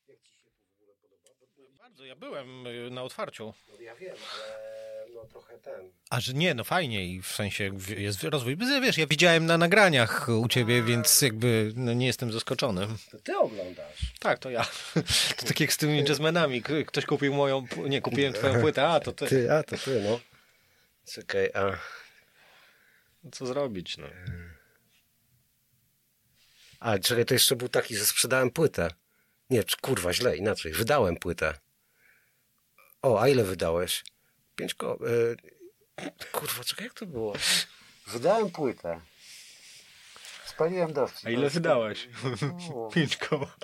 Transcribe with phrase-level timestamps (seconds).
[0.07, 1.29] Jak ci się tu w ogóle podoba?
[1.39, 3.53] Bo, Bardzo, ja byłem y, na otwarciu.
[3.67, 4.84] no ja wiem, ale
[5.15, 5.91] no trochę ten.
[6.09, 8.57] A że nie, no fajnie i w sensie jest rozwój.
[8.81, 12.87] Wiesz, ja widziałem na nagraniach u ciebie, więc jakby no, nie jestem zaskoczony.
[13.11, 14.13] To ty oglądasz.
[14.19, 14.65] Tak, to ja.
[15.37, 16.61] To tak jak z tymi jazzmenami.
[16.87, 19.27] Ktoś kupił moją, nie, kupiłem twoją płytę, a to ty.
[19.27, 20.19] Ty, a to ty, no.
[21.13, 21.77] Czekaj, a...
[23.31, 24.07] Co zrobić, no.
[26.79, 28.89] A, czekaj, to jeszcze był taki, że sprzedałem płytę.
[29.49, 30.73] Nie, kurwa, źle, inaczej.
[30.73, 31.53] Wydałem płytę.
[33.01, 34.03] O, a ile wydałeś?
[34.55, 34.99] Pięć ko...
[35.07, 35.35] Y...
[36.31, 37.33] Kurwa, czekaj, jak to było?
[38.07, 39.01] Wydałem płytę.
[40.45, 41.27] Spaliłem dowcip.
[41.27, 42.07] A ile wydałeś?
[42.75, 42.89] O.
[42.93, 43.55] Pięć koła.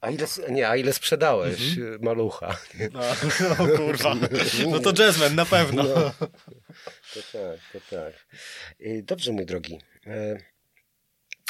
[0.00, 2.56] A ile, nie, a ile sprzedałeś, y, malucha?
[2.92, 3.00] No,
[3.58, 4.14] no kurwa.
[4.70, 5.82] No to jazzman na pewno.
[5.82, 6.10] No.
[7.14, 8.26] To tak, to tak.
[8.80, 9.80] Y, Dobrze, mój drogi.
[10.06, 10.38] E,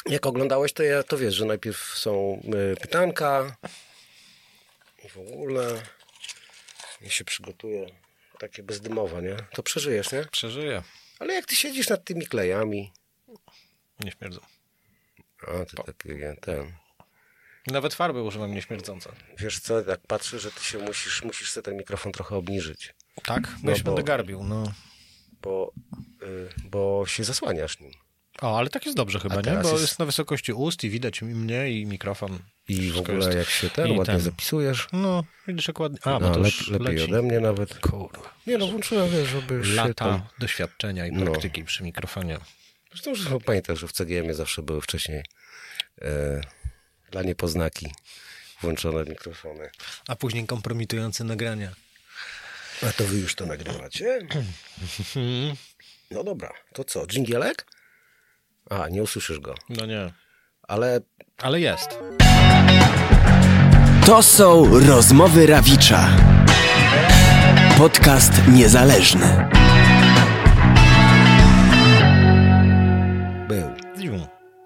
[0.05, 2.41] Jak oglądałeś, to ja to wiesz, że najpierw są
[2.81, 3.55] pytanka
[5.05, 5.81] i w ogóle
[7.01, 7.85] ja się przygotuję
[8.39, 9.35] takie bezdymowe, nie?
[9.53, 10.25] To przeżyjesz, nie?
[10.31, 10.83] Przeżyję.
[11.19, 12.91] Ale jak ty siedzisz nad tymi klejami,
[13.99, 14.39] Nie śmierdzą.
[15.47, 16.09] a ty taki
[16.41, 16.73] ten,
[17.67, 19.11] Nawet farby używam nieśmierdzące.
[19.37, 23.41] wiesz co, tak patrzę, że ty się musisz, musisz sobie ten mikrofon trochę obniżyć, Tak?
[23.43, 24.73] No, No ja się bo- będę garbił, no.
[25.41, 25.71] bo,
[26.23, 27.91] y, bo się zasłaniasz nim.
[28.41, 29.41] O, ale tak jest dobrze chyba, nie?
[29.41, 29.99] Bo jest- jest...
[29.99, 32.39] na wysokości ust i widać mnie i mikrofon.
[32.67, 34.19] I w ogóle jest- jak się ten i ładnie ten.
[34.21, 35.99] zapisujesz, No, widzisz jak ładnie.
[36.03, 37.11] A, bo no, to lep, już lepiej leci.
[37.11, 37.79] ode mnie nawet.
[37.79, 38.33] Kurwa.
[38.47, 40.21] Nie no, włączyłem, wiesz, żeby Lata tam...
[40.39, 41.25] doświadczenia i No.
[41.25, 42.37] praktyki przy mikrofonie.
[42.91, 45.23] Zresztą, że pamiętasz, że w CGM zawsze były wcześniej
[46.01, 46.41] e,
[47.11, 47.93] dla niepoznaki
[48.61, 49.69] włączone mikrofony.
[50.07, 51.71] A później kompromitujące nagrania.
[52.83, 54.19] A to wy już to nagrywacie?
[56.11, 57.65] No dobra, to co, dżingielek?
[58.69, 59.55] A, nie usłyszysz go.
[59.69, 60.13] No nie.
[60.67, 61.01] Ale
[61.41, 61.99] Ale jest.
[64.05, 66.09] To są rozmowy Rawicza.
[67.77, 69.49] Podcast niezależny.
[73.47, 73.69] był.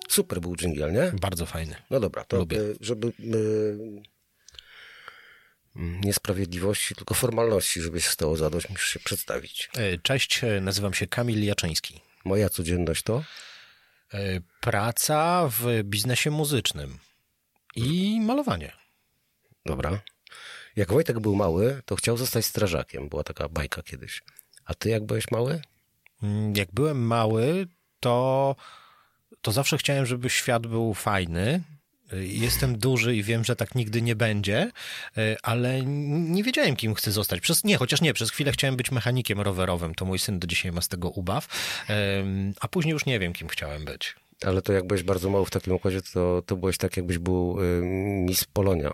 [0.10, 1.12] Super był dżingiel, nie?
[1.22, 1.76] Bardzo fajny.
[1.90, 2.58] No dobra, to Lubię.
[2.58, 3.12] e, żeby
[5.76, 9.70] mm, niesprawiedliwości, tylko formalności, żeby się stało zadość, musisz się przedstawić.
[9.78, 12.02] E, Cześć, e, nazywam się Kamil Jaczyński.
[12.26, 13.24] Moja codzienność to?
[14.14, 14.18] E,
[14.62, 16.98] Praca w biznesie muzycznym
[17.76, 18.72] i malowanie.
[19.66, 20.00] Dobra.
[20.76, 23.10] Jak Wojtek był mały, to chciał zostać strażakiem.
[23.10, 24.24] Była taka bajka kiedyś.
[24.66, 25.62] A ty jak byłeś mały?
[26.24, 27.68] Mm, Jak byłem mały,
[28.00, 28.56] to,
[29.42, 31.62] to zawsze chciałem, żeby świat był fajny.
[32.22, 34.72] Jestem duży i wiem, że tak nigdy nie będzie,
[35.18, 37.42] y, ale nie wiedziałem, kim chcę zostać.
[37.42, 39.96] Przez, nie, chociaż nie, przez chwilę chciałem być mechanikiem rowerowym.
[39.96, 41.48] To mój syn do dzisiaj ma z tego ubaw.
[42.62, 44.16] A później już nie wiem, kim chciałem być.
[44.46, 47.62] Ale to jak byłeś bardzo mały w takim układzie, to, to byłeś tak, jakbyś był
[47.62, 47.82] y,
[48.26, 48.92] Miss Polonia.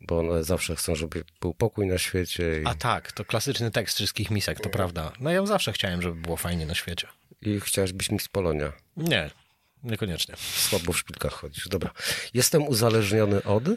[0.00, 3.96] Bo one zawsze chcą, żeby był pokój na świecie i, A tak, to klasyczny tekst
[3.96, 5.12] wszystkich misek, to prawda.
[5.20, 7.08] No ja zawsze chciałem, żeby było fajnie na świecie.
[7.42, 8.72] i chciałeś być Miss Polonia.
[8.96, 9.30] Nie,
[9.82, 10.34] niekoniecznie.
[10.38, 11.68] Słabo w szpilkach chodzisz.
[11.68, 11.90] Dobra.
[12.34, 13.68] Jestem uzależniony od...
[13.68, 13.72] E,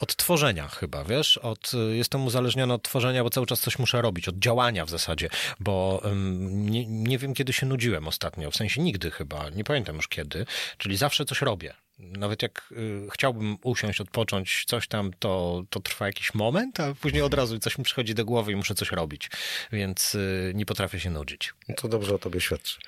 [0.00, 1.38] Od tworzenia chyba, wiesz?
[1.38, 4.90] Od, e, jestem uzależniony od tworzenia, bo cały czas coś muszę robić, od działania w
[4.90, 5.28] zasadzie,
[5.60, 9.96] bo em, nie, nie wiem, kiedy się nudziłem ostatnio, w sensie nigdy chyba, nie pamiętam
[9.96, 10.46] już kiedy,
[10.78, 11.74] czyli zawsze coś robię.
[11.98, 17.22] Nawet jak y, chciałbym usiąść, odpocząć, coś tam, to, to trwa jakiś moment, a później
[17.22, 19.30] od razu coś mi przychodzi do głowy i muszę coś robić,
[19.72, 21.54] więc y, nie potrafię się nudzić.
[21.68, 22.78] No to dobrze o tobie świadczy.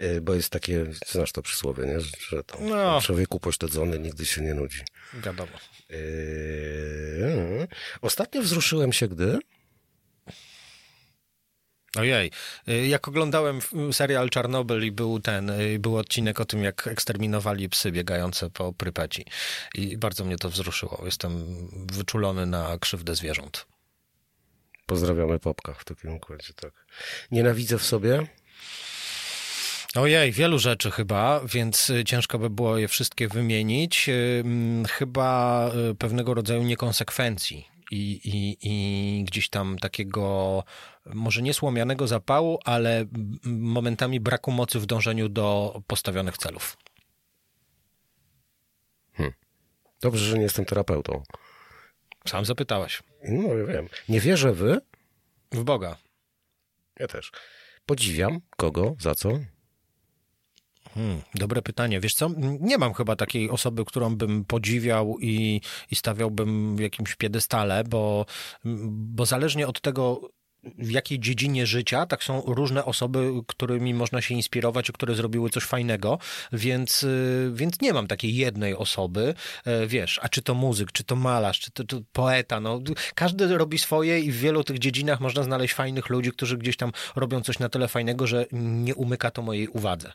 [0.00, 2.00] Y, Bo jest takie, znasz to przysłowie, nie?
[2.00, 3.00] Że- że to No.
[3.00, 4.80] człowieku pośledzony nigdy się nie nudzi.
[5.14, 5.52] Wiadomo.
[8.02, 9.38] Ostatnio wzruszyłem się, gdy...
[11.96, 12.30] Ojej,
[12.68, 13.60] y, jak oglądałem
[13.92, 18.72] serial Czarnobyl i był ten, y, był odcinek o tym, jak eksterminowali psy biegające po
[18.72, 19.24] Prypeci
[19.74, 21.02] i bardzo mnie to wzruszyło.
[21.04, 21.44] Jestem
[21.92, 23.66] wyczulony na krzywdę zwierząt.
[24.86, 26.72] Pozdrawiamy Popka w takim układzie, tak.
[27.30, 28.26] Nienawidzę w sobie.
[29.94, 34.10] Ojej, wielu rzeczy chyba, więc y, ciężko by było je wszystkie wymienić.
[34.88, 40.64] Chyba pewnego rodzaju niekonsekwencji i, i, i gdzieś tam takiego,
[41.06, 43.06] może nie słomianego zapału, ale
[43.44, 46.76] momentami braku mocy w dążeniu do postawionych celów.
[50.00, 51.22] Dobrze, że nie jestem terapeutą.
[52.26, 53.02] Sam zapytałeś.
[53.24, 53.88] No, ja wiem.
[54.08, 54.80] Nie wierzę wy.
[55.52, 55.96] W Boga.
[57.00, 57.32] Ja też.
[57.86, 58.40] Podziwiam.
[58.56, 58.96] Kogo?
[59.00, 59.30] Za co?
[60.98, 62.00] Hmm, dobre pytanie.
[62.00, 62.30] Wiesz co,
[62.60, 65.60] nie mam chyba takiej osoby, którą bym podziwiał i,
[65.90, 68.26] i stawiałbym w jakimś piedestale, bo,
[68.90, 70.20] bo zależnie od tego,
[70.78, 75.64] w jakiej dziedzinie życia, tak są różne osoby, którymi można się inspirować, które zrobiły coś
[75.64, 76.18] fajnego,
[76.52, 79.34] więc, y, więc nie mam takiej jednej osoby,
[79.64, 82.80] e, wiesz, a czy to muzyk, czy to malarz, czy to, to poeta, no
[83.14, 86.92] każdy robi swoje i w wielu tych dziedzinach można znaleźć fajnych ludzi, którzy gdzieś tam
[87.16, 90.12] robią coś na tyle fajnego, że nie umyka to mojej uwadze.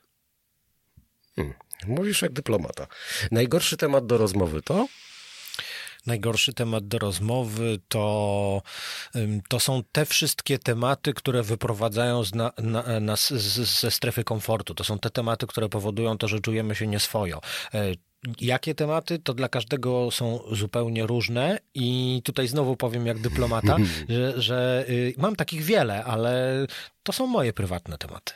[1.35, 1.53] Hmm.
[1.87, 2.87] Mówisz jak dyplomata.
[3.31, 4.87] Najgorszy temat do rozmowy to?
[6.05, 8.61] Najgorszy temat do rozmowy to,
[9.49, 13.33] to są te wszystkie tematy, które wyprowadzają z na, na, nas
[13.81, 14.73] ze strefy komfortu.
[14.73, 17.41] To są te tematy, które powodują to, że czujemy się nieswojo.
[17.73, 17.93] E,
[18.41, 23.77] jakie tematy, to dla każdego są zupełnie różne i tutaj znowu powiem jak dyplomata,
[24.09, 26.65] że, że y, mam takich wiele, ale
[27.03, 28.33] to są moje prywatne tematy.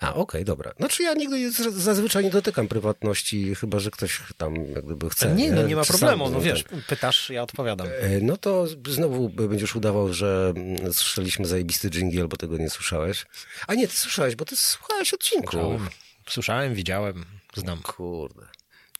[0.00, 0.72] A, okej, okay, dobra.
[0.76, 5.34] Znaczy ja nigdy zazwyczaj nie dotykam prywatności, chyba że ktoś tam jak gdyby chce.
[5.34, 7.86] Nie, no nie ma problemu, no wiesz, pytasz, ja odpowiadam.
[7.86, 13.26] E, no to znowu będziesz udawał, że mm, słyszeliśmy zajebisty dżingiel, bo tego nie słyszałeś.
[13.66, 15.50] A nie, ty słyszałeś, bo ty słuchałeś odcinku.
[15.50, 15.88] Słyszałem,
[16.28, 17.82] Słyszałem widziałem, znam.
[17.82, 18.46] Kurde.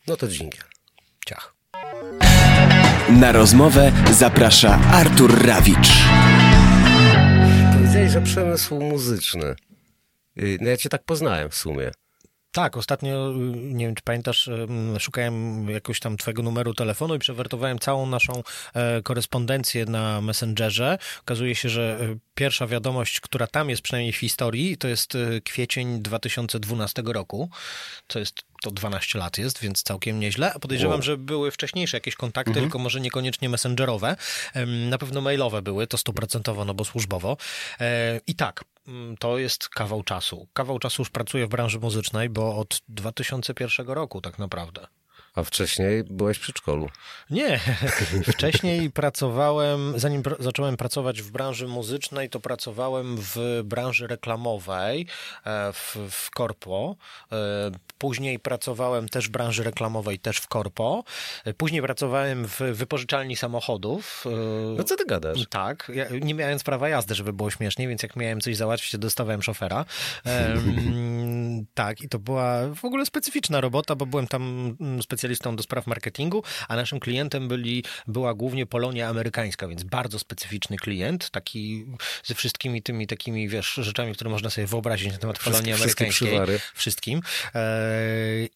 [0.06, 0.64] No to dżingiel.
[1.26, 1.54] Ciach.
[3.10, 5.88] Na rozmowę zaprasza Artur Rawicz.
[7.74, 9.56] Powiedziałeś, że przemysł muzyczny.
[10.38, 11.90] Y, no ja cię tak poznałem w sumie.
[12.56, 14.50] Tak, ostatnio, y, nie wiem czy pamiętasz,
[14.98, 18.42] szukałem jakoś tam twojego numeru telefonu i przewertowałem całą naszą
[18.74, 20.98] e, korespondencję na Messengerze.
[21.20, 25.40] Okazuje się, że e, pierwsza wiadomość, która tam jest przynajmniej w historii, to jest e,
[25.40, 27.50] kwiecień 2012 roku.
[28.06, 30.52] To jest to 12 lat jest, więc całkiem nieźle.
[30.60, 31.02] Podejrzewam, wow.
[31.02, 32.64] że były wcześniejsze jakieś kontakty, mhm.
[32.66, 34.16] tylko może niekoniecznie messengerowe.
[34.90, 37.36] Na pewno mailowe były, to stuprocentowo, no bo służbowo.
[38.26, 38.75] I tak, Mm,
[39.18, 40.48] to jest kawał czasu.
[40.52, 44.86] Kawał czasu już pracuję w branży muzycznej, bo od 2001 roku tak naprawdę.
[45.36, 46.88] A wcześniej byłeś w przedszkolu?
[47.30, 47.60] Nie.
[48.34, 55.06] Wcześniej pracowałem, zanim pr zacząłem pracować w branży muzycznej, to pracowałem w branży reklamowej
[55.44, 56.96] e, w, w Korpo.
[57.32, 57.36] E,
[57.98, 61.04] później pracowałem też w branży reklamowej, też w Korpo.
[61.44, 64.24] E, później pracowałem w wypożyczalni samochodów.
[64.76, 65.46] No co ty gadasz?
[65.50, 65.92] Tak.
[65.94, 69.42] Ja nie miałem prawa jazdy, żeby było śmiesznie, więc jak miałem coś załatwić, to dostawałem
[69.42, 69.84] szofera.
[71.74, 75.62] tak, i to była w ogóle specyficzna robota, bo byłem tam mm, specjalistą specjalistą do
[75.62, 81.86] spraw marketingu, a naszym klientem byli, była głównie Polonia amerykańska, więc bardzo specyficzny klient, taki
[82.24, 86.28] ze wszystkimi tymi takimi, wiesz, rzeczami, które można sobie wyobrazić na temat Polonii amerykańskiej.
[86.28, 86.58] Wszystkim.
[86.74, 87.22] wszystkim.
[87.54, 87.62] E,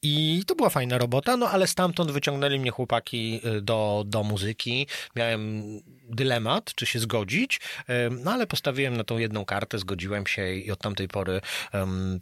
[0.03, 4.87] I to była fajna robota, no ale stamtąd wyciągnęli mnie chłopaki e, do, do muzyki.
[5.17, 5.63] Miałem
[6.09, 10.71] dylemat, czy się zgodzić, e, no ale postawiłem na tą jedną kartę, zgodziłem się i
[10.71, 11.41] od tamtej pory,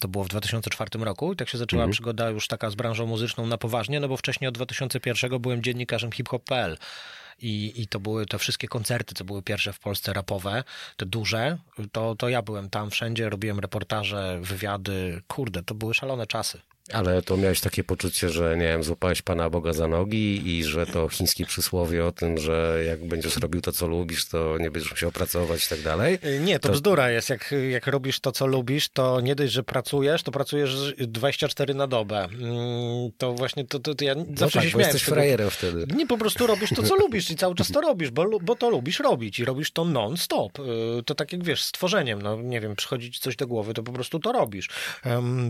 [0.00, 1.93] to było w 2004 roku i tak się zaczęła mhm.
[1.93, 5.62] przygoda już taka z branżą muzyczną na poważnie, no bo wcześniej wcześniej od 2001 byłem
[5.62, 6.79] dziennikarzem hiphop.pl.
[7.38, 10.64] I, I to były te wszystkie koncerty, co były pierwsze w Polsce rapowe,
[10.96, 11.58] te duże,
[11.93, 15.23] to, to ja byłem tam wszędzie, robiłem reportaże, wywiady.
[15.29, 16.61] Kurde, to były szalone czasy.
[16.93, 20.87] Ale to miałeś takie poczucie, że nie wiem, złapałeś Pana Boga za nogi i że
[20.87, 24.90] to chińskie przysłowie o tym, że jak będziesz robił to, co lubisz, to nie będziesz
[24.90, 26.19] musiał pracować i tak dalej.
[26.25, 27.31] Y, nie, to, to bzdura jest.
[27.31, 31.87] Jak, jak robisz to, co lubisz, to nie dość, że pracujesz, to pracujesz 24 na
[31.87, 32.25] dobę.
[32.25, 34.92] Mm, to właśnie to, to, to ja no zawsze tak, się śmiałem.
[34.92, 35.87] jesteś frajerem wtedy.
[35.97, 38.71] Nie, po prostu robisz to, co lubisz i cały czas to robisz, bo, bo to
[38.71, 40.59] lubisz robić i robisz to non-stop.
[40.59, 40.62] Y,
[41.07, 43.92] to tak jak wiesz, stworzeniem, no nie wiem, przychodzi ci coś do głowy, to po
[43.92, 44.68] prostu to robisz.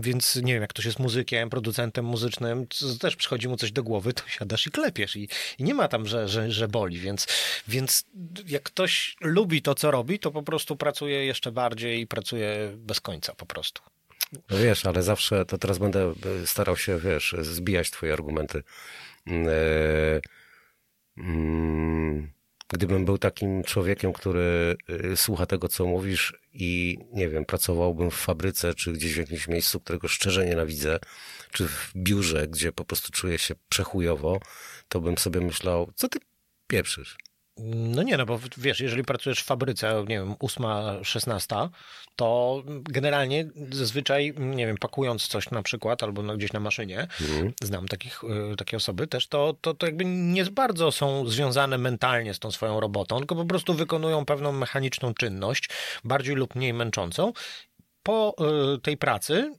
[0.01, 2.67] Więc nie wiem, jak ktoś jest muzykiem, producentem muzycznym,
[2.99, 6.07] też przychodzi mu coś do głowy, to siadasz i klepiesz i, i nie ma tam,
[6.07, 7.27] że, że, że boli, więc,
[7.67, 8.05] więc
[8.47, 13.01] jak ktoś lubi to, co robi, to po prostu pracuje jeszcze bardziej i pracuje bez
[13.01, 13.81] końca po prostu.
[14.49, 16.13] No wiesz, ale zawsze, to teraz będę
[16.45, 18.63] starał się, wiesz, zbijać twoje argumenty.
[19.25, 20.21] Yy,
[21.17, 22.38] yy
[22.73, 28.15] Gdybym był takim człowiekiem, który y, słucha tego, co mówisz i nie wiem, pracowałbym w
[28.15, 30.99] fabryce, czy gdzieś w jakimś miejscu, którego szczerze nienawidzę,
[31.51, 34.39] czy w biurze, gdzie po prostu czuję się przechujowo,
[34.89, 36.19] to bym sobie myślał, co ty
[36.67, 37.17] pieprzysz?
[37.63, 41.69] No nie, no bo wiesz, jeżeli pracujesz w fabryce, nie wiem, ósma, szesnasta,
[42.15, 47.53] to generalnie zazwyczaj, nie wiem, pakując coś na przykład albo no, gdzieś na maszynie, mhm.
[47.63, 52.33] znam takich, y, takie osoby też, to, to, to jakby nie bardzo są związane mentalnie
[52.33, 55.69] z tą swoją robotą, tylko po prostu wykonują pewną mechaniczną czynność,
[56.03, 57.33] bardziej lub mniej męczącą.
[58.03, 58.35] Po
[58.75, 59.53] y, tej pracy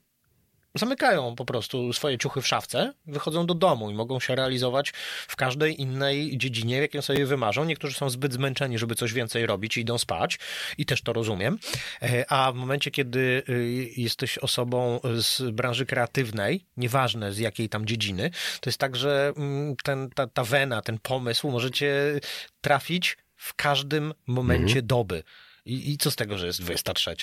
[0.74, 4.92] zamykają po prostu swoje ciuchy w szafce, wychodzą do domu i mogą się realizować
[5.28, 7.64] w każdej innej dziedzinie, jakiej sobie wymarzą.
[7.64, 10.38] Niektórzy są zbyt zmęczeni, żeby coś więcej robić i idą spać
[10.78, 11.58] i też to rozumiem.
[12.02, 17.86] E, a w momencie, kiedy y, jesteś osobą z branży kreatywnej, nieważne z jakiej tam
[17.86, 22.20] dziedziny, to jest tak, że mm, ten, ta, ta wena, ten pomysł możecie
[22.60, 24.86] trafić w każdym momencie mhm.
[24.86, 25.22] doby.
[25.64, 27.14] I, I co z tego, że jest 23?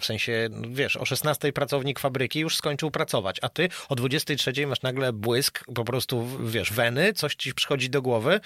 [0.00, 4.66] W sensie, no wiesz, o 16 pracownik fabryki już skończył pracować, a ty o 23
[4.66, 8.40] masz nagle błysk, po prostu, wiesz, weny, coś ci przychodzi do głowy.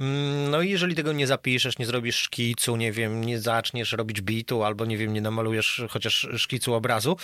[0.00, 4.20] Mm, no i jeżeli tego nie zapiszesz, nie zrobisz szkicu, nie wiem, nie zaczniesz robić
[4.20, 7.16] bitu, albo nie wiem, nie namalujesz chociaż szkicu obrazu,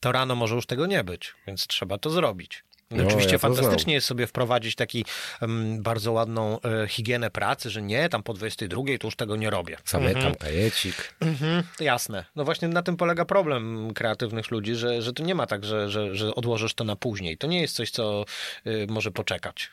[0.00, 2.64] to rano może już tego nie być, więc trzeba to zrobić.
[2.90, 5.04] No, Oczywiście ja fantastycznie jest sobie wprowadzić taki
[5.40, 9.50] um, bardzo ładną e, higienę pracy, że nie, tam po 22 to już tego nie
[9.50, 9.76] robię.
[9.84, 10.34] Zamykam mhm.
[10.34, 11.14] kajecik.
[11.20, 12.24] Mhm, jasne.
[12.36, 15.90] No właśnie na tym polega problem kreatywnych ludzi, że, że to nie ma tak, że,
[15.90, 17.38] że, że odłożysz to na później.
[17.38, 18.24] To nie jest coś, co
[18.66, 19.70] y, może poczekać.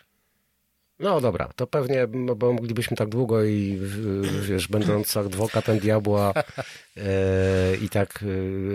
[0.99, 3.81] No dobra, to pewnie, bo moglibyśmy tak długo i
[4.41, 6.33] wiesz, będąc adwokatem diabła
[6.97, 8.23] e, i tak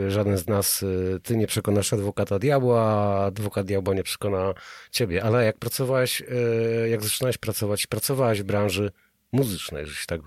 [0.06, 2.84] e, żaden z nas, e, ty nie przekonasz adwokata diabła,
[3.24, 4.54] adwokat diabła nie przekona
[4.90, 5.24] ciebie.
[5.24, 8.90] Ale jak pracowałeś, e, jak zaczynałeś pracować, pracowałeś w branży
[9.32, 10.20] muzycznej, że się tak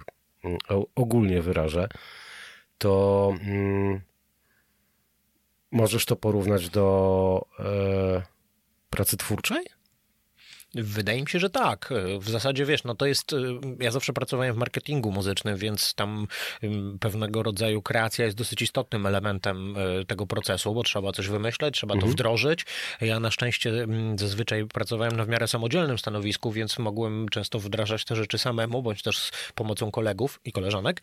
[0.43, 0.57] mm,
[0.95, 1.87] ogólnie wyrażę,
[2.77, 4.01] to mm,
[5.71, 8.21] możesz to porównać do e,
[8.89, 9.74] pracy twórczej?
[10.75, 11.93] Wydaje mi się, że tak.
[12.19, 13.33] W zasadzie wiesz, no to jest.
[13.33, 13.37] Y,
[13.79, 16.27] ja zawsze pracowałem w marketingu muzycznym, więc tam
[16.99, 21.93] pewnego rodzaju kreacja jest dosyć istotnym elementem y, tego procesu, bo trzeba coś wymyśleć, trzeba
[21.93, 22.11] mhm.
[22.11, 22.65] to wdrożyć.
[23.01, 28.15] Ja na szczęście zazwyczaj pracowałem na w miarę samodzielnym stanowisku, więc mogłem często wdrażać te
[28.15, 31.01] rzeczy samemu, bądź też z pomocą kolegów i koleżanek.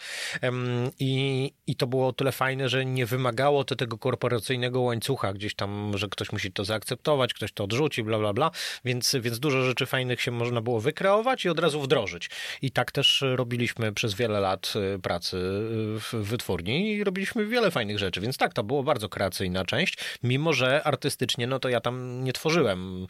[0.99, 5.55] I, i to było o tyle fajne, że nie wymagało to tego korporacyjnego łańcucha gdzieś
[5.55, 8.51] tam, że ktoś musi to zaakceptować, ktoś to odrzuci, bla, bla, bla.
[8.85, 12.31] Więc, więc dużo rzeczy fajnych się można było wykreować i od razu wdrożyć.
[12.63, 17.71] I tak też robiliśmy przez wiele lat y, pracy y, w wytwórni i robiliśmy wiele
[17.71, 21.81] fajnych rzeczy, więc tak, to było bardzo kreacyjna część, mimo że artystycznie, no to ja
[21.81, 23.07] tam nie tworzyłem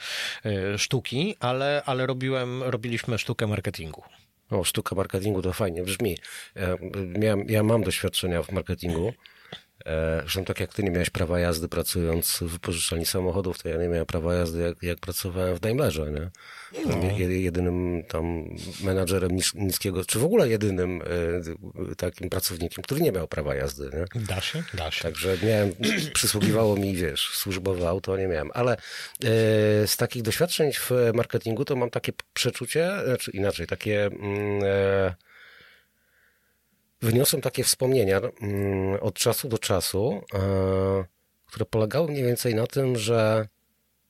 [0.47, 4.03] y, sztuki, ale, ale robiłem, robiliśmy sztukę marketingu.
[4.51, 6.17] O, sztuka marketingu to fajnie brzmi.
[7.21, 9.13] Ja, ja mam doświadczenia w marketingu.
[10.21, 13.89] Zresztą tak jak ty nie miałeś prawa jazdy pracując w wypożyczalni samochodów, to ja nie
[13.89, 16.31] miałem prawa jazdy jak, jak pracowałem w Daimlerze, nie?
[16.87, 17.19] No.
[17.19, 18.45] Jedynym tam
[18.85, 21.03] menadżerem niskiego, czy w ogóle jedynym
[21.91, 24.23] e, takim pracownikiem, który nie miał prawa jazdy, nie?
[24.23, 25.03] Da się, da się.
[25.03, 25.73] Także miałem,
[26.15, 28.77] przysługiwało mi, wiesz, służbowe auto nie miałem, ale e,
[29.87, 34.07] z takich doświadczeń w marketingu to mam takie przeczucie, znaczy inaczej, takie...
[34.07, 35.15] Mm, e,
[37.03, 41.05] wyniosłem takie wspomnienia mm, od czasu do czasu, e,
[41.47, 43.49] które polegały mniej więcej na tym, że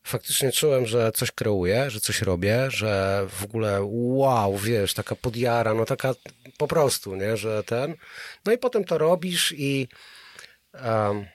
[0.05, 5.75] faktycznie czułem, że coś kreuję, że coś robię, że w ogóle wow, wiesz, taka podjara,
[5.75, 6.15] no taka
[6.59, 7.95] po prostu, nie, że ten.
[8.45, 9.89] No i potem to robisz i
[10.85, 11.27] um,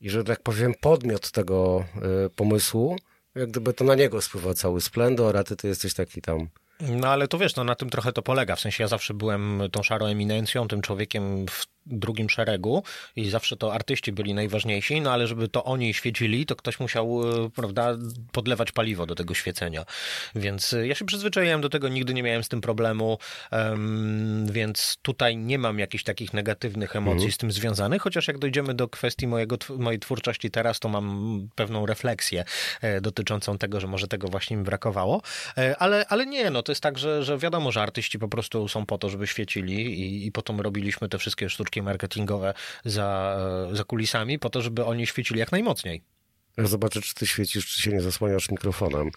[0.00, 1.84] i że tak powiem podmiot tego
[2.26, 2.96] y, pomysłu,
[3.34, 6.48] jak gdyby to na niego spływa cały splendor, a ty, ty jesteś taki tam
[6.80, 8.56] no ale to wiesz, no na tym trochę to polega.
[8.56, 12.82] W sensie ja zawsze byłem tą szarą eminencją, tym człowiekiem w drugim szeregu
[13.16, 17.30] i zawsze to artyści byli najważniejsi, no ale żeby to oni świecili, to ktoś musiał,
[17.44, 17.96] e, prawda,
[18.32, 19.84] podlewać paliwo do tego świecenia.
[20.34, 23.18] Więc e, ja się przyzwyczaiłem do tego, nigdy nie miałem z tym problemu,
[24.44, 27.32] więc tutaj nie mam jakichś takich negatywnych emocji mhm.
[27.32, 31.86] z tym związanych, chociaż jak dojdziemy do kwestii mojego, mojej twórczości teraz, to mam pewną
[31.86, 32.44] refleksję
[32.80, 35.22] e, dotyczącą tego, że może tego właśnie mi brakowało,
[35.78, 38.86] ale, ale nie, no to jest tak, że, że wiadomo, że artyści po prostu są
[38.86, 43.38] po to, żeby świecili i, i potem robiliśmy te wszystkie sztuczki marketingowe za,
[43.72, 46.02] za kulisami, po to, żeby oni świecili jak najmocniej.
[46.56, 49.10] Ja zobaczę, czy ty świecisz, czy się nie zasłaniasz mikrofonem.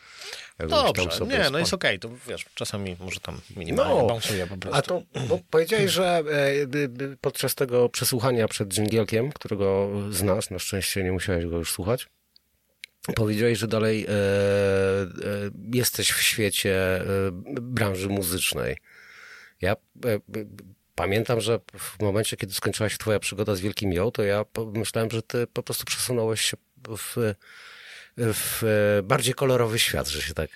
[0.69, 2.00] Dobrze, nie, no jest okej, okay.
[2.00, 4.77] to wiesz, czasami może tam minimalnie no, po prostu.
[4.77, 11.03] A to bo powiedziałeś, że e, podczas tego przesłuchania przed dżingielkiem, którego znasz, na szczęście
[11.03, 12.07] nie musiałeś go już słuchać,
[13.15, 14.15] powiedziałeś, że dalej e, e,
[15.74, 17.05] jesteś w świecie e,
[17.62, 18.77] branży muzycznej.
[19.62, 19.72] Ja
[20.05, 20.19] e,
[20.95, 25.12] Pamiętam, że w momencie, kiedy skończyła się twoja przygoda z Wielkim Ją, to ja myślałem,
[25.12, 26.57] że ty po prostu przesunąłeś się
[26.97, 27.33] w,
[28.17, 28.63] w
[29.03, 30.50] bardziej kolorowy świat, że się tak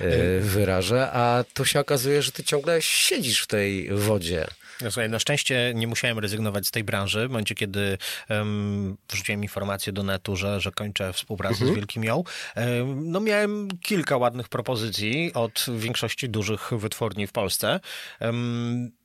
[0.00, 4.46] e, wyrażę, a tu się okazuje, że ty ciągle siedzisz w tej wodzie.
[4.80, 7.28] No, słuchaj, na szczęście nie musiałem rezygnować z tej branży.
[7.28, 11.72] W momencie, kiedy um, wrzuciłem informację do netu, że, że kończę współpracę mhm.
[11.72, 12.24] z Wielkim Ją,
[12.56, 17.80] um, no miałem kilka ładnych propozycji od większości dużych wytwórni w Polsce.
[18.20, 18.99] Um,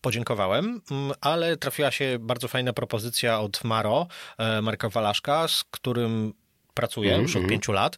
[0.00, 4.06] podziękowałem, mm, ale trafiła się bardzo fajna propozycja od Maro,
[4.38, 6.34] e, Marka Walaszka, z którym
[6.78, 7.96] pracuję już od pięciu lat.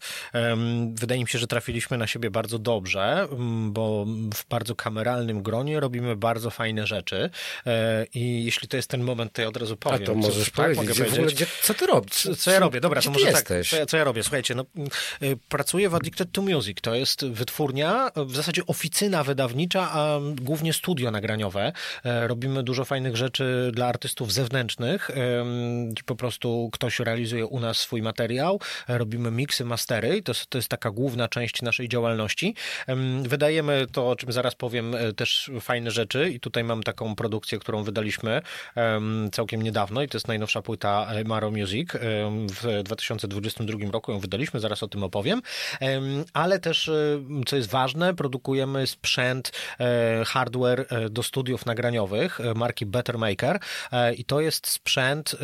[0.94, 3.28] Wydaje mi się, że trafiliśmy na siebie bardzo dobrze,
[3.68, 7.30] bo w bardzo kameralnym gronie robimy bardzo fajne rzeczy
[7.66, 10.00] E, i jeśli to jest ten moment, to ja od razu A powiem.
[10.00, 11.34] to co- możesz tak, powiedzieć, mogę w ogóle, powiedzieć.
[11.34, 12.12] gdzie, co ty robisz?
[12.22, 12.80] Co, co ja robię?
[12.80, 13.34] Dobra, to może tak.
[13.34, 13.70] jesteś?
[13.70, 14.22] Co ja, co ja robię?
[14.22, 14.64] Słuchajcie, no,
[15.22, 16.78] y, pracuję w Addicted to Music.
[16.82, 21.72] To jest wytwórnia, w zasadzie oficyna wydawnicza, a głównie studio nagraniowe.
[22.04, 25.10] E, Robimy dużo fajnych rzeczy dla artystów zewnętrznych.
[26.06, 28.60] Po prostu ktoś realizuje u nas swój materiał.
[28.88, 30.16] Robimy miksy, mastery.
[30.16, 32.54] i To, to jest taka główna część naszej działalności.
[32.86, 37.14] Em, Wydajemy to, o czym zaraz powiem, e, też fajne rzeczy i tutaj mam taką
[37.14, 38.42] produkcję, którą wydaliśmy
[38.74, 41.90] em, całkiem niedawno i to jest najnowsza płyta e, Maro Music.
[42.62, 45.42] W 2022 roku ją wydaliśmy, zaraz o tym opowiem.
[45.80, 46.92] Em, Ale też, e,
[47.46, 49.52] co jest ważne, produkujemy sprzęt,
[50.26, 53.58] hardware do studiów nagraniowych marki Better Maker
[54.16, 55.36] i to jest sprzęt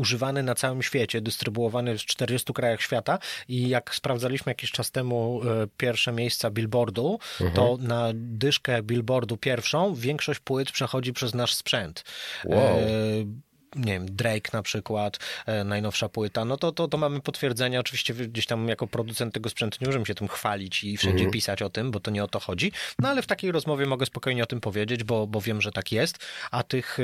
[0.00, 5.40] używany na całym świecie, dystrybuowany w 40 krajach świata i jak sprawdzaliśmy jakiś czas temu
[5.44, 7.18] e, pierwsze miejsca billboardu,
[7.54, 12.04] to na dyszkę billboardu pierwszą większość płyt przechodzi przez nasz sprzęt.
[12.44, 12.58] Wow.
[12.58, 17.80] E, nie wiem, Drake na przykład, e, najnowsza płyta, no to, to, to mamy potwierdzenia.
[17.80, 21.62] Oczywiście gdzieś tam jako producent tego sprzętu nie możemy się tym chwalić i wszędzie pisać
[21.62, 22.72] o tym, bo to nie o to chodzi.
[22.98, 25.92] No ale w takiej rozmowie mogę spokojnie o tym powiedzieć, bo, bo wiem, że tak
[25.92, 26.18] jest.
[26.50, 26.98] A tych,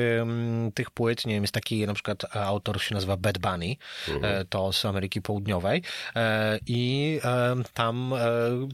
[0.75, 3.77] tych płyt, nie wiem, jest taki na przykład autor się nazywa Bad Bunny,
[4.23, 5.83] e, to z Ameryki Południowej
[6.17, 8.19] e, i e, tam e,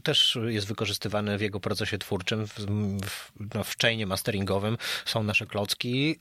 [0.03, 2.59] też jest wykorzystywany w jego procesie twórczym, w,
[3.05, 6.17] w, no, w chainie masteringowym są nasze klocki,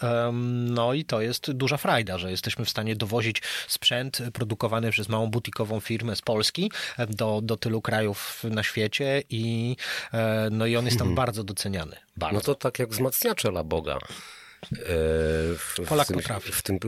[0.67, 5.27] no i to jest duża frajda, że jesteśmy w stanie dowozić sprzęt produkowany przez małą
[5.27, 9.77] butikową firmę z Polski e, do, do tylu krajów na świecie i,
[10.13, 11.97] e, no i on jest tam bardzo doceniany.
[12.17, 12.35] Bardzo.
[12.35, 13.99] No to tak jak wzmacniacze dla Boga.
[14.63, 14.77] E,
[15.57, 16.53] w, Polak w tym, potrafi.
[16.53, 16.79] W tym,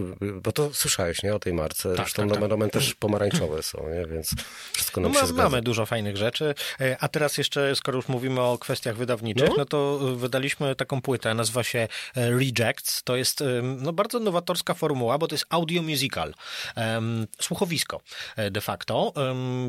[0.43, 1.35] bo to słyszałeś, nie?
[1.35, 1.95] O tej marce.
[1.97, 2.71] Zresztą tak, tak, tak.
[2.71, 4.07] Też pomarańczowe są, nie?
[4.07, 4.35] Więc
[4.73, 8.09] wszystko No nam się ma, mamy dużo fajnych rzeczy, E, a teraz jeszcze, skoro już
[8.09, 9.65] mówimy o kwestiach wydawniczych, no, No.
[9.65, 13.03] to e, wydaliśmy taką płytę, nazywa się Rejects.
[13.03, 16.35] To jest no, bardzo nowatorska formuła, bo to jest audio musical,
[17.41, 18.01] słuchowisko
[18.51, 19.13] de facto,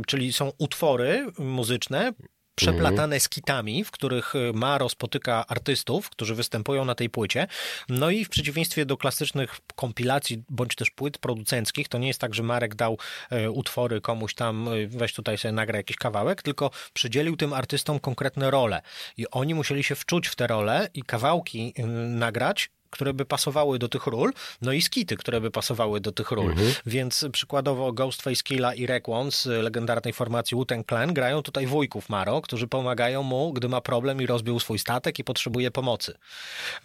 [0.08, 2.14] czyli są utwory muzyczne,
[2.56, 7.48] przeplatane skitami, w których e, Maro spotyka artystów, którzy występują na tej płycie.
[7.90, 12.36] No i w przeciwieństwie do klasycznych kompilacji bądź też płyt producenckich, to nie jest tak,
[12.36, 12.98] że Marek dał
[13.30, 18.00] e, utwory komuś tam, e, weź tutaj sobie nagra jakiś kawałek, tylko przydzielił tym artystom
[18.00, 18.82] konkretne role.
[19.18, 21.74] I oni musieli się wczuć w te role i kawałki
[22.08, 26.32] nagrać, które by pasowały do tych ról, no i skity, które by pasowały do tych
[26.32, 26.56] ról.
[26.86, 32.42] Więc przykładowo Ghostface Killa i Raekwon z legendarnej formacji Wu-Tang Clan grają tutaj wujków Maro,
[32.42, 36.14] którzy pomagają mu, gdy ma problem i rozbił swój statek i potrzebuje pomocy.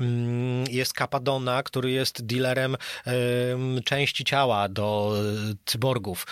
[0.01, 5.15] Mm, Jest Capadonna, który jest dealerem em, części ciała do
[5.51, 6.27] e, cyborgów.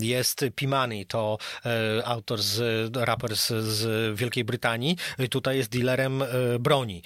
[0.00, 2.56] Jest Pimani, to e, autor z,
[2.96, 4.96] raper z, z Wielkiej Brytanii.
[5.30, 6.24] Tutaj jest dealerem
[6.60, 7.02] broni.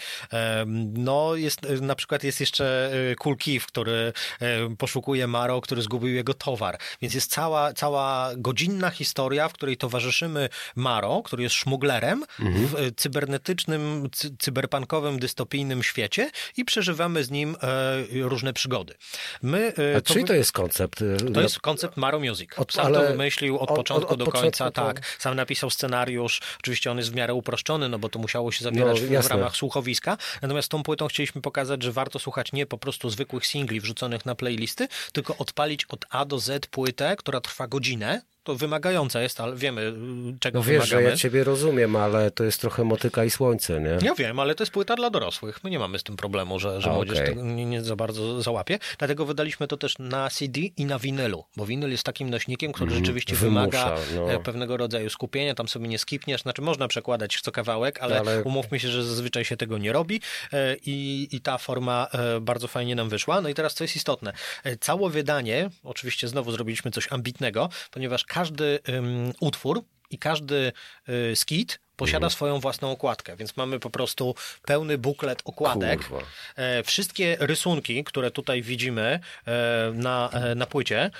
[0.94, 6.14] No, jest, na przykład jest jeszcze e, Cool Keith, który e, poszukuje Maro, który zgubił
[6.14, 6.78] jego towar.
[7.02, 12.92] Więc jest cała, cała godzinna historia, w której towarzyszymy Maro, który jest szmuglerem w e,
[12.92, 18.94] cybernetycznym, cy, cyberpunkowym, dystopijnym świecie i przeżywamy z nim e, różne przygody.
[19.42, 21.04] My, e, A czyli wy- to jest koncept?
[21.34, 22.50] to jest koncept Maro Music.
[22.56, 25.16] Od- Sam to wymyślił od od- początku od do początku końca, to- tak.
[25.18, 26.40] Sam napisał scenariusz.
[26.60, 29.30] Oczywiście on jest w miarę uproszczony, no bo to musiało się zabierać No, w, w
[29.30, 30.16] ramach słuchowiska.
[30.42, 31.51] Natomiast tą płytą chcieliśmy pokazać,
[31.82, 36.24] że warto słuchać nie po prostu zwykłych singli wrzuconych na playlisty, tylko odpalić od A
[36.24, 38.22] do Z płytę, która trwa godzinę.
[38.44, 41.10] To wymagająca jest, ale wiemy, y, czego No wiesz, że wymagamy.
[41.10, 43.98] ja ciebie rozumiem, ale to jest trochę motyka i słońce, nie?
[44.02, 45.64] Ja wiem, ale to jest płyta dla dorosłych.
[45.64, 48.42] My nie mamy z tym problemu, że, że A, młodzież tego nie, nie za bardzo
[48.42, 48.78] załapie.
[48.98, 52.90] Dlatego wydaliśmy to też na CD i na winylu, bo winyl jest takim nośnikiem, który
[52.94, 53.54] rzeczywiście Mhm.
[53.54, 54.32] wymusza, wymaga no.
[54.32, 55.54] e, pewnego rodzaju skupienia.
[55.54, 59.44] Tam sobie nie skipniesz, znaczy można przekładać co kawałek, ale, Ale- umówmy się, że zazwyczaj
[59.44, 60.20] się tego nie robi
[60.52, 63.40] e, i, i ta forma e, bardzo fajnie nam wyszła.
[63.40, 64.32] No i teraz co jest istotne,
[64.80, 70.72] całe wydanie, oczywiście znowu zrobiliśmy coś ambitnego, ponieważ każdy ym, utwór i każdy
[71.08, 76.08] y, skit posiada swoją własną okładkę, więc mamy po prostu pełny buklet okładek.
[76.08, 76.26] Kurwa.
[76.56, 81.10] E, wszystkie rysunki, które tutaj widzimy e, na, e, na płycie,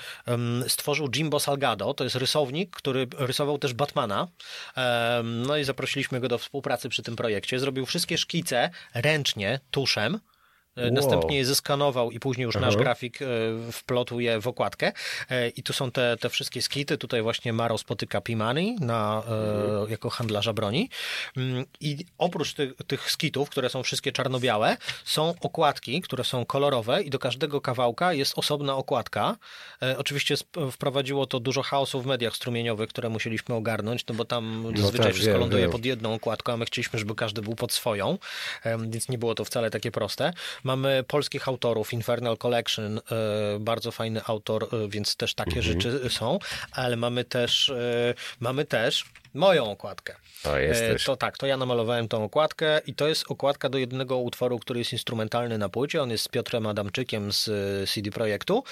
[0.67, 1.93] stworzył Jimbo Salgado.
[1.93, 4.27] To jest rysownik, który rysował też Batmana.
[5.23, 7.59] No i zaprosiliśmy go do współpracy przy tym projekcie.
[7.59, 10.19] Zrobił wszystkie szkice ręcznie, tuszem.
[10.77, 10.91] Wow.
[10.91, 12.65] Następnie je zeskanował i później już Aha.
[12.65, 13.19] nasz grafik
[13.71, 14.91] wplotł je w okładkę.
[15.55, 16.97] I tu są te, te wszystkie skity.
[16.97, 19.91] Tutaj właśnie Maro spotyka Pimani na, mhm.
[19.91, 20.89] jako handlarza broni.
[21.37, 27.01] Mm, I oprócz tych, tych skitów, które są wszystkie czarno-białe, są okładki, które są kolorowe
[27.01, 29.37] i do każdego kawałka jest osobna okładka.
[29.97, 30.35] Oczywiście
[30.71, 35.05] wprowadziło to dużo chaosu w mediach strumieniowych, które musieliśmy ogarnąć, no bo tam no zazwyczaj
[35.05, 35.71] tak, wszystko wiem, ląduje wiem.
[35.71, 38.17] pod jedną okładką, a my chcieliśmy, żeby każdy był pod swoją,
[38.87, 40.33] więc nie było to wcale takie proste.
[40.63, 43.01] Mamy polskich autorów, Infernal Collection, e,
[43.59, 45.65] bardzo fajny autor, e, więc też takie mhm.
[45.81, 46.39] rzeczy są,
[46.71, 50.15] ale mamy też, e, mamy też moją okładkę.
[50.43, 51.03] O, jesteś.
[51.03, 54.79] To tak, to ja namalowałem tą okładkę i to jest okładka do jednego utworu, który
[54.79, 56.01] jest instrumentalny na płycie.
[56.01, 57.49] On jest z Piotrem Adamczykiem z
[57.89, 58.63] CD Projektu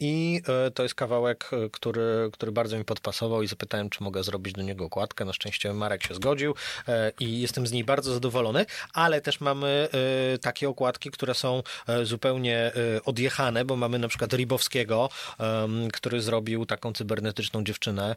[0.00, 0.42] i
[0.74, 4.84] to jest kawałek, który, który bardzo mi podpasował i zapytałem, czy mogę zrobić do niego
[4.84, 5.24] okładkę.
[5.24, 6.54] Na szczęście Marek się zgodził
[7.20, 9.88] i jestem z niej bardzo zadowolony, ale też mamy
[10.40, 12.72] takie okładki, które są e, zupełnie e,
[13.04, 15.08] odjechane, bo mamy na przykład Ribowskiego,
[15.92, 18.16] który zrobił taką cybernetyczną dziewczynę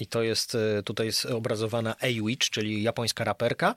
[0.00, 3.74] i to jest, e, tutaj jest obrazowana A-Witch, czyli japońska raperka,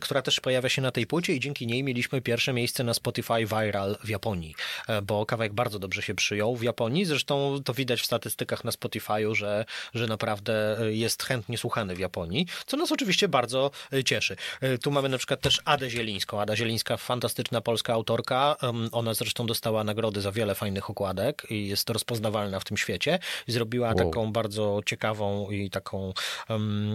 [0.00, 3.46] która też pojawia się na tej płycie i dzięki niej mieliśmy pierwsze miejsce na Spotify
[3.46, 4.54] Viral w Japonii,
[5.02, 9.34] bo kawałek bardzo dobrze się przyjął w Japonii, zresztą to widać w statystykach na Spotify'u,
[9.34, 13.70] że, że naprawdę jest chętnie słuchany w Japonii, co nas oczywiście bardzo
[14.04, 14.36] cieszy.
[14.82, 16.40] Tu mamy na przykład też Adę Zielińską.
[16.40, 18.56] Ada Zielińska fantastyczna polska autorka.
[18.92, 23.18] Ona zresztą dostała nagrody za wiele fajnych okładek i jest rozpoznawalna w tym świecie.
[23.46, 23.96] Zrobiła wow.
[23.96, 26.12] taką bardzo ciekawą i taką,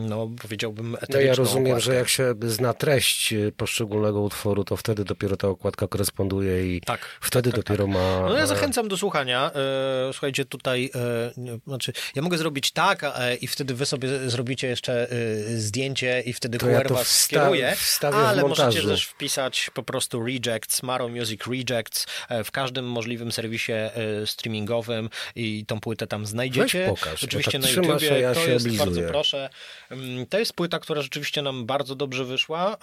[0.08, 1.86] no powiedziałbym, eteryczną No ja rozumiem, okładkę.
[1.86, 7.02] że jak się zna treść poszczególnego utworu, to wtedy dopiero ta okładka koresponduje i tak,
[7.22, 7.94] wtedy tak, tak, dopiero tak.
[7.94, 8.30] ma...
[8.30, 9.52] No ja zachęcam do słuchania.
[9.56, 14.68] E, słuchajcie, tutaj, e, znaczy, ja mogę zrobić tak e, i wtedy wy sobie zrobicie
[14.68, 15.08] jeszcze
[15.56, 20.84] zdjęcie i wtedy to QR ja was skieruje, ale możecie też wpisać po prostu Rejects,
[20.84, 23.92] Maro Music Rejects e, w każdym możliwym serwisie e,
[24.26, 26.80] streamingowym i tą płytę tam znajdziecie.
[26.80, 29.50] Weź pokaż, Oczywiście na YouTubie, ja to jest, bardzo proszę.
[29.90, 32.78] Mm, to jest płyta, która rzeczywiście nam bardzo dobrze wyszła.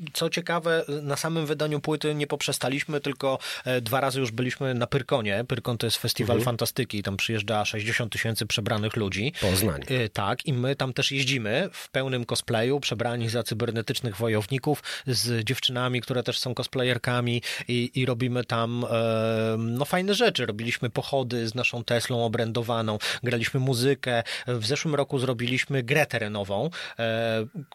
[0.00, 4.74] E, co ciekawe, na samym wydaniu płyty nie poprzestaliśmy, tylko e, dwa razy już byliśmy
[4.74, 5.44] na Pyrkonie.
[5.48, 6.44] Pyrkon to jest festiwal mhm.
[6.44, 9.32] fantastyki, tam przyjeżdża 60 tysięcy przebranych ludzi.
[9.40, 9.82] Poznań.
[9.88, 15.44] E, tak, i my tam też jeździmy w pełnym cosplayu, przebrani za cybernetycznych wojowników, z
[15.44, 20.46] dziewczynami, które też są cosplayerkami i, i robimy tam e, no fajne rzeczy.
[20.46, 24.22] Robiliśmy pochody z naszą Teslą obrędowaną, graliśmy muzykę.
[24.46, 26.70] W zeszłym roku zrobiliśmy grę terenową.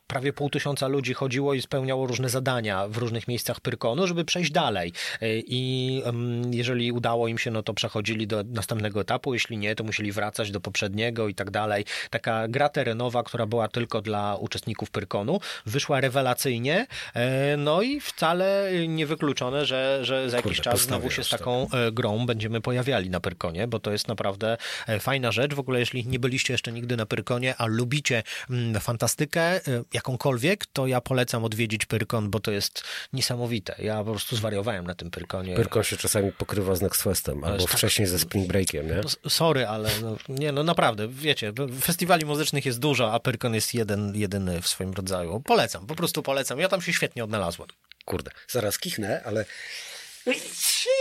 [0.07, 4.51] Prawie pół tysiąca ludzi chodziło i spełniało różne zadania w różnych miejscach Pyrkonu, żeby przejść
[4.51, 4.93] dalej.
[5.21, 6.03] E, I
[6.51, 10.51] jeżeli udało im się, no to przechodzili do następnego etapu, jeśli nie, to musieli wracać
[10.51, 11.85] do poprzedniego i tak dalej.
[12.09, 18.71] Taka gra terenowa, która była tylko dla uczestników Pyrkonu, wyszła rewelacyjnie, e, no i wcale
[18.87, 23.19] niewykluczone, że, że za jakiś czas znowu się z taką e, grą będziemy pojawiali na
[23.19, 24.57] Pyrkonie, bo to jest naprawdę
[24.99, 25.53] fajna rzecz.
[25.53, 29.61] W ogóle, jeśli nie byliście jeszcze nigdy na Pyrkonie, a lubicie mm, fantastykę
[29.93, 33.75] jakąkolwiek, to ja polecam odwiedzić Pyrkon Pyrkon, bo to jest niesamowite.
[33.79, 35.55] Ja po prostu zwariowałem na tym Pyrkonie.
[35.55, 39.01] Pyrkon się czasami pokrywa z Next Westem, albo tak, wcześniej ze Spring Breakiem, nie?
[39.23, 43.73] No, sorry, ale no, nie, no naprawdę, wiecie, festiwali muzycznych jest dużo, a Pyrkon jest
[43.73, 45.39] jeden, jedyny w swoim rodzaju.
[45.39, 46.59] Polecam, po prostu polecam.
[46.59, 47.69] Ja tam się świetnie odnalazłem.
[48.05, 49.45] Kurde, zaraz kichnę, ale...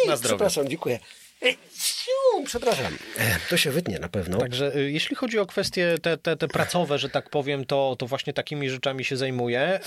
[0.07, 0.37] Na zdrowie.
[0.37, 0.99] Przepraszam, dziękuję.
[2.47, 2.99] Przepraszam.
[3.51, 4.39] To się wytnie na pewno.
[4.39, 8.07] Także y, jeśli chodzi o kwestie te, te, te pracowe, że tak powiem, to, to
[8.07, 9.81] właśnie takimi rzeczami się zajmuję.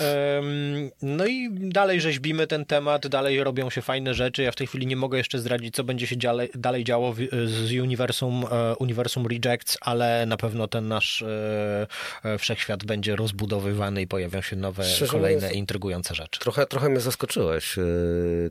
[1.02, 4.42] No i dalej rzeźbimy ten temat, dalej robią się fajne rzeczy.
[4.42, 7.14] Ja w tej chwili nie mogę jeszcze zdradzić, co będzie się dalej, dalej działo
[7.46, 11.86] z uniwersum, e, uniwersum Rejects, ale na pewno ten nasz e,
[12.24, 16.40] e, wszechświat będzie rozbudowywany i pojawią się nowe, Szczerze kolejne mówiąc, intrygujące rzeczy.
[16.40, 17.76] Trochę, trochę mnie zaskoczyłeś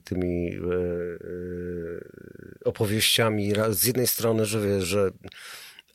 [0.03, 0.51] tymi
[3.69, 5.11] z jednej strony, że wiesz, że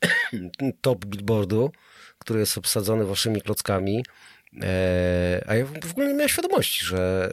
[0.81, 1.71] top billboardu,
[2.17, 4.03] który jest obsadzony waszymi klockami,
[5.47, 7.31] a ja w ogóle nie miałem świadomości, że.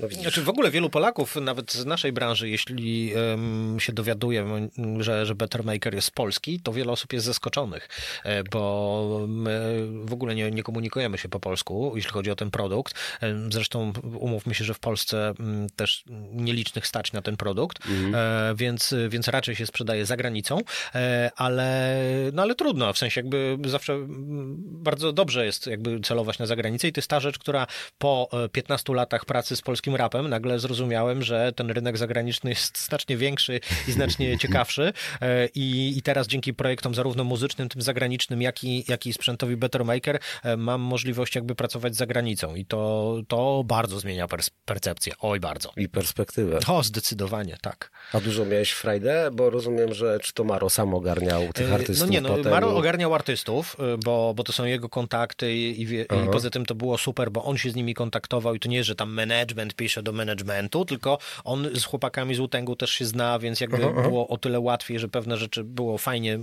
[0.00, 4.68] E, no znaczy w ogóle wielu Polaków, nawet z naszej branży, jeśli um, się dowiaduje,
[5.00, 7.88] że, że Bettermaker jest z Polski, to wiele osób jest zaskoczonych,
[8.24, 12.50] e, bo my w ogóle nie, nie komunikujemy się po polsku, jeśli chodzi o ten
[12.50, 12.94] produkt.
[13.48, 15.34] Zresztą umówmy się, że w Polsce
[15.76, 18.56] też nielicznych stać na ten produkt, mhm.
[18.56, 20.58] więc, więc raczej się sprzedaje za granicą,
[21.36, 21.96] ale,
[22.32, 23.98] no ale trudno, w sensie jakby zawsze
[24.60, 27.66] bardzo dobrze jest jakby celować na zagranicę granicę i to jest ta rzecz, która
[27.98, 33.16] po 15 latach pracy z polskim rapem nagle zrozumiałem, że ten rynek zagraniczny jest znacznie
[33.16, 34.92] większy i znacznie ciekawszy
[35.54, 39.84] i, i teraz dzięki projektom zarówno muzycznym, tym zagranicznym, jak i, jak i sprzętowi Better
[39.84, 40.18] Maker
[40.56, 44.26] mam możliwość jakby pracować za granicą i to, to bardzo zmienia
[44.64, 45.12] percepcję.
[45.20, 45.72] Oj, bardzo.
[45.76, 46.58] I perspektywę.
[46.66, 47.90] O, zdecydowanie, tak.
[48.12, 49.30] A dużo miałeś frajdę?
[49.32, 52.08] Bo rozumiem, że czy to Maro sam ogarniał tych artystów?
[52.08, 52.52] No nie, no, potem...
[52.52, 56.74] Maro ogarniał artystów, bo, bo to są jego kontakty i, i, i poza tym to
[56.74, 60.02] było super, bo on się z nimi kontaktował i to nie, że tam management pisze
[60.02, 64.08] do managementu, tylko on z chłopakami z Utengu też się zna, więc jakby aha, aha.
[64.08, 66.38] było o tyle łatwiej, że pewne rzeczy było fajnie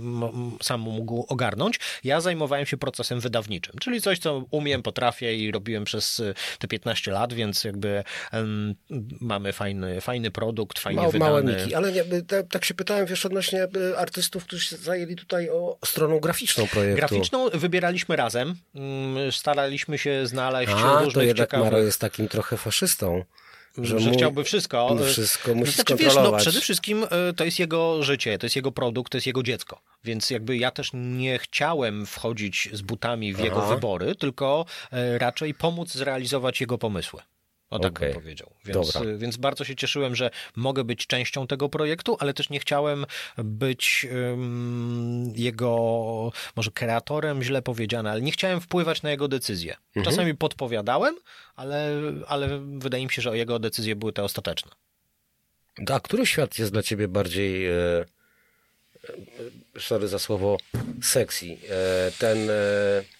[0.62, 1.80] sam mógł ogarnąć.
[2.04, 6.22] Ja zajmowałem się procesem wydawniczym, czyli coś, co umiem, potrafię i robiłem przez
[6.58, 8.74] te 15 lat, więc jakby um,
[9.20, 11.30] mamy fajny, fajny produkt, fajnie Mał, wydany.
[11.30, 12.04] Małe miki, ale nie,
[12.50, 16.96] tak się pytałem, wiesz, odnośnie artystów, którzy się zajęli tutaj o stroną graficzną projektu.
[16.96, 19.32] Graficzną wybieraliśmy razem, mm,
[19.98, 21.72] się znaleźć A, różnych to jednak ciekawych...
[21.72, 23.24] Maro jest takim trochę faszystą.
[23.78, 24.96] Że, że chciałby wszystko.
[25.06, 27.06] Wszystko musi znaczy, wiesz, no, przede wszystkim
[27.36, 29.80] to jest jego życie, to jest jego produkt, to jest jego dziecko.
[30.04, 33.44] Więc jakby ja też nie chciałem wchodzić z butami w Aha.
[33.44, 37.22] jego wybory, tylko e, raczej pomóc zrealizować jego pomysły.
[37.70, 38.08] O tak okay.
[38.08, 38.50] bym powiedział.
[38.64, 39.16] Więc, Dobra.
[39.18, 43.06] więc bardzo się cieszyłem, że mogę być częścią tego projektu, ale też nie chciałem
[43.38, 49.76] być um, jego, może kreatorem, źle powiedziane, ale nie chciałem wpływać na jego decyzje.
[49.96, 50.04] Mhm.
[50.04, 51.16] Czasami podpowiadałem,
[51.56, 51.92] ale,
[52.26, 54.72] ale wydaje mi się, że jego decyzje były te ostateczne.
[55.90, 57.74] A który świat jest dla ciebie bardziej, e,
[59.76, 60.56] e sorry za słowo,
[61.02, 61.46] sexy?
[61.46, 62.50] E, ten...
[62.50, 63.17] E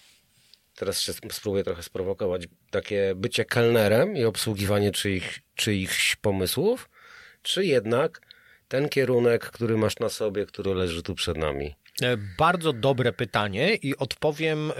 [0.78, 6.88] teraz się spróbuję trochę sprowokować, takie bycie kelnerem i obsługiwanie czyich, czyichś pomysłów,
[7.42, 8.20] czy jednak
[8.68, 11.74] ten kierunek, który masz na sobie, który leży tu przed nami?
[12.02, 14.74] E, bardzo dobre pytanie i odpowiem e,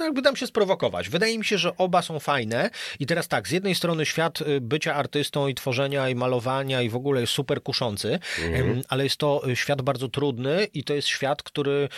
[0.00, 1.08] jakby dam się sprowokować.
[1.08, 4.60] Wydaje mi się, że oba są fajne i teraz tak, z jednej strony świat y,
[4.60, 8.82] bycia artystą i tworzenia i malowania i w ogóle jest super kuszący, mhm.
[8.88, 11.88] ale jest to y, świat bardzo trudny i to jest świat, który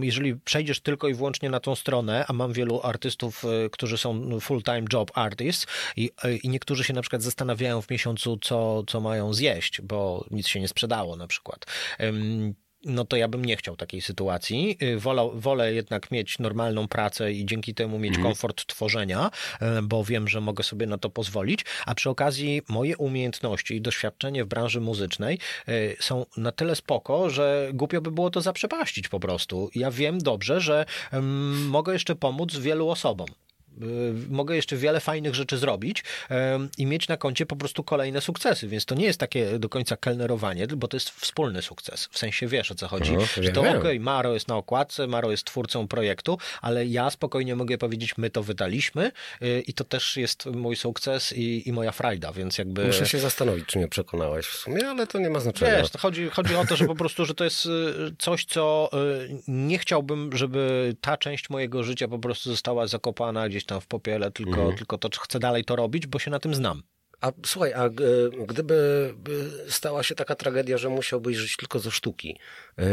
[0.00, 4.40] jeżeli przejdziesz tylko i wyłącznie na tą stronę, a mam wielu artystów, y, którzy są
[4.40, 6.10] full-time job artists i,
[6.42, 10.60] i niektórzy się na przykład zastanawiają w miesiącu, co, co mają zjeść, bo nic się
[10.60, 11.66] nie sprzedało na przykład
[12.84, 14.78] no to ja bym nie chciał takiej sytuacji.
[14.82, 18.26] Y, wolę, wolę jednak mieć normalną pracę i dzięki temu mieć mhm.
[18.26, 19.30] komfort tworzenia,
[19.62, 23.80] y, bo wiem, że mogę sobie na to pozwolić, a przy okazji moje umiejętności i
[23.80, 29.08] doświadczenie w branży muzycznej y, są na tyle spoko, że głupio by było to zaprzepaścić
[29.08, 29.70] po prostu.
[29.74, 30.86] Ja wiem dobrze, że
[31.68, 33.26] mogę jeszcze pomóc wielu osobom.
[33.82, 36.04] Y, mogę jeszcze wiele fajnych rzeczy zrobić
[36.78, 39.96] i mieć na koncie po prostu kolejne sukcesy, więc to nie jest takie do końca
[39.96, 42.08] kelnerowanie, bo to jest wspólny sukces.
[42.10, 45.06] W sensie wiesz o co chodzi, no, że to okej, okay, Maro jest na okładce,
[45.06, 49.84] Maro jest twórcą projektu, ale ja spokojnie mogę powiedzieć, my to wydaliśmy y, i to
[49.84, 52.86] też jest mój sukces i, i moja frajda, więc jakby...
[52.86, 55.82] Muszę się zastanowić, czy mnie przekonałeś w sumie, ale to nie ma znaczenia.
[55.82, 57.70] Wiesz, chodzi, chodzi o to, że po prostu, że to jest y,
[58.18, 58.90] coś, co
[59.48, 63.86] nie chciałbym, żeby ta część mojego życia po prostu została zakopana gdzieś gdzieś tam w
[63.86, 64.76] popiele, tylko, mhm.
[64.76, 66.82] tylko to chcę dalej to robić, bo się na tym znam.
[67.20, 67.88] A słuchaj, a
[68.46, 69.14] gdyby
[69.68, 72.38] stała się taka tragedia, że musiałbyś żyć tylko ze sztuki,
[72.78, 72.84] yy,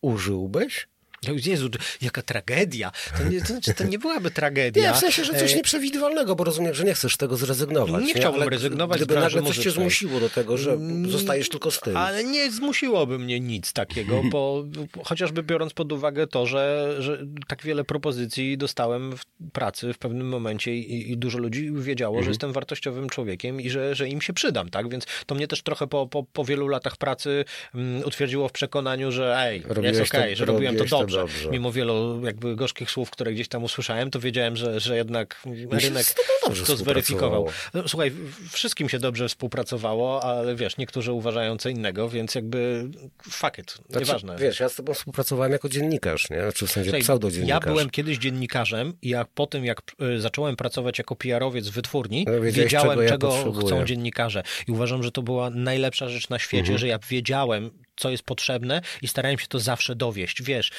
[0.00, 0.88] użyłbyś?
[1.22, 1.68] Jezu,
[2.00, 2.92] jaka tragedia.
[3.18, 4.82] To nie, to, znaczy, to nie byłaby tragedia.
[4.90, 8.04] Nie, w sensie, że coś e, nieprzewidywalnego, bo rozumiem, że nie chcesz tego zrezygnować.
[8.04, 10.78] Nie, chciałbym ale rezygnować Gdyby nagle coś cię zmusiło do tego, że
[11.08, 11.96] zostajesz tylko z tym.
[11.96, 14.64] Ale nie zmusiłoby mnie nic takiego, bo
[15.04, 20.28] chociażby biorąc pod uwagę to, że, że tak wiele propozycji dostałem w pracy w pewnym
[20.28, 22.24] momencie i, i dużo ludzi wiedziało, mhm.
[22.24, 24.88] że jestem wartościowym człowiekiem i że, że im się przydam, tak?
[24.88, 29.12] Więc to mnie też trochę po, po, po wielu latach pracy um, utwierdziło w przekonaniu,
[29.12, 31.34] że ej, Robiłeś jest okej, okay, że robiłem to dobrze dobrze.
[31.34, 31.50] dobrze.
[31.50, 36.06] Mimo wielu jakby gorzkich słów, które gdzieś tam usłyszałem, to wiedziałem, że, że jednak rynek
[36.44, 37.46] to, to zweryfikował.
[37.86, 38.12] Słuchaj,
[38.50, 42.88] wszystkim się dobrze współpracowało, ale wiesz, niektórzy uważają co innego, więc jakby
[43.22, 44.36] fuck it, znaczy, nieważne.
[44.36, 46.40] Wiesz, ja z tobą współpracowałem jako dziennikarz, nie?
[46.40, 47.64] Znaczy w sensie Słuchaj, pseudodziennikarz.
[47.64, 51.72] Ja byłem kiedyś dziennikarzem i jak po tym, jak y, zacząłem pracować jako PR-owiec w
[51.72, 54.42] wytwórni, no, wiedziałem, czego, ja czego chcą dziennikarze.
[54.68, 56.78] I uważam, że to była najlepsza rzecz na świecie, mhm.
[56.78, 60.42] że ja wiedziałem, co jest potrzebne i starałem się to zawsze dowieść.
[60.42, 60.70] Wiesz,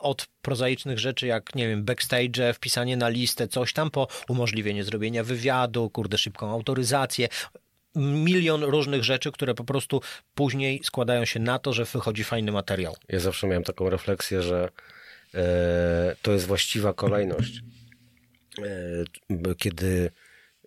[0.00, 5.24] od prozaicznych rzeczy jak, nie wiem, backstage, wpisanie na listę, coś tam, po umożliwienie zrobienia
[5.24, 7.28] wywiadu, kurde, szybką autoryzację,
[7.96, 10.00] milion różnych rzeczy, które po prostu
[10.34, 12.96] później składają się na to, że wychodzi fajny materiał.
[13.08, 14.68] Ja zawsze miałem taką refleksję, że
[15.34, 17.60] e, to jest właściwa kolejność.
[18.58, 20.10] E, kiedy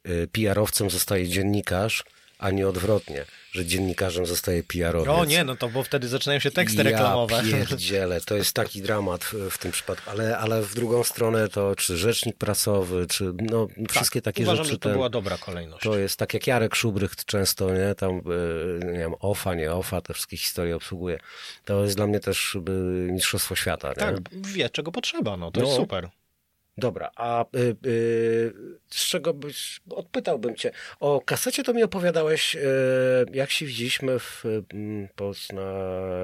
[0.04, 2.04] e, PR-owcem zostaje dziennikarz,
[2.40, 5.10] a nie odwrotnie, że dziennikarzem zostaje PR-owiec.
[5.10, 7.44] O nie, no to bo wtedy zaczynają się teksty ja reklamowe.
[7.44, 11.76] pierdzielę, to jest taki dramat w, w tym przypadku, ale, ale w drugą stronę to
[11.76, 14.74] czy rzecznik prasowy, czy no, wszystkie takie Uważam, rzeczy.
[14.74, 15.84] że to ten- była dobra kolejność.
[15.84, 20.02] to jest tak jak Jarek Szubrycht często, nie, tam, e, nie wiem, OFA, nie OFA,
[20.02, 21.20] te wszystkie historie obsługuje.
[21.66, 22.72] To jest dla mnie też e,
[23.12, 23.94] mistrzostwo świata, nie?
[23.96, 25.78] Tak, wie czego potrzeba, no to jest No.
[25.78, 26.10] super.
[26.78, 28.54] Dobra, a y, y,
[28.90, 32.60] z czego byś, odpytałbym cię, o kasecie to mi opowiadałeś, y,
[33.34, 34.64] jak się widzieliśmy w, y,
[35.16, 35.62] Pozna,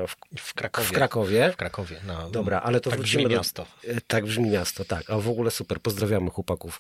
[0.08, 0.88] w, W Krakowie.
[0.88, 1.52] w Krakowie.
[1.52, 2.30] W Krakowie, no.
[2.30, 3.38] Dobra, ale to tak wrócimy brzmi do...
[3.40, 3.66] miasto.
[3.88, 5.10] Y, Tak brzmi miasto, tak.
[5.10, 6.80] A w ogóle super, pozdrawiamy chłopaków,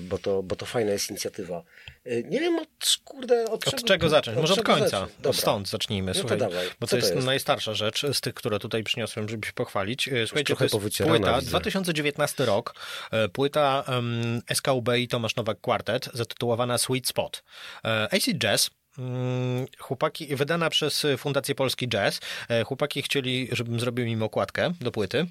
[0.00, 1.62] bo, to, bo to fajna jest inicjatywa.
[2.06, 3.76] Y, Nie wiem, od, kurde, od czego...
[3.76, 4.36] Od czego zacząć?
[4.38, 5.06] Może od czego końca.
[5.22, 5.36] zacząć?
[5.40, 6.06] Stąd zacznijmy.
[6.06, 6.66] No to Słuchaj, dawaj.
[6.80, 7.26] bo Co to to jest, jest?
[7.26, 10.08] najstarsza rzecz z tych, które tutaj przyniosłem, żeby się pochwalić.
[10.08, 10.76] E, Słuchajcie, to jest
[11.06, 11.50] płyta, widzę.
[11.50, 12.74] 2019 rok,
[13.10, 17.42] e, płyta um, SKUB i Tomasz Nowak Quartet, zatytułowana Sweet Spot.
[17.84, 22.20] E, AC Jazz, mm, Chłopaki, wydana przez Fundację Polski Jazz.
[22.48, 25.26] E, Chłopaki chcieli, żebym zrobił im okładkę do płyty.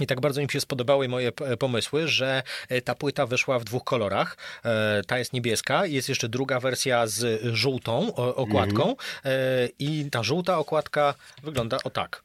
[0.00, 3.84] I tak bardzo im się spodobały moje pomysły, że e, ta płyta wyszła w dwóch
[3.84, 4.36] kolorach.
[4.64, 10.58] E, Ta jest niebieska, jest jeszcze druga wersja z żółtą okładką e, i ta żółta
[10.58, 12.22] okładka wygląda o tak.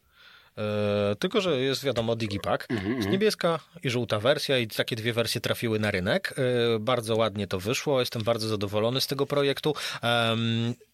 [1.19, 2.67] Tylko, że jest wiadomo Digipack.
[2.95, 6.35] Jest niebieska i żółta wersja i takie dwie wersje trafiły na rynek.
[6.79, 7.99] Bardzo ładnie to wyszło.
[7.99, 9.75] Jestem bardzo zadowolony z tego projektu.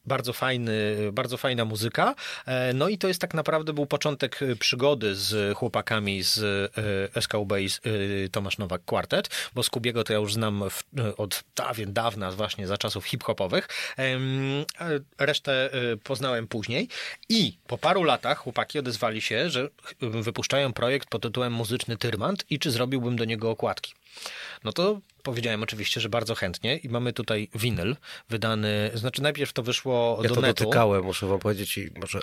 [0.05, 2.15] Bardzo fajny, bardzo fajna muzyka.
[2.45, 6.39] E, No i to jest tak naprawdę był początek e, przygody z chłopakami z
[7.15, 7.81] e, SKUB i z
[8.31, 10.83] Tomasz Nowak Quartet, bo Skubiego to ja już znam w,
[11.17, 13.67] od dawien dawna, właśnie za czasów hip-hopowych.
[15.17, 15.69] Resztę
[16.03, 16.87] poznałem później
[17.29, 19.69] i po paru latach chłopaki odezwali się, że
[20.01, 23.93] wypuszczają projekt pod tytułem Muzyczny Tyrmand i czy zrobiłbym do niego okładki.
[24.63, 27.95] No to powiedziałem oczywiście, że bardzo chętnie i mamy tutaj winyl
[28.30, 30.63] wydany, znaczy najpierw to wyszło Ja do to netu.
[30.63, 32.19] dotykałem, muszę wam powiedzieć i może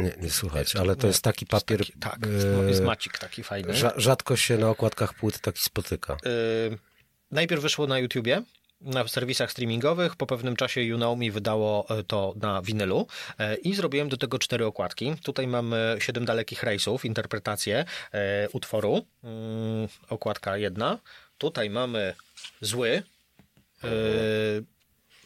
[0.00, 2.18] nie, nie słuchać, ale to jest taki papier, Taki, tak,
[2.64, 3.72] e, jest macik taki fajny.
[3.72, 6.16] rza- rzadko się na okładkach płyt taki spotyka.
[6.26, 6.78] Y,
[7.30, 8.42] najpierw wyszło na YouTubie,
[8.84, 10.16] na serwisach streamingowych.
[10.16, 13.06] Po pewnym czasie You Know Me wydało e, to na winylu
[13.38, 15.14] e, i zrobiłem do tego cztery okładki.
[15.22, 19.06] Tutaj mamy siedem dalekich rejsów, interpretację e, utworu.
[19.24, 20.98] Mm, okładka jedna.
[21.38, 22.14] Tutaj mamy
[22.60, 23.02] zły.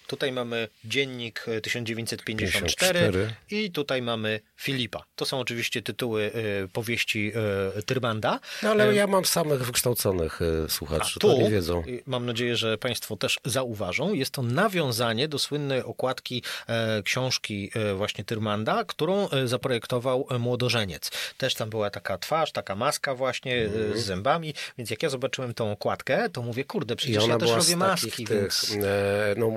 [0.06, 3.34] E, Tutaj mamy dziennik e, 1954 54.
[3.50, 5.04] i tutaj mamy Filipa.
[5.16, 6.30] To są oczywiście tytuły
[6.64, 7.32] e, powieści
[7.76, 8.40] e, Tyrmanda.
[8.62, 11.82] No ale ja mam samych wykształconych e, słuchaczy, to Tu, nie wiedzą.
[12.06, 17.94] mam nadzieję, że Państwo też zauważą, jest to nawiązanie do słynnej okładki e, książki e,
[17.94, 21.10] właśnie Tyrmanda, którą e, zaprojektował e, młodożeniec.
[21.38, 23.98] Też tam była taka twarz, taka maska właśnie e, Mhm.
[24.00, 27.76] z zębami, więc jak ja zobaczyłem tą okładkę, to mówię, kurde, przecież ja też robię
[27.76, 28.76] maski, tych, więc...
[28.82, 29.50] e, no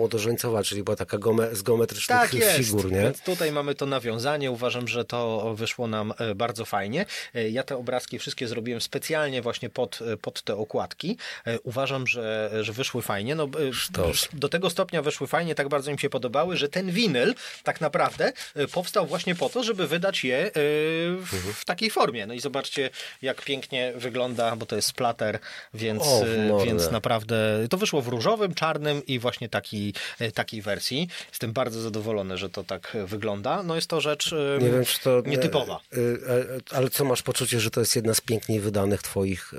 [0.47, 3.01] młodożeńcowa, czyli była taka gome, z geometrycznych Tak jest, figur, nie?
[3.01, 7.05] więc tutaj mamy to nawiązanie, uważam, że to wyszło nam e, bardzo fajnie.
[7.35, 11.17] E, Ja te obrazki wszystkie zrobiłem specjalnie właśnie pod, e, pod te okładki.
[11.63, 13.35] Uważam, że, że wyszły fajnie.
[13.35, 14.27] No, Sztos.
[14.33, 18.33] do tego stopnia wyszły fajnie, tak bardzo mi się podobały, że ten winyl tak naprawdę
[18.71, 22.25] powstał właśnie po to, żeby wydać je w, w takiej formie.
[22.27, 22.89] No i zobaczcie,
[23.21, 25.39] jak pięknie wygląda, bo to jest splatter,
[25.73, 26.23] więc, O,
[26.65, 27.35] więc naprawdę
[27.69, 29.93] to wyszło w różowym, czarnym i właśnie taki,
[30.31, 31.07] takiej wersji.
[31.29, 33.63] Jestem bardzo zadowolony, że to tak e, wygląda.
[33.63, 35.21] No jest to rzecz e, Nie wiem, czy to...
[35.25, 35.79] nietypowa.
[35.93, 35.97] E,
[36.33, 39.53] e, ale co, masz poczucie, że to jest jedna z piękniej wydanych twoich...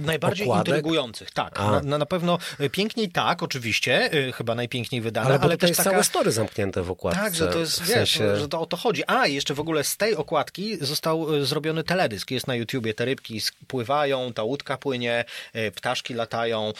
[0.00, 0.74] Najbardziej okładek?
[0.74, 1.58] intrygujących, tak.
[1.58, 5.70] Na, na, na pewno e, piękniej tak, oczywiście, e, chyba najpiękniej wydane, ale ale, też
[5.70, 5.90] jest taka...
[5.90, 7.20] całe story zamknięte w okładce.
[7.20, 8.36] Tak, że to jest, w wiesz, sensie...
[8.36, 9.02] że to o to chodzi.
[9.06, 12.30] A, jeszcze w ogóle z tej okładki został e, zrobiony teledysk.
[12.30, 16.72] Jest na YouTubie, te rybki pływają, ta łódka płynie, e, ptaszki latają,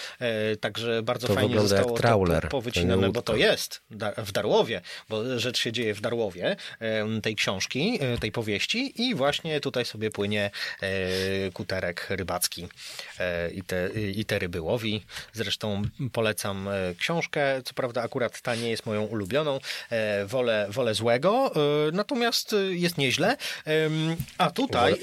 [0.60, 3.82] także bardzo To fajnie wygląda jak zostało trawler, to to powycinane, bo to jest
[4.16, 6.56] w Darłowie, bo rzecz się dzieje w Darłowie,
[7.22, 10.50] tej książki, tej powieści i właśnie tutaj sobie płynie
[11.54, 12.68] kuterek rybacki
[13.54, 15.04] i te, i te ryby łowi.
[15.32, 15.82] Zresztą
[16.12, 19.58] polecam e, książkę, co prawda akurat ta nie jest moją ulubioną,
[19.90, 21.52] e, wolę, wolę złego,
[21.88, 23.36] e, natomiast e, jest nieźle.
[24.38, 24.96] A tutaj, e,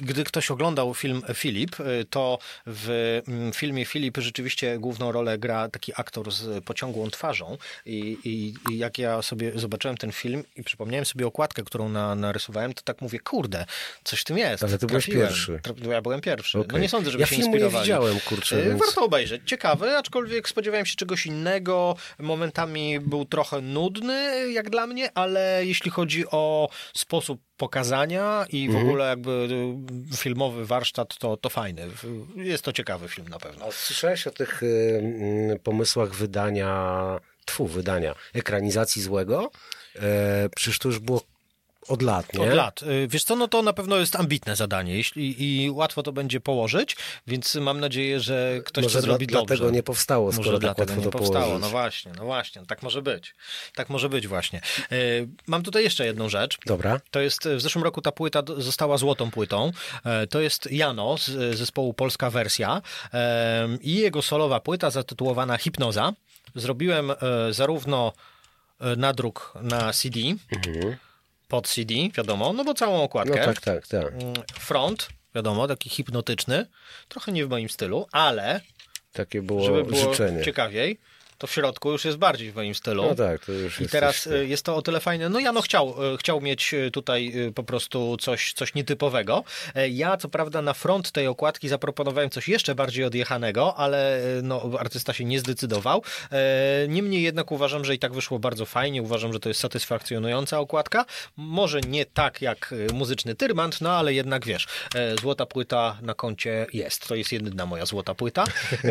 [0.00, 1.76] gdy ktoś oglądał film Filip,
[2.10, 8.18] to w mm, filmie Filip rzeczywiście główną rolę gra taki aktor z pociągłą twarzą i,
[8.24, 12.74] i, i jak ja sobie zobaczyłem ten film i przypomniałem sobie okładkę, którą na, narysowałem,
[12.74, 13.64] to tak mówię, kurde,
[14.04, 14.64] coś w tym jest.
[14.64, 15.28] Ale ty byłeś Trafiłem.
[15.28, 15.60] pierwszy.
[15.62, 16.58] Tra- Ja byłem pierwszy.
[16.58, 16.72] Okej.
[16.72, 17.84] No nie sądzę, naprawdę, żeby Ja się filmu nie inspirowali.
[17.84, 19.42] widziałem, kurczę, E, więc- Warto obejrzeć.
[19.46, 21.96] Ciekawy, aczkolwiek spodziewałem się czegoś innego.
[22.18, 28.70] Momentami był trochę nudny, jak dla mnie, ale jeśli chodzi o sposób pokazania i w
[28.70, 28.86] Mhm.
[28.88, 29.30] ogóle jakby
[30.12, 31.88] y, filmowy warsztat, to, to fajny.
[32.36, 33.64] Jest to ciekawy film na pewno.
[33.66, 39.50] A słyszałeś o tych y, mm, pomysłach wydania, tfu, wydania, ekranizacji złego?
[39.96, 41.22] E, przecież to już było
[41.88, 42.40] od lat, nie?
[42.50, 42.82] Od lat.
[42.82, 46.40] Y, Wiesz co, no to na pewno jest ambitne zadanie jeśli, i łatwo to będzie
[46.40, 46.96] położyć,
[47.26, 49.46] więc mam nadzieję, że ktoś Może to dla, zrobi dobrze.
[49.46, 51.44] dlatego nie powstało, skoro Może tak dlatego nie powstało.
[51.44, 51.62] położyć.
[51.62, 53.34] No właśnie, no właśnie, tak może być.
[53.74, 54.60] Tak może być właśnie.
[54.92, 56.58] Y, Mam tutaj jeszcze jedną rzecz.
[56.66, 57.00] Dobra.
[57.10, 59.70] To jest, w zeszłym roku ta płyta została złotą płytą.
[60.04, 62.82] E, To jest Jano z zespołu Polska Wersja
[63.80, 66.12] i jego solowa płyta zatytułowana Hipnoza.
[66.54, 67.12] Zrobiłem
[67.50, 68.12] zarówno
[68.96, 70.18] nadruk na CD,
[71.48, 73.44] pod CD, wiadomo, no bo całą No okładkę.
[73.44, 74.12] tak, tak, tak.
[74.12, 76.66] Mm, Front, wiadomo, taki hipnotyczny,
[77.08, 78.60] trochę nie w moim stylu, ale
[79.12, 80.44] Takie było, żeby było życzenie.
[80.44, 80.98] ciekawiej,
[81.38, 83.02] to w środku już jest bardziej w moim stylu.
[83.02, 85.28] No tak, to już I jest teraz coś- y, jest to o tyle fajne.
[85.28, 89.44] No Jano chciał, y, chciał mieć y, tutaj po prostu coś, coś nietypowego.
[89.74, 94.70] E, Ja co prawda na front tej okładki zaproponowałem coś jeszcze bardziej odjechanego, ale no,
[94.78, 96.02] artysta się nie zdecydował.
[96.32, 96.38] E,
[96.88, 99.02] Niemniej jednak uważam, że i tak wyszło bardzo fajnie.
[99.02, 101.04] Uważam, że to jest satysfakcjonująca okładka.
[101.36, 106.66] Może nie tak jak muzyczny Tyrmand, no ale jednak wiesz, e, złota płyta na koncie
[106.72, 107.08] jest.
[107.08, 108.44] To jest jedyna moja złota płyta.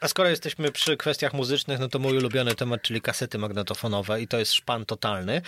[0.00, 4.28] A skoro jesteśmy przy kwestiach muzycznych, no to mój ulubiony temat, czyli kasety magnetofonowe i
[4.28, 5.42] to jest szpan totalny.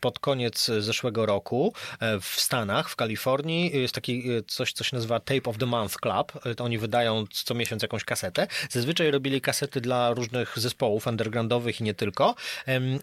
[0.00, 4.96] Pod koniec zeszłego roku e, w Stanach, w Kalifornii jest taki y, coś, co się
[4.96, 6.46] nazywa Tape of the Month Club.
[6.46, 8.46] Y, To oni wydają co miesiąc jakąś kasetę.
[8.70, 12.34] Zazwyczaj robili kasety dla różnych zespołów undergroundowych i nie tylko.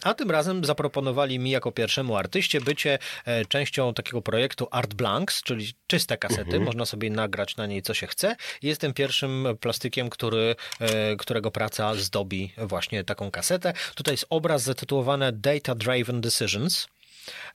[0.04, 5.44] A tym razem zaproponowali mi jako pierwszemu artyście bycie e, częścią takiego projektu Art Blanks,
[5.44, 6.60] czyli czyste kasety.
[6.60, 8.36] Można sobie nagrać na niej co się chce.
[8.62, 10.81] Jestem pierwszym plastykiem, który, e,
[11.18, 13.74] którego praca zdobi właśnie taką kasetę.
[13.96, 16.88] Tutaj jest obraz zatytułowany Data Driven Decisions.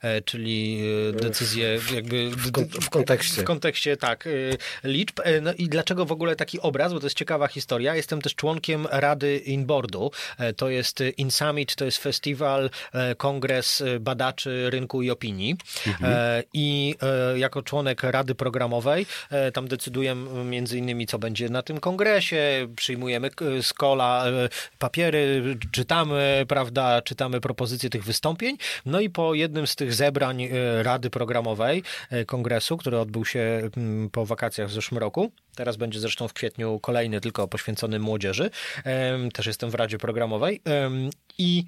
[0.01, 3.41] E, Czyli e, decyzje jakby W, kon- w kontekście.
[3.41, 5.19] w kontekście, tak, y, liczb.
[5.23, 6.93] E, No i dlaczego w ogóle taki obraz?
[6.93, 7.95] Bo to jest ciekawa historia.
[7.95, 10.11] Jestem też członkiem Rady Inboardu.
[10.39, 15.55] E, To jest InSummit, to jest festiwal, e, kongres badaczy rynku i opinii.
[16.03, 16.95] E, I
[17.33, 20.15] e, jako członek Rady Programowej e, tam decyduję
[20.45, 22.67] między innymi, co będzie na tym kongresie.
[22.75, 23.29] Przyjmujemy
[23.61, 24.49] z kola e,
[24.79, 28.57] papiery, czytamy, prawda, czytamy propozycje tych wystąpień.
[28.85, 33.69] No i po jednym z tych zebrań e, Rady Programowej e, Kongresu, który odbył się
[33.77, 35.31] mm, po wakacjach w zeszłym roku.
[35.55, 38.49] Teraz będzie zresztą w kwietniu kolejny, tylko poświęcony młodzieży.
[39.33, 40.61] Też jestem w Radzie Programowej.
[41.37, 41.65] I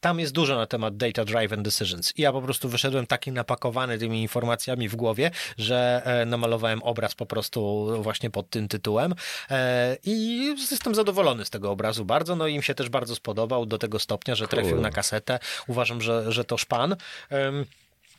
[0.00, 2.18] tam jest dużo na temat data driven decisions.
[2.18, 7.14] I ja po prostu wyszedłem taki napakowany tymi informacjami w głowie, że e, namalowałem obraz
[7.14, 9.14] po prostu właśnie pod tym tytułem.
[9.50, 12.36] E, I jestem zadowolony z tego obrazu bardzo.
[12.36, 14.82] No i im się też bardzo spodobał do tego stopnia, że trafił Cool.
[14.82, 15.38] na kasetę.
[15.66, 16.96] Uważam, że, że to szpan.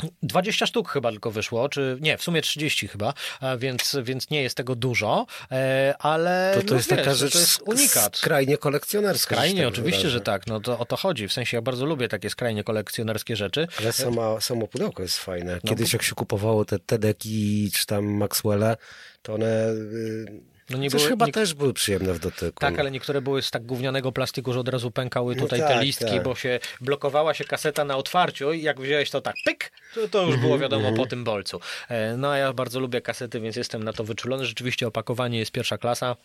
[0.04, 4.30] Em, 20 sztuk chyba tylko wyszło, czy nie, w sumie 30 chyba, a więc, więc
[4.30, 7.40] nie jest tego dużo, e, ale To, to no jest wiesz, taka no rzecz to
[7.40, 8.18] jest unikat.
[8.18, 9.36] skrajnie kolekcjonerska.
[9.36, 10.18] Skrajnie, tak oczywiście, wyrażę.
[10.18, 10.48] że tak.
[10.48, 11.28] No to o to chodzi.
[11.28, 13.68] W sensie ja bardzo lubię takie skrajnie kolekcjonerskie rzeczy.
[13.80, 15.54] Ale sama, samo pudełko jest fajne.
[15.64, 18.78] No Kiedyś jak się kupowało te Tedeki czy tam Maxwelle,
[19.22, 22.60] to one y, No nie coś były- chyba nie- też były przyjemne w dotyku.
[22.60, 25.68] Tak, ale niektóre były z tak gównianego plastiku, że od razu pękały No tutaj te
[25.68, 26.24] tak, listki, tak.
[26.24, 30.18] bo się blokowała się kaseta na otwarciu i jak wziąłeś to tak pyk, to, to
[30.22, 31.60] już Mhm, było wiadomo po tym bolcu.
[31.90, 34.46] E, No a ja bardzo lubię kasety, więc jestem na to wyczulony.
[34.46, 36.16] Rzeczywiście opakowanie jest pierwsza klasa.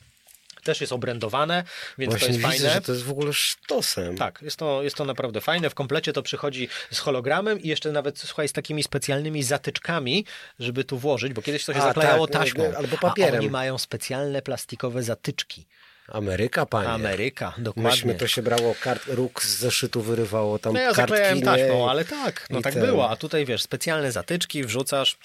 [0.65, 1.65] Też jest obrędowane,
[1.99, 2.75] więc Właśnie to jest widzę, fajne.
[2.75, 4.17] że to jest w ogóle sztosem.
[4.17, 5.71] Tak, jest to, jest to naprawdę fajne.
[5.71, 10.25] W komplecie to przychodzi z hologramem i jeszcze nawet, słuchaj, z takimi specjalnymi zatyczkami,
[10.59, 12.73] żeby tu włożyć, bo kiedyś to się A, zaklejało tak, taśmą.
[12.77, 13.41] albo A papierem.
[13.41, 15.67] oni mają specjalne plastikowe zatyczki.
[16.09, 16.89] Ameryka, panie.
[16.89, 17.91] Ameryka, dokładnie.
[17.91, 21.45] Myśmy to się brało, kart, róg z zeszytu wyrywało, tam No ja kartki, zaklejałem nie,
[21.45, 22.83] taśmą, ale tak, no tak ten.
[22.87, 23.11] było.
[23.11, 25.17] A tutaj wiesz, specjalne zatyczki wrzucasz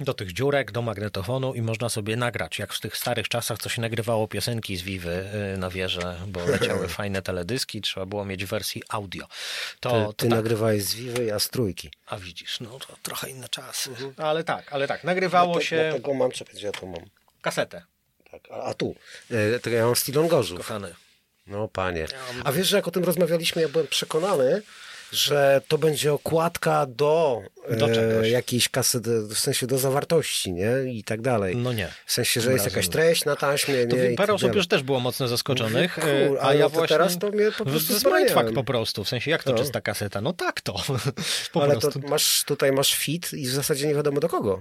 [0.00, 3.68] do tych dziurek, do magnetofonu i można sobie nagrać, jak w tych starych czasach, co
[3.68, 5.24] się nagrywało piosenki z Vivy
[5.54, 9.26] y, na wieżę, bo leciały fajne teledyski, trzeba było mieć w wersji audio.
[9.80, 10.36] To, Ty, to ty tak.
[10.38, 11.90] nagrywałeś z Vivy, a z trójki.
[12.06, 13.90] A widzisz, no to trochę inne czasy.
[14.16, 17.04] Ale tak, ale tak, nagrywało Dlatego- się Dlatego mam, gdzie ja to mam.
[17.42, 17.82] kasetę,
[18.30, 18.94] Tak, a, a tu,
[19.30, 20.58] e, to ja mam Stilon Gorzów.
[20.58, 20.94] kochany.
[21.46, 22.06] No panie.
[22.44, 24.62] A wiesz, że jak o tym rozmawialiśmy, ja byłem przekonany,
[25.12, 27.42] że to będzie okładka do,
[27.78, 27.88] Do
[28.22, 30.68] e, jakiejś kasety, w sensie do zawartości, nie?
[30.92, 31.56] I tak dalej.
[31.56, 31.88] No nie.
[32.06, 34.12] W sensie, że jest razem jakaś treść na taśmie, To nie?
[34.12, 34.56] I parę tak osób dalej.
[34.56, 36.88] już też było mocno zaskoczonych, Mówię, e, kur, a ale ja właśnie...
[36.88, 39.58] teraz to mnie po prostu mindfuck po prostu, w sensie jak to No.
[39.58, 40.20] czysta kaseta?
[40.20, 40.72] No tak to,
[41.52, 42.00] po Ale prostu.
[42.00, 44.58] to masz, tutaj masz fit i w zasadzie nie wiadomo do kogo.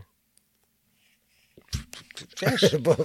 [2.41, 2.95] wiesz, Bo,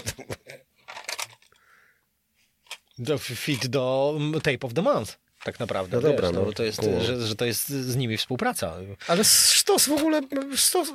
[2.98, 5.18] do fit do Tape of the Month.
[5.44, 5.96] Tak naprawdę.
[5.96, 6.44] No dobra, wiesz, no.
[6.44, 8.74] bo to jest, że, że to jest z nimi współpraca.
[9.08, 10.20] ale sztos w ogóle,
[10.56, 10.92] sztos,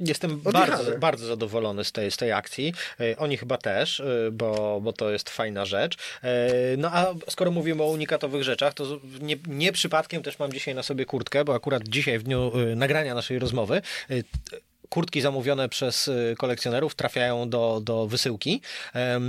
[0.00, 2.74] Jestem bardzo, bardzo zadowolony z tej, z tej akcji.
[3.00, 5.96] E, Oni chyba też, e, bo, bo to jest fajna rzecz.
[6.22, 10.74] E, No a skoro mówimy o unikatowych rzeczach, to nie, nie przypadkiem też mam dzisiaj
[10.74, 13.82] na sobie kurtkę, bo akurat dzisiaj w dniu nagrania naszej rozmowy
[14.88, 18.60] kurtki zamówione przez e, kolekcjonerów trafiają do, do wysyłki,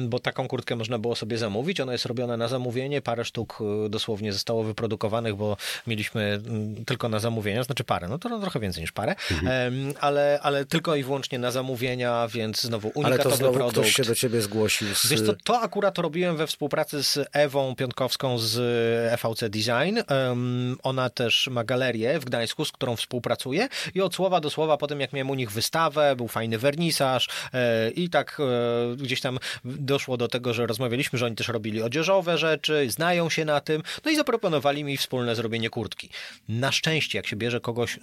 [0.08, 1.80] bo taką kurtkę można było sobie zamówić.
[1.80, 3.01] Ona jest robiona na zamówienie.
[3.01, 8.20] Parę sztuk e, dosłownie zostało wyprodukowanych, bo mieliśmy mm, tylko na zamówienia, znaczy parę, no
[8.20, 12.91] to trochę więcej niż parę, em, ale, ale tylko i wyłącznie na zamówienia, więc znowu
[12.95, 13.78] ale unikatowy to znowu produkt.
[13.78, 15.08] ktoś się do ciebie zgłosił z...
[15.08, 18.56] Wiesz co, to akurat robiłem we współpracy z Ewą Piątkowską z
[19.20, 19.99] FVC Design.
[20.08, 24.78] Em, Ona też ma galerię w Gdańsku, z którą współpracuje i od słowa do słowa
[24.78, 30.17] potem jak miałem nich wystawę, był fajny wernisaż e, i tak e, gdzieś tam doszło
[30.17, 34.11] do tego, że rozmawialiśmy, że oni też robili odzieżowe rzeczy, znają się na tym, no
[34.11, 36.09] i zaproponowali mi wspólne zrobienie kurtki.
[36.49, 37.99] Na szczęście, jak się bierze kogoś,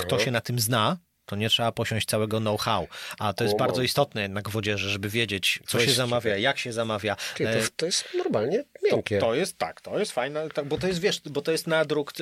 [0.00, 3.58] kto się na tym zna, to nie trzeba posiąść całego know-how, a to jest Wow.
[3.66, 7.16] bardzo istotne jednak w odzieży, żeby wiedzieć, co się zamawia, jak się zamawia.
[7.34, 9.18] Ty, E, to, to jest normalnie miękkie.
[9.18, 12.12] to jest tak, to jest fajne, tak, bo to jest, wiesz, bo to jest nadruk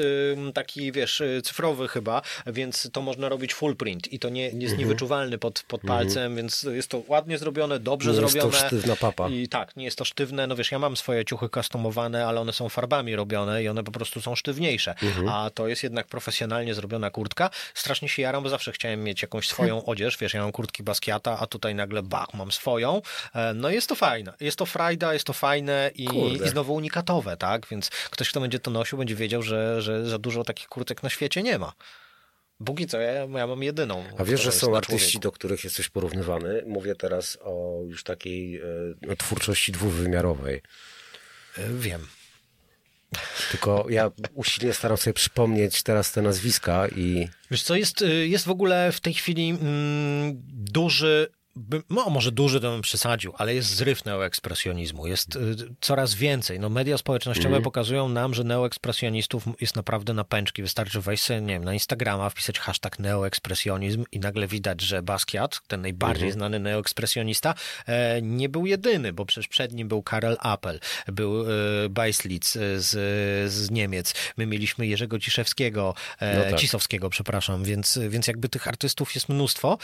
[0.55, 4.55] taki, wiesz, y, cyfrowy chyba, więc to można robić full print i to nie jest
[4.63, 4.79] Mhm.
[4.81, 8.67] niewyczuwalny pod, pod palcem, więc jest to ładnie zrobione, dobrze Nie jest to zrobione.
[8.67, 9.29] sztywna papa.
[9.29, 12.53] I tak, nie jest to sztywne, no wiesz, ja mam swoje ciuchy customowane, ale one
[12.53, 15.29] są farbami robione i one po prostu są sztywniejsze, Mhm.
[15.29, 17.51] a to jest jednak profesjonalnie zrobiona kurtka.
[17.75, 21.39] Strasznie się jaram, bo zawsze chciałem mieć jakąś swoją odzież, wiesz, ja mam kurtki Basquiata,
[21.41, 23.03] a tutaj nagle bach, mam swoją.
[23.35, 26.09] E, No jest to fajne, jest to frajda, jest to fajne i.
[26.47, 27.67] i znowu unikatowe, tak?
[27.71, 31.11] Więc ktoś, kto będzie to nosił, będzie wiedział, że, że za dużo takich kurtek na
[31.11, 31.73] świecie nie ma.
[32.65, 34.05] Póki co ja, ja mam jedyną.
[34.19, 36.63] A wiesz, że są artyści, do których jesteś porównywany?
[36.67, 38.63] Mówię teraz o już takiej e,
[39.03, 40.63] no, twórczości dwuwymiarowej.
[41.59, 42.07] E, Wiem.
[43.51, 48.45] Tylko ja usilnie staram sobie przypomnieć teraz te nazwiska i Wiesz co, jest, y, jest
[48.45, 51.33] w ogóle w tej chwili mm, duży,
[51.91, 55.07] no może duży to bym przesadził, ale jest zryw neoekspresjonizmu.
[55.07, 56.61] Jest y, coraz więcej.
[56.61, 60.63] No, media społecznościowe pokazują nam, że neoekspresjonistów jest naprawdę na pęczki.
[60.63, 65.61] Wystarczy wejść sobie, nie wiem, na Instagrama, wpisać hashtag neoekspresjonizm i nagle widać, że Basquiat,
[65.67, 67.55] ten najbardziej znany neoekspresjonista,
[67.87, 72.91] e, nie był jedyny, bo przecież przed nim był Karel Appel, był e, Beislitz z,
[73.53, 74.15] z Niemiec.
[74.37, 76.61] My mieliśmy Jerzego Ciszewskiego, e, No tak.
[76.61, 79.79] Cisowskiego, przepraszam, więc, więc jakby tych artystów jest mnóstwo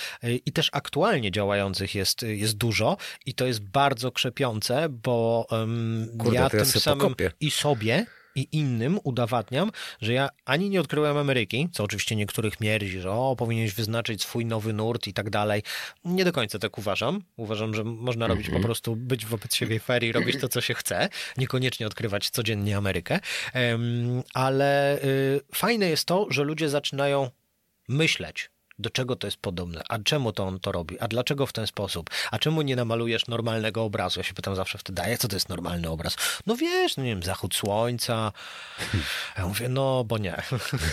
[0.47, 1.31] i też aktualnie
[1.63, 2.97] działających jest, jest dużo
[3.27, 7.33] i to jest bardzo krzepiące, bo um, Kurde, ja tym samym pokopię.
[7.41, 13.01] i sobie i innym udowadniam, że ja ani nie odkryłem Ameryki, co oczywiście niektórych mierzi,
[13.01, 15.63] że o, powinieneś wyznaczyć swój nowy nurt i tak dalej.
[16.05, 17.23] Nie do końca tak uważam.
[17.37, 20.75] Uważam, że można robić po prostu, być wobec siebie fair i robić to, co się
[20.75, 21.09] chce.
[21.37, 23.21] Niekoniecznie odkrywać codziennie Amerykę.
[23.53, 27.31] Em, ale y, fajne jest to, że ludzie zaczynają
[27.89, 31.53] myśleć, do czego to jest podobne, a czemu to on to robi, a dlaczego w
[31.53, 34.21] ten sposób, a czemu nie namalujesz normalnego obrazu?
[34.21, 36.17] Ja się pytam zawsze wtedy, a jak co to jest normalny obraz?
[36.47, 38.33] No wiesz, no nie wiem, zachód słońca.
[39.39, 40.43] Ja mówię, no bo nie.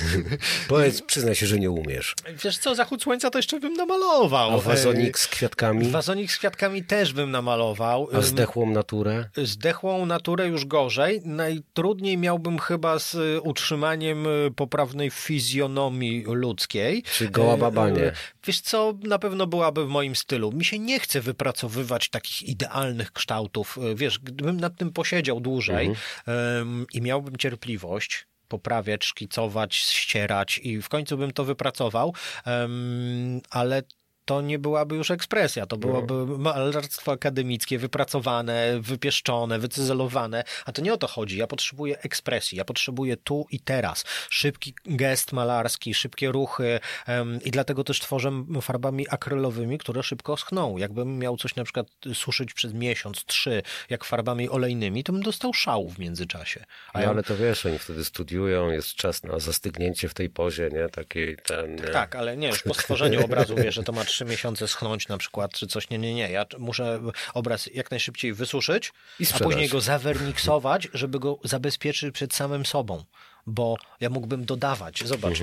[0.70, 2.16] powiedz, przyznaj się, że nie umiesz.
[2.44, 4.54] Wiesz co, zachód słońca to jeszcze bym namalował.
[4.54, 8.08] A wazonik z kwiatkami, E, Wazonik z kwiatkami też bym namalował.
[8.14, 9.30] a zdechłą naturę?
[9.38, 11.22] Zdechłą naturę już gorzej.
[11.26, 17.04] Najtrudniej miałbym chyba z utrzymaniem y, poprawnej fizjonomii ludzkiej.
[17.04, 18.04] Czy goła baba nie?
[18.04, 18.12] E,
[18.46, 20.52] Wiesz co, na pewno byłaby w moim stylu.
[20.52, 23.78] Mi się nie chce wypracowywać takich idealnych kształtów.
[23.78, 25.94] Y, Wiesz, gdybym nad tym posiedział dłużej
[26.28, 32.14] em, i miałbym cierpliwość, poprawiać, szkicować, ścierać i w końcu bym to wypracował,
[32.46, 33.84] em, ale
[34.30, 40.94] to nie byłaby już ekspresja, to byłoby malarstwo akademickie, wypracowane, wypieszczone, wycyzelowane, a to nie
[40.94, 41.38] o to chodzi.
[41.38, 44.06] Ja potrzebuję ekspresji, ja potrzebuję tu i teraz.
[44.30, 50.78] Szybki gest malarski, szybkie ruchy em, i dlatego też tworzę farbami akrylowymi, które szybko schną.
[50.78, 55.54] Jakbym miał coś na przykład suszyć przez miesiąc, trzy, jak farbami olejnymi, to bym dostał
[55.54, 56.66] szału w międzyczasie.
[56.94, 60.30] A No, ja ale to wiesz, oni wtedy studiują, jest czas na zastygnięcie w tej
[60.30, 60.90] pozie, nie?
[60.90, 61.76] Takiej ten...
[61.76, 61.84] Nie?
[61.84, 65.18] Tak, ale nie, już po stworzeniu obrazu wiesz, że to ma trzy miesiące schnąć na
[65.18, 65.90] przykład, czy coś.
[65.90, 66.32] Nie, nie, nie.
[66.32, 67.02] Ja muszę
[67.34, 73.04] obraz jak najszybciej wysuszyć, I a później go zawerniksować, żeby go zabezpieczyć przed samym sobą.
[73.48, 75.04] Bo ja mógłbym dodawać.
[75.06, 75.40] Zobacz,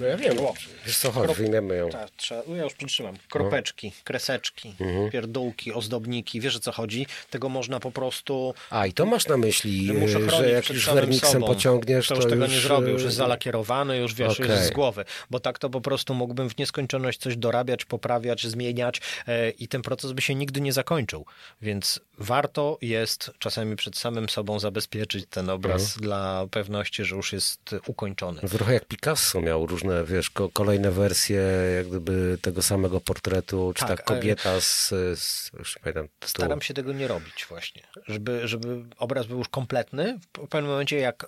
[0.00, 0.36] No ja wiem,
[0.86, 1.88] wiesz co, chodź, wyjmiemy ją.
[1.90, 3.16] Tak, trzeba, ja już przytrzymam.
[3.30, 4.74] Kropeczki, kreseczki,
[5.12, 7.06] pierdółki, ozdobniki, wiesz o co chodzi?
[7.30, 8.54] Tego można po prostu...
[8.70, 11.46] A, i to masz na myśli, że muszę że jak przed już samym werniksem sobą.
[11.46, 14.40] pociągniesz, to to już tego nie już, zrobię, e, już jest zalakierowany, już wiesz, już
[14.40, 14.50] Okej.
[14.50, 19.00] jest z głowy, bo tak to po prostu mógłbym w nieskończoność coś dorabiać, poprawiać, zmieniać
[19.28, 21.26] e, i ten proces by się nigdy nie zakończył,
[21.62, 26.02] więc warto jest czasami przed samym sobą zabezpieczyć ten obraz Mhm.
[26.02, 28.40] dla pewności, że już jest ukończony.
[28.40, 31.40] Trochę jak Picasso miał różne, wiesz, ko- kolejne wersje
[31.76, 34.88] jak gdyby tego samego portretu, czy Tak, ta kobieta z,
[35.20, 36.08] z już pamiętam.
[36.24, 40.18] Staram się tego nie robić właśnie, żeby, żeby obraz był już kompletny.
[40.36, 41.26] W pewnym momencie jak,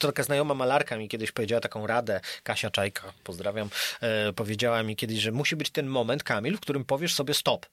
[0.00, 3.68] taka znajoma malarka mi kiedyś powiedziała taką radę, Kasia Czajka, pozdrawiam,
[4.00, 7.66] e, powiedziała mi kiedyś, że musi być ten moment, Kamil, w którym powiesz sobie stop.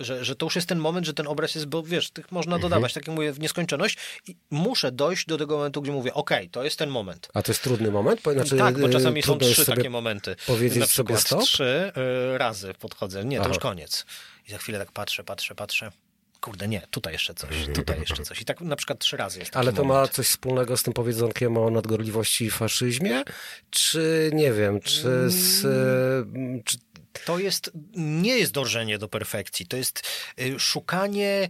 [0.00, 2.58] Że, że to już jest ten moment, że ten obraz jest, bo wiesz, tych można
[2.58, 6.50] dodawać, tak jak mówię, w nieskończoność i muszę dojść do tego momentu, gdzie mówię, okej,
[6.50, 7.28] to jest ten moment.
[7.34, 8.20] A to jest trudny moment?
[8.20, 10.36] Po- Znaczy, tak, bo czasami są trudno jest trzy sobie takie momenty.
[10.46, 11.42] powiedzieć Na sobie przykład stop?
[11.42, 11.92] trzy
[12.34, 13.24] y, razy podchodzę.
[13.24, 13.48] Nie, to Aha.
[13.48, 14.06] już koniec.
[14.48, 15.92] I za chwilę tak patrzę, patrzę, patrzę.
[16.40, 18.40] Kurde, nie, tutaj jeszcze coś, tutaj jeszcze coś.
[18.40, 20.10] I tak na przykład trzy razy jest Ale to ma moment.
[20.12, 23.22] coś wspólnego z tym powiedzonkiem o nadgorliwości i faszyzmie?
[23.70, 25.64] Czy nie wiem, czy z.
[25.64, 26.78] e, Czy,
[27.24, 30.02] To jest, nie jest dążenie do perfekcji, to jest
[30.40, 31.48] y, szukanie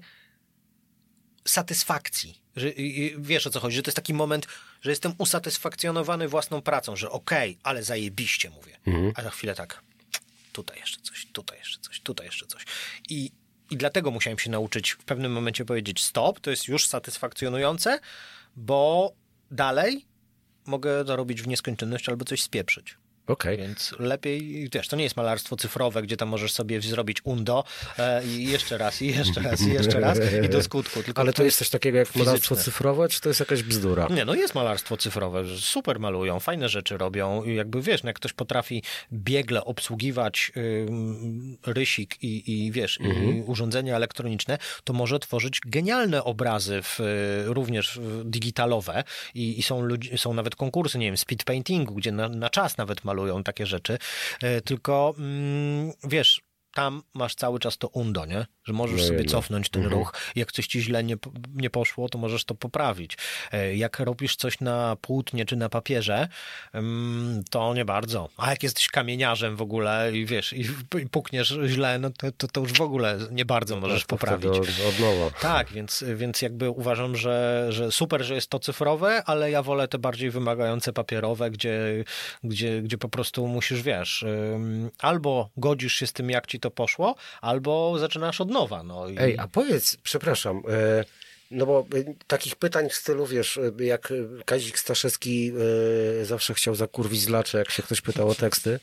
[1.44, 2.42] satysfakcji.
[2.56, 2.72] Że,
[3.18, 4.46] wiesz o co chodzi, że to jest taki moment,
[4.80, 8.78] że jestem usatysfakcjonowany własną pracą, że okej, ale zajebiście mówię.
[9.14, 9.82] A za chwilę tak,
[10.52, 12.64] tutaj jeszcze coś, tutaj jeszcze coś, tutaj jeszcze coś.
[13.08, 13.30] I,
[13.70, 18.00] I dlatego musiałem się nauczyć w pewnym momencie powiedzieć stop, to jest już satysfakcjonujące,
[18.56, 19.12] bo
[19.50, 20.06] dalej
[20.66, 22.96] mogę to robić w nieskończoność albo coś spieprzyć.
[23.26, 23.56] Okej.
[23.56, 27.64] Więc lepiej, wiesz, to nie jest malarstwo cyfrowe, gdzie tam możesz sobie zrobić undo
[27.98, 31.02] e, i jeszcze raz, i jeszcze raz, i jeszcze raz i do skutku.
[31.02, 32.72] Tylko Ale to jest coś takiego jak malarstwo fizyczne.
[32.72, 34.06] cyfrowe, czy to jest jakaś bzdura?
[34.10, 38.16] Nie, no jest malarstwo cyfrowe, super malują, fajne rzeczy robią i jakby wiesz, no jak
[38.16, 45.60] ktoś potrafi biegle obsługiwać ym, rysik i, i wiesz, i urządzenia elektroniczne, to może tworzyć
[45.66, 47.04] genialne obrazy w, y,
[47.46, 49.04] również y, digitalowe
[49.34, 52.76] i, i są, ludzi, są nawet konkursy, nie wiem, speed paintingu, gdzie na, na czas
[52.76, 53.98] nawet malują takie rzeczy,
[54.42, 56.40] E, tylko mm, wiesz,
[56.74, 58.46] tam masz cały czas to undo, nie?
[58.64, 60.14] Że możesz No sobie cofnąć ten ruch.
[60.36, 61.16] Jak coś ci źle nie,
[61.54, 63.16] nie poszło, to możesz to poprawić.
[63.52, 66.28] E, Jak robisz coś na płótnie czy na papierze,
[66.72, 68.28] em, to nie bardzo.
[68.36, 70.64] A jak jesteś kamieniarzem w ogóle i wiesz, i
[71.10, 74.70] pukniesz źle, no to, to, to już w ogóle nie bardzo możesz To wtedy poprawić.
[74.88, 75.30] Od, nowa.
[75.40, 79.88] Tak, więc, więc jakby uważam, że, że super, że jest to cyfrowe, ale ja wolę
[79.88, 82.04] te bardziej wymagające papierowe, gdzie,
[82.44, 84.24] gdzie, gdzie po prostu musisz, wiesz,
[84.98, 88.82] albo godzisz się z tym, jak ci to poszło, albo zaczynasz od nowa.
[88.82, 89.16] No i...
[89.18, 91.04] Ej, a powiedz, przepraszam, e,
[91.50, 94.12] no bo e, takich pytań w stylu, wiesz, e, jak
[94.44, 95.52] Kazik Staszewski
[96.22, 98.80] zawsze chciał zakurwić zlacze, jak się ktoś pytał o teksty,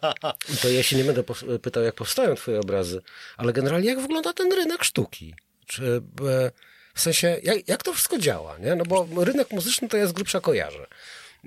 [0.62, 1.22] to ja się nie będę
[1.62, 3.02] pytał, jak powstają twoje obrazy,
[3.36, 5.34] ale generalnie jak wygląda ten rynek sztuki?
[5.66, 6.02] Czy,
[6.94, 8.74] w sensie, jak, jak to wszystko działa, nie?
[8.74, 10.86] No bo rynek muzyczny to ja z grubsza kojarzę.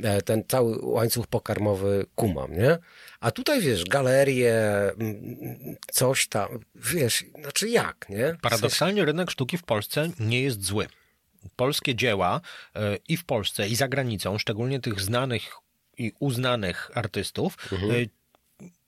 [0.03, 2.77] E, Ten cały łańcuch pokarmowy kumam, nie?
[3.19, 4.53] A tutaj, wiesz, galerie,
[4.99, 8.35] mm, coś tam, wiesz, znaczy jak, nie?
[8.41, 10.87] Paradoksalnie rynek sztuki w Polsce nie jest zły.
[11.55, 12.41] Polskie dzieła
[12.75, 15.43] e, i w Polsce, i za granicą, szczególnie tych znanych
[15.97, 17.77] i uznanych artystów, e,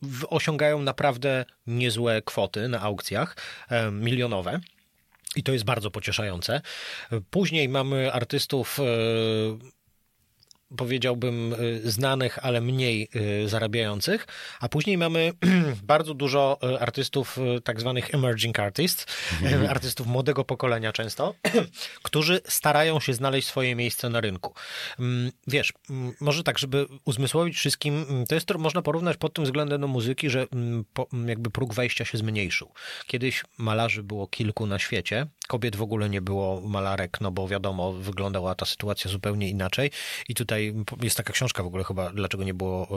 [0.02, 3.36] w- osiągają naprawdę niezłe kwoty na aukcjach
[3.70, 4.60] e, milionowe.
[5.36, 6.62] I to jest bardzo pocieszające.
[7.12, 8.84] E, Później mamy artystów, e,
[10.78, 14.28] powiedziałbym, y, znanych, ale mniej y, zarabiających,
[14.60, 15.32] a później mamy
[15.84, 19.06] bardzo dużo y, artystów, tak zwanych emerging artists,
[19.64, 21.36] y, artystów młodego pokolenia często,
[22.04, 24.54] którzy starają się znaleźć swoje miejsce na rynku.
[25.00, 29.34] Mm, Wiesz, mm, może tak, żeby uzmysłowić wszystkim, mm, to jest, to można porównać pod
[29.34, 30.46] tym względem do muzyki, że
[31.28, 32.72] jakby próg wejścia się zmniejszył.
[33.08, 37.94] Kiedyś malarzy było kilku na świecie, kobiet w ogóle nie było malarek, no bo wiadomo,
[37.94, 39.92] wyglądała ta sytuacja zupełnie inaczej
[40.30, 40.61] i tutaj
[41.02, 42.88] jest taka książka w ogóle chyba, dlaczego nie było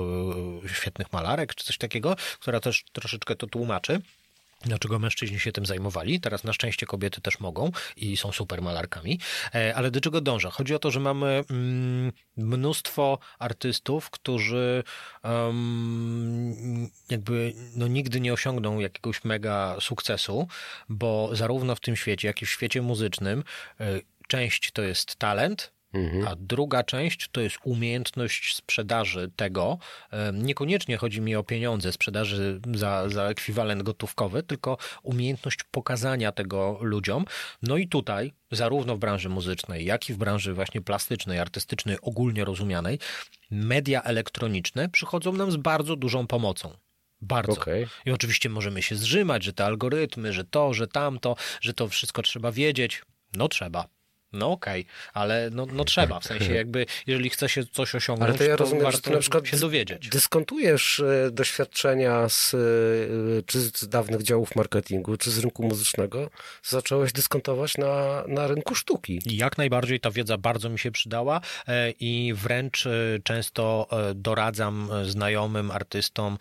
[0.64, 4.00] y, świetnych malarek, czy coś takiego, która też troszeczkę to tłumaczy.
[4.64, 6.20] Dlaczego mężczyźni się tym zajmowali?
[6.20, 9.20] Teraz na szczęście kobiety też mogą i są super malarkami.
[9.54, 10.50] E, Ale do czego dążę?
[10.50, 14.84] Chodzi o to, że mamy mm, mnóstwo artystów, którzy
[17.10, 20.48] jakby no, nigdy nie osiągną jakiegoś mega sukcesu,
[20.88, 23.44] bo zarówno w tym świecie, jak i w świecie muzycznym
[23.80, 25.73] e, część to jest talent,
[26.26, 29.78] A druga część to jest umiejętność sprzedaży tego.
[30.32, 37.24] Niekoniecznie chodzi mi o pieniądze, sprzedaży za, za ekwiwalent gotówkowy, tylko umiejętność pokazania tego ludziom.
[37.62, 42.44] No i tutaj, zarówno w branży muzycznej, jak i w branży właśnie plastycznej, artystycznej, ogólnie
[42.44, 42.98] rozumianej,
[43.50, 46.76] media elektroniczne przychodzą nam z bardzo dużą pomocą.
[47.20, 47.52] Bardzo.
[47.52, 47.86] Okej.
[48.06, 52.22] I oczywiście możemy się zrzymać, że te algorytmy, że to, że tamto, że to wszystko
[52.22, 53.02] trzeba wiedzieć.
[53.36, 53.88] No trzeba.
[54.34, 58.38] No okej, ale no, no trzeba, w sensie jakby, jeżeli chce się coś osiągnąć, Ale
[58.38, 60.08] to ja rozumiem, że warto na przykład się dowiedzieć.
[60.08, 62.58] dyskontujesz e, doświadczenia z, e,
[63.46, 66.30] czy z dawnych działów marketingu, czy z rynku muzycznego.
[66.62, 69.20] Zacząłeś dyskontować na, na rynku sztuki.
[69.26, 72.88] Jak najbardziej ta wiedza bardzo mi się przydała e, i wręcz
[73.24, 76.38] często doradzam znajomym artystom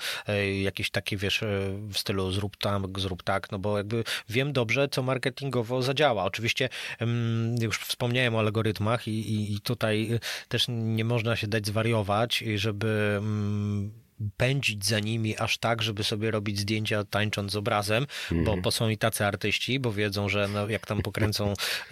[0.62, 1.44] jakieś takie, wiesz,
[1.90, 6.24] w stylu zrób tak, zrób tak, no bo jakby wiem dobrze, co marketingowo zadziała.
[6.24, 6.70] Oczywiście
[7.00, 12.44] em, już wspomniałem o algorytmach i, i, i tutaj też nie można się dać zwariować,
[12.56, 14.03] żeby mm,
[14.38, 18.90] pędzić za nimi aż tak, żeby sobie robić zdjęcia tańcząc z obrazem, bo, bo są
[18.90, 21.54] i tacy artyści, bo wiedzą, że no, jak tam pokręcą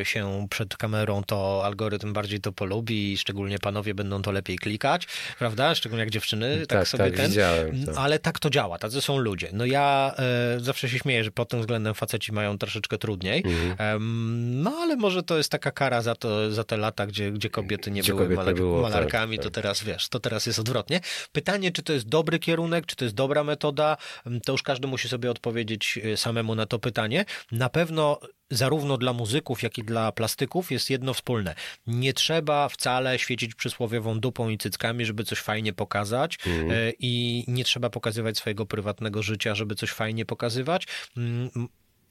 [0.00, 4.58] e, się przed kamerą, to algorytm bardziej to polubi i szczególnie panowie będą to lepiej
[4.58, 5.06] klikać,
[5.38, 5.74] prawda?
[5.74, 7.30] Szczególnie jak dziewczyny, tak, Tak, sobie tak, ten.
[7.30, 7.84] widziałem.
[7.96, 9.48] Ale tak to działa, tacy są ludzie.
[9.52, 10.14] No ja
[10.56, 13.44] e, zawsze się śmieję, że pod tym względem faceci mają troszeczkę trudniej.
[13.78, 17.50] Em, no ale może to jest taka kara za, to, za te lata, gdzie, gdzie
[17.50, 19.44] kobiety nie Gdzie były kobiet nie malar- było, tak, malarkami, tak.
[19.44, 21.00] to teraz wiesz, to teraz jest odwrotnie.
[21.32, 23.96] Pytanie, czy to jest dobry kierunek, czy to jest dobra metoda,
[24.26, 27.24] mm, to już każdy musi sobie odpowiedzieć y, samemu na to pytanie.
[27.52, 31.54] Na pewno zarówno dla muzyków, jak i dla plastyków jest jedno wspólne.
[31.86, 37.64] Nie trzeba wcale świecić przysłowiową dupą i cyckami, żeby coś fajnie pokazać y, i nie
[37.64, 40.86] trzeba pokazywać swojego prywatnego życia, żeby coś fajnie pokazywać.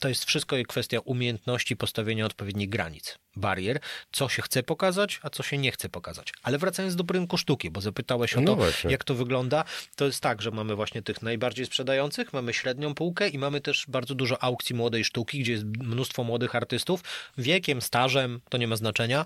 [0.01, 3.79] To jest wszystko kwestia umiejętności postawienia odpowiednich granic, barier,
[4.11, 6.33] co się chce pokazać, a co się nie chce pokazać.
[6.43, 8.91] Ale wracając do rynku sztuki, bo zapytałeś o No to, właśnie.
[8.91, 9.63] jak to wygląda,
[9.95, 13.85] to jest tak, że mamy właśnie tych najbardziej sprzedających, mamy średnią półkę i mamy też
[13.87, 17.03] bardzo dużo aukcji młodej sztuki, gdzie jest mnóstwo młodych artystów,
[17.37, 19.25] wiekiem, stażem, to nie ma znaczenia.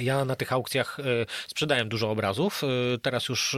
[0.00, 1.04] Ja na tych aukcjach e,
[1.48, 2.62] sprzedałem dużo obrazów.
[2.64, 3.54] e, Teraz już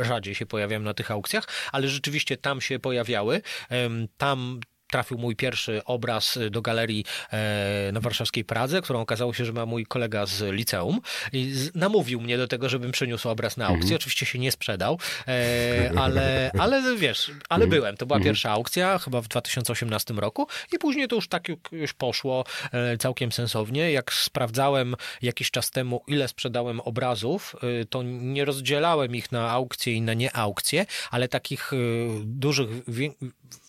[0.00, 3.42] e, rzadziej się pojawiam na tych aukcjach, ale rzeczywiście tam się pojawiały.
[4.18, 4.60] Tam
[4.90, 9.66] trafił mój pierwszy obraz do galerii e, na warszawskiej Pradze, którą okazało się, że ma
[9.66, 11.00] mój kolega z liceum
[11.32, 13.96] i namówił mnie do tego, żebym przyniósł obraz na aukcję.
[13.96, 17.96] Oczywiście się nie sprzedał, e, ale, ale wiesz, ale byłem.
[17.96, 22.44] To była pierwsza aukcja, chyba w 2018 roku i później to już tak już poszło
[22.72, 23.92] e, całkiem sensownie.
[23.92, 27.56] Jak sprawdzałem jakiś czas temu, ile sprzedałem obrazów,
[27.90, 31.70] to nie rozdzielałem ich na aukcje i na nieaukcje, ale takich
[32.24, 32.68] dużych,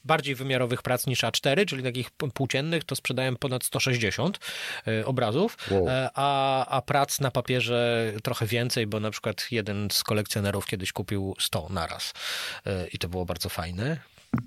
[0.06, 4.40] bardziej wymiarowych prac niż A4, czyli takich płóciennych, to sprzedałem ponad 160
[4.88, 5.90] e, obrazów, Wow.
[5.90, 10.92] e, a, a prac na papierze trochę więcej, bo na przykład jeden z kolekcjonerów kiedyś
[10.92, 12.14] kupił 100 naraz
[12.66, 13.98] E, i to było bardzo fajne.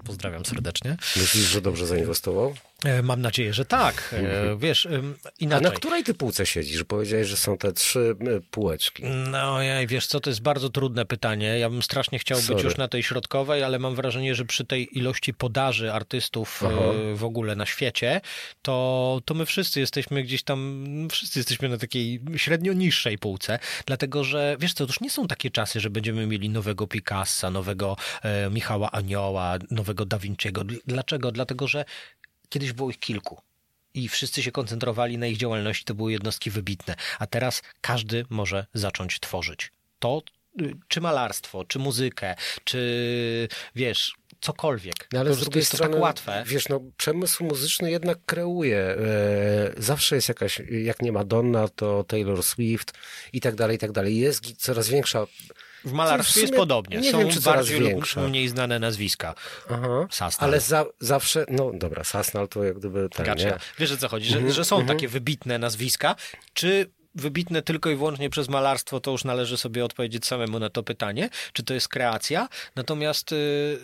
[0.05, 0.97] Pozdrawiam serdecznie.
[1.16, 2.55] Myślisz, że dobrze zainwestował?
[2.85, 4.14] E, Mam nadzieję, że tak.
[4.18, 5.64] E, Wiesz, em, A inaczej.
[5.64, 6.85] na której ty półce siedzisz?
[6.85, 9.03] Powiedziałeś, że są te trzy e, półeczki.
[9.05, 11.59] No ja wiesz co, to jest bardzo trudne pytanie.
[11.59, 12.55] Ja bym strasznie chciał Sorry.
[12.55, 16.74] być już na tej środkowej, ale mam wrażenie, że przy tej ilości podaży artystów Aha.
[17.14, 18.20] w ogóle na świecie,
[18.62, 24.24] to, to my wszyscy jesteśmy gdzieś tam, wszyscy jesteśmy na takiej średnio niższej półce, dlatego
[24.24, 27.97] że wiesz co, to już nie są takie czasy, że będziemy mieli nowego Picassa, nowego
[28.22, 30.61] e, Michała Anioła, nowego Da Vinciego.
[30.62, 31.33] Dl- Dlaczego?
[31.33, 31.85] Dlatego, że
[32.49, 33.40] kiedyś było ich kilku
[33.94, 38.66] i wszyscy się koncentrowali na ich działalności, to były jednostki wybitne, a teraz każdy może
[38.74, 39.72] zacząć tworzyć.
[39.99, 40.22] To
[40.61, 42.34] y, czy malarstwo, czy muzykę,
[42.64, 45.09] czy wiesz, cokolwiek.
[45.12, 46.44] No ale z drugiej jest to strony, tak łatwe.
[46.46, 48.78] wiesz, no, przemysł muzyczny jednak kreuje.
[48.78, 48.96] E,
[49.76, 52.92] zawsze jest jakaś, jak nie Madonna, to Taylor Swift
[53.32, 54.16] i tak dalej, i tak dalej.
[54.16, 55.26] Jest coraz większa...
[55.85, 56.97] W malarstwie w sumie jest podobnie.
[56.97, 59.35] nie Są wiem, czy bardziej lub mniej znane nazwiska.
[59.70, 60.07] Aha.
[60.11, 60.51] Sasnal.
[60.51, 63.45] Ale za, zawsze, no dobra, Sasnal to jak gdyby ten, Gotcha.
[63.45, 63.59] nie?
[63.79, 66.16] Wiesz o co chodzi, że, że są takie wybitne nazwiska.
[66.53, 70.83] Czy wybitne tylko i wyłącznie przez malarstwo, to już należy sobie odpowiedzieć samemu na to
[70.83, 72.49] pytanie, czy to jest kreacja.
[72.76, 73.79] Natomiast y,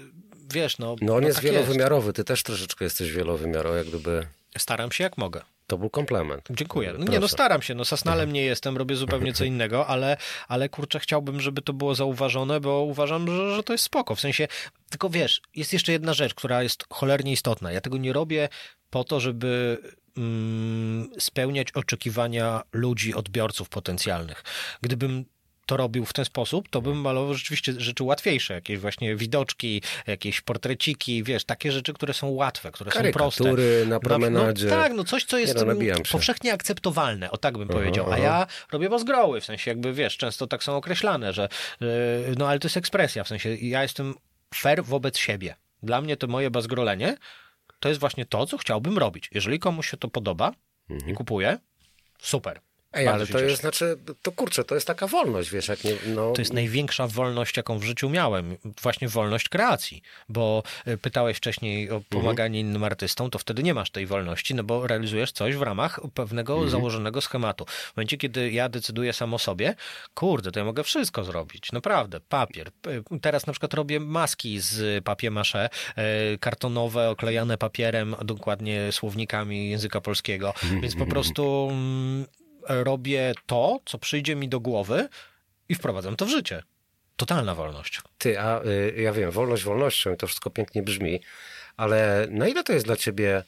[0.52, 0.96] wiesz, no.
[1.00, 4.26] No on jest tak wielowymiarowy, ty też troszeczkę jesteś wielowymiarowy, jak gdyby...
[4.58, 5.40] Staram się jak mogę.
[5.66, 6.48] To był komplement.
[6.50, 6.94] Dziękuję.
[6.98, 7.74] No, nie, no staram się.
[7.74, 10.16] No Sasnalem nie jestem, robię zupełnie co innego, ale,
[10.48, 14.14] ale kurczę, chciałbym, żeby to było zauważone, bo uważam, że, że to jest spoko.
[14.14, 14.48] W sensie,
[14.90, 17.72] tylko wiesz, jest jeszcze jedna rzecz, która jest cholernie istotna.
[17.72, 18.48] Ja tego nie robię
[18.90, 19.78] po to, żeby
[20.16, 24.44] mm, spełniać oczekiwania ludzi, odbiorców potencjalnych.
[24.82, 25.24] Gdybym
[25.66, 30.40] to robił w ten sposób, to bym malował rzeczywiście rzeczy łatwiejsze, jakieś właśnie widoczki, jakieś
[30.40, 33.54] portreciki, wiesz, takie rzeczy, które są łatwe, które są proste.
[33.86, 34.66] Na promenadzie.
[34.66, 36.12] No, tak, no coś, co jest no, nabijam się.
[36.12, 38.06] powszechnie akceptowalne, o tak bym Aha, powiedział.
[38.06, 38.18] A aha.
[38.18, 41.48] ja robię bazgroły, w sensie jakby, wiesz, często tak są określane, że
[41.80, 41.88] yy,
[42.38, 44.14] no ale to jest ekspresja, w sensie ja jestem
[44.54, 45.54] fair wobec siebie.
[45.82, 47.16] Dla mnie to moje bazgrolenie
[47.80, 49.30] to jest właśnie to, co chciałbym robić.
[49.32, 50.52] Jeżeli komuś się to podoba
[51.06, 51.58] i kupuje,
[52.18, 52.60] super.
[52.94, 53.44] Ej, ale to cieszę.
[53.44, 56.32] jest, znaczy, to kurczę, to jest taka wolność, wiesz, jak nie, no...
[56.32, 58.56] To jest największa wolność, jaką w życiu miałem.
[58.82, 60.02] Właśnie wolność kreacji.
[60.28, 64.64] Bo y, pytałeś wcześniej o pomaganie innym artystom, to wtedy nie masz tej wolności, no
[64.64, 67.64] bo realizujesz coś w ramach pewnego założonego schematu.
[67.66, 69.74] W momencie, kiedy ja decyduję sam o sobie,
[70.14, 71.72] kurde, to ja mogę wszystko zrobić.
[71.72, 72.20] Naprawdę.
[72.20, 72.70] Papier.
[73.22, 75.68] Teraz na przykład robię maski z papier maché,
[76.34, 80.54] y, kartonowe, oklejane papierem, a dokładnie słownikami języka polskiego.
[80.82, 82.26] Więc po prostu mm,
[82.68, 85.08] robię to, co przyjdzie mi do głowy
[85.68, 86.62] i wprowadzam to w życie.
[87.16, 88.02] Totalna wolność.
[88.18, 91.20] Ty, a y, ja wiem, wolność wolnością to wszystko pięknie brzmi,
[91.76, 93.42] ale na ile to jest dla ciebie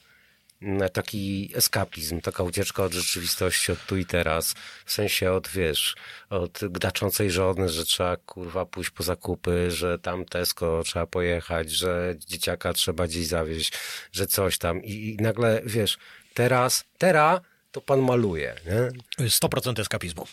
[0.61, 4.55] mm, taki eskapizm, taka ucieczka od rzeczywistości, od tu i teraz,
[4.85, 5.95] w sensie od, wiesz,
[6.29, 12.15] od gdaczącej żony, że trzeba, kurwa, pójść po zakupy, że tam Tesco trzeba pojechać, że
[12.19, 13.73] dzieciaka trzeba gdzieś zawieźć,
[14.11, 15.97] że coś tam i, i nagle, wiesz,
[16.33, 17.41] teraz, teraz
[17.77, 18.55] to pan maluje,
[19.19, 19.27] nie?
[19.29, 20.27] 100% eskapizmu.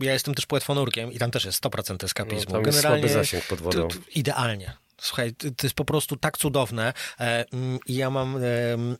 [0.00, 2.52] Ja jestem też płetwonurkiem i tam też jest 100% eskapizmu.
[2.52, 3.88] No, tam jest słaby zasięg pod wodą.
[3.88, 4.72] to- to idealnie.
[5.00, 8.40] Słuchaj, to jest po prostu tak cudowne e, mm, i ja mam e,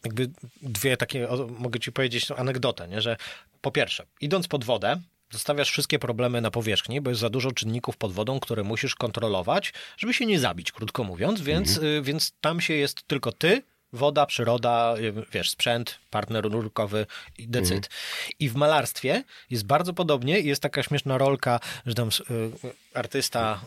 [0.05, 0.31] jakby
[0.63, 1.29] dwie takie,
[1.59, 3.01] mogę ci powiedzieć anegdotę, nie?
[3.03, 3.17] że
[3.61, 5.01] po pierwsze, idąc pod wodę,
[5.33, 9.73] zostawiasz wszystkie problemy na powierzchni, bo jest za dużo czynników pod wodą, które musisz kontrolować,
[9.97, 11.87] żeby się nie zabić, krótko mówiąc, więc, Mhm.
[11.93, 13.63] y, więc tam się jest tylko ty,
[13.93, 17.07] woda, przyroda, y, wiesz, sprzęt, partner nurkowy
[17.39, 17.73] i decyd.
[17.73, 17.93] Mhm.
[18.39, 22.51] I w malarstwie jest bardzo podobnie i jest taka śmieszna rolka, że tam y,
[22.95, 23.61] artysta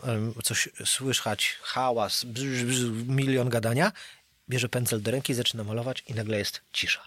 [0.44, 2.26] coś słychać, hałas,
[3.06, 3.92] milion gadania,
[4.48, 7.00] bierze pędzel do ręki, zaczyna malować i nagle jest cisza.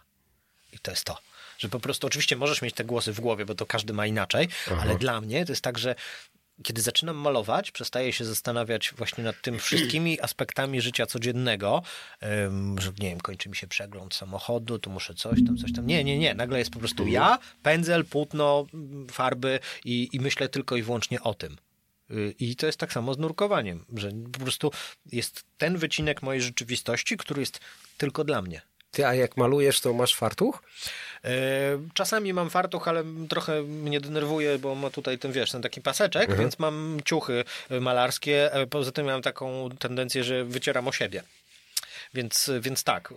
[0.74, 1.18] I to jest to.
[1.58, 4.48] Że po prostu, oczywiście możesz mieć te głosy w głowie, bo to każdy ma inaczej,
[4.82, 5.96] ale dla mnie to jest tak, że
[6.64, 11.82] kiedy zaczynam malować, przestaję się zastanawiać właśnie nad tym wszystkimi aspektami życia codziennego,
[12.78, 15.88] że nie wiem, kończy mi się przegląd samochodu, tu muszę coś tam, coś tam.
[15.88, 16.34] Nie, nie, nie.
[16.34, 18.66] Nagle jest po prostu ja, pędzel, płótno,
[19.12, 21.58] farby i, i myślę tylko i wyłącznie o tym.
[22.12, 24.72] Y, I to jest tak samo z nurkowaniem, że po prostu
[25.12, 27.60] jest ten wycinek mojej rzeczywistości, który jest
[27.98, 28.62] tylko dla mnie.
[28.96, 30.62] Ty, a jak malujesz, to masz fartuch?
[31.24, 31.30] E,
[31.94, 36.30] Czasami mam fartuch, ale trochę mnie denerwuje, bo ma tutaj ten, wiesz, ten taki paseczek,
[36.38, 37.44] więc mam ciuchy
[37.82, 38.54] malarskie.
[38.54, 41.24] E, Poza tym mam taką tendencję, że wycieram o siebie.
[42.16, 43.12] Więc, więc tak.
[43.12, 43.16] e,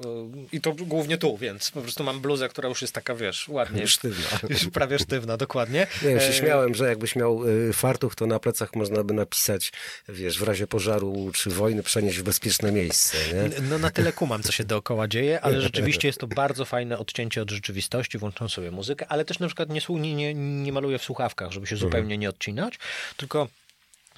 [0.52, 3.86] I to głównie tu, więc po prostu mam bluzę, która już jest taka, wiesz, ładnie.
[3.86, 4.38] Sztywna.
[4.50, 5.86] Już prawie sztywna, dokładnie.
[6.02, 9.14] Nie wiem, się E, śmiałem, że jakbyś miał y, fartuch, to na plecach można by
[9.14, 9.72] napisać,
[10.08, 13.60] wiesz, w razie pożaru czy wojny przenieść w bezpieczne miejsce, nie?
[13.60, 17.42] No na tyle kumam, co się dookoła dzieje, ale rzeczywiście jest to bardzo fajne odcięcie
[17.42, 21.02] od rzeczywistości, włączam sobie muzykę, ale też na przykład nie, nie, nie, nie maluję w
[21.02, 22.78] słuchawkach, żeby się zupełnie nie odcinać,
[23.16, 23.48] tylko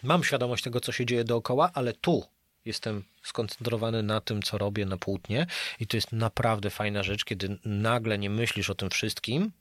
[0.03, 2.25] mam świadomość tego, co się dzieje dookoła, ale tu
[2.65, 5.47] jestem skoncentrowany na tym, co robię na płótnie
[5.81, 9.53] i to jest naprawdę fajna rzecz, kiedy nagle nie myślisz o tym wszystkim,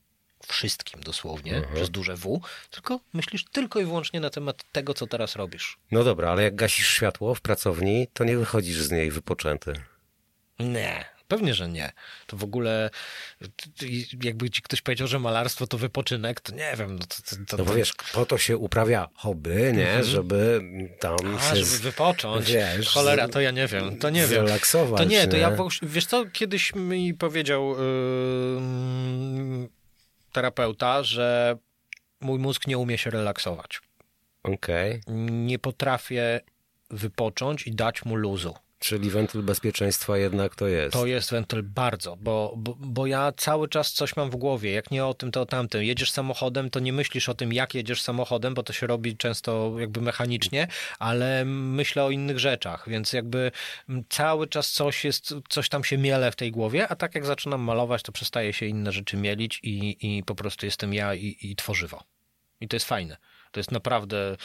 [0.47, 2.41] wszystkim dosłownie, przez duże W,
[2.71, 5.77] tylko myślisz tylko i wyłącznie na temat tego, co teraz robisz.
[5.91, 9.73] No dobra, ale jak gasisz światło w pracowni, to nie wychodzisz z niej wypoczęty.
[10.59, 11.91] Nie, pewnie, że nie.
[12.27, 12.89] To w ogóle,
[14.23, 16.95] jakby ci ktoś powiedział, że malarstwo to wypoczynek, to nie wiem.
[16.99, 20.03] No, to, to, to, No bo wiesz, po to się uprawia hobby, nie?
[20.03, 20.61] Żeby
[20.99, 21.37] tam Mhm.
[21.51, 22.51] A, żeby wypocząć.
[22.51, 23.97] wiesz, Cholera, to ja nie wiem.
[23.97, 24.29] To nie wiem.
[24.29, 25.41] zrelaksować, To nie, to nie?
[25.41, 25.51] ja,
[25.81, 29.69] wiesz co, kiedyś mi powiedział yy,
[30.31, 31.57] terapeuta, że
[32.21, 33.81] mój mózg nie umie się relaksować.
[34.43, 35.01] Okej,
[35.31, 36.41] Nie potrafię
[36.89, 38.55] wypocząć i dać mu luzu.
[38.79, 40.93] Czyli wentyl bezpieczeństwa jednak to jest.
[40.93, 44.71] To jest wentyl bardzo, bo, bo, bo ja cały czas coś mam w głowie.
[44.71, 45.83] Jak nie o tym, to o tamtym.
[45.83, 49.75] Jedziesz samochodem, to nie myślisz o tym, jak jedziesz samochodem, bo to się robi często
[49.79, 50.67] jakby mechanicznie,
[50.99, 53.51] ale myślę o innych rzeczach, więc jakby
[54.09, 57.61] cały czas coś jest, coś tam się miele w tej głowie, a tak jak zaczynam
[57.61, 61.55] malować, to przestaje się inne rzeczy mielić i, i po prostu jestem ja i, i
[61.55, 62.03] tworzywo.
[62.61, 63.17] I to jest fajne.
[63.51, 64.37] To jest naprawdę.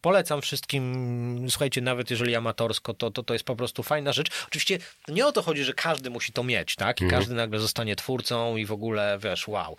[0.00, 4.44] Polecam wszystkim, słuchajcie, nawet jeżeli amatorsko, to, to, to jest po prostu fajna rzecz.
[4.46, 4.78] Oczywiście
[5.08, 7.00] nie o to chodzi, że każdy musi to mieć, tak?
[7.00, 9.76] I każdy nagle zostanie twórcą i w ogóle, wiesz, wow.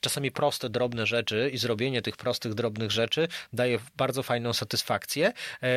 [0.00, 5.68] Czasami proste, drobne rzeczy i zrobienie tych prostych, drobnych rzeczy daje bardzo fajną satysfakcję, e,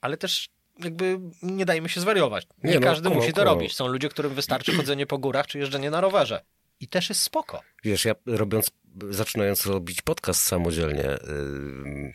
[0.00, 0.48] ale też
[0.84, 2.46] jakby nie dajmy się zwariować.
[2.64, 3.74] Nie, Nie no, każdy kumam, musi to robić.
[3.76, 6.42] Są ludzie, którym wystarczy chodzenie po górach czy jeżdżenie na rowerze.
[6.80, 7.62] I też jest spoko.
[7.84, 8.70] Wiesz, ja robiąc,
[9.10, 12.12] zaczynając robić podcast samodzielnie, yy,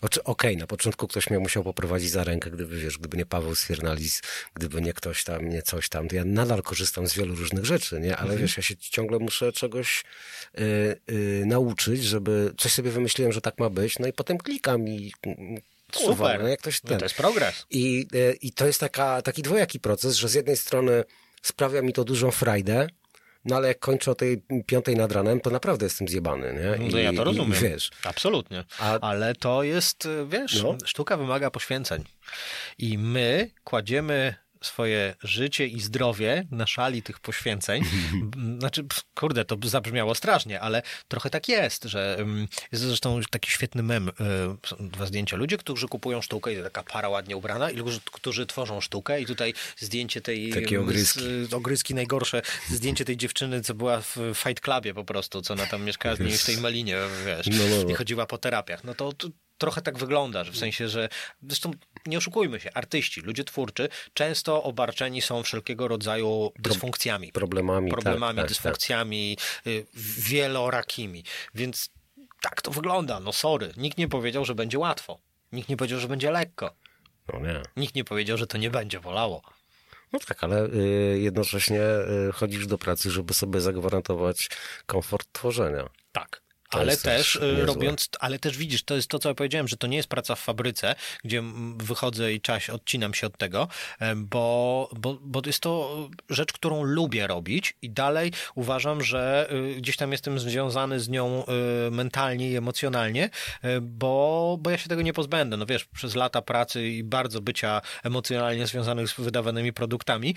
[0.00, 3.54] Okej, okay, na początku ktoś mnie musiał poprowadzić za rękę, gdyby, wiesz, gdyby nie Paweł
[3.54, 4.22] Sfiernalis,
[4.54, 8.00] gdyby nie ktoś tam, nie coś tam, to ja nadal korzystam z wielu różnych rzeczy,
[8.00, 8.16] nie?
[8.16, 8.40] Ale mhm.
[8.40, 10.04] wiesz, ja się ciągle muszę czegoś
[10.54, 14.88] yy, yy, nauczyć, żeby coś sobie wymyśliłem, że tak ma być, no i potem klikam
[14.88, 15.12] i
[15.92, 16.92] Kurwa, Super, no jak ktoś ten.
[16.92, 17.66] No to jest progres.
[17.70, 21.04] I, yy, i to jest taka, taki dwojaki proces, że z jednej strony
[21.42, 22.86] sprawia mi to dużą frajdę,
[23.46, 26.86] no ale jak kończę o tej piątej nad ranem, to naprawdę jestem zjebany, nie?
[26.86, 27.58] I, no ja to rozumiem.
[27.58, 27.90] I, wiesz.
[28.04, 28.64] Absolutnie.
[28.78, 29.00] A...
[29.00, 30.76] Ale to jest, wiesz, no.
[30.84, 32.04] sztuka wymaga poświęceń.
[32.78, 34.34] I my kładziemy
[34.66, 37.82] swoje życie i zdrowie na szali tych poświęceń.
[38.58, 42.18] Znaczy, kurde, to zabrzmiało strasznie, ale trochę tak jest, że
[42.72, 44.12] jest zresztą taki świetny mem, e,
[44.80, 45.36] dwa zdjęcia.
[45.36, 49.26] Ludzie, którzy kupują sztukę i taka para ładnie ubrana i ludzie, którzy tworzą sztukę i
[49.26, 50.50] tutaj zdjęcie tej...
[50.50, 51.20] Takie ogryski.
[51.20, 52.42] Z, ogryski najgorsze.
[52.68, 56.20] Zdjęcie tej dziewczyny, co była w Fight Clubie po prostu, co ona tam mieszkała z
[56.20, 56.96] nimi w tej malinie,
[57.26, 57.90] wiesz, no, no, no.
[57.90, 58.84] i chodziła po terapiach.
[58.84, 59.28] No to, to
[59.58, 61.08] trochę tak wygląda, że w sensie, że
[61.42, 61.70] zresztą
[62.06, 67.32] nie oszukujmy się, artyści, ludzie twórczy często obarczeni są wszelkiego rodzaju dysfunkcjami.
[67.32, 67.90] Problemami.
[67.90, 69.74] Problemami, tak, tak, dysfunkcjami tak.
[70.18, 71.24] wielorakimi.
[71.54, 71.90] Więc
[72.42, 73.20] tak to wygląda.
[73.20, 75.18] No sorry, nikt nie powiedział, że będzie łatwo.
[75.52, 76.74] Nikt nie powiedział, że będzie lekko.
[77.32, 77.62] No nie.
[77.76, 79.42] Nikt nie powiedział, że to nie będzie bolało.
[80.12, 81.80] No tak, ale y, jednocześnie
[82.28, 84.48] y, chodzisz do pracy, żeby sobie zagwarantować
[84.86, 85.88] komfort tworzenia.
[86.12, 86.45] Tak
[86.80, 89.86] ale też y, robiąc, ale też widzisz, to jest to, co ja powiedziałem, że to
[89.86, 91.42] nie jest praca w fabryce, gdzie
[91.76, 93.68] wychodzę i czaś odcinam się od tego,
[94.16, 99.96] bo, bo, bo jest to rzecz, którą lubię robić i dalej uważam, że y, gdzieś
[99.96, 101.44] tam jestem związany z nią
[101.88, 103.30] y, mentalnie i emocjonalnie,
[103.82, 105.56] bo, bo ja się tego nie pozbędę.
[105.56, 110.34] No wiesz, przez lata pracy i bardzo bycia emocjonalnie związanych z wydawanymi produktami,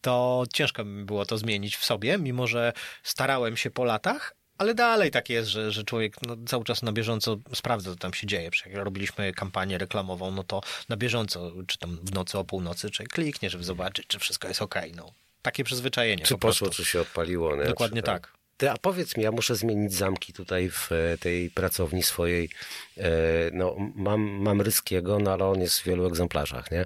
[0.00, 2.72] to ciężko mi było to zmienić w sobie, mimo że
[3.02, 6.92] starałem się po latach, ale dalej tak jest, że, że człowiek no, cały czas na
[6.92, 8.50] bieżąco sprawdza, co tam się dzieje.
[8.66, 13.04] Jak robiliśmy kampanię reklamową, no to na bieżąco, czy tam w nocy o północy, czy
[13.04, 14.74] kliknie, żeby zobaczyć, czy wszystko jest ok.
[14.96, 16.24] No, takie przyzwyczajenie.
[16.24, 17.56] Czy po poszło, czy się odpaliło.
[17.56, 17.64] Nie?
[17.64, 18.32] Dokładnie czy, tak.
[18.56, 22.50] Ty, a powiedz mi, ja muszę zmienić zamki tutaj w e, tej pracowni swojej.
[22.96, 23.10] E,
[23.52, 26.84] no, mam, mam Ryskiego, no ale on jest w wielu egzemplarzach, nie?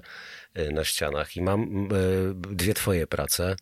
[0.53, 1.35] E, na ścianach.
[1.35, 1.89] I mam
[2.33, 3.55] dwie twoje prace.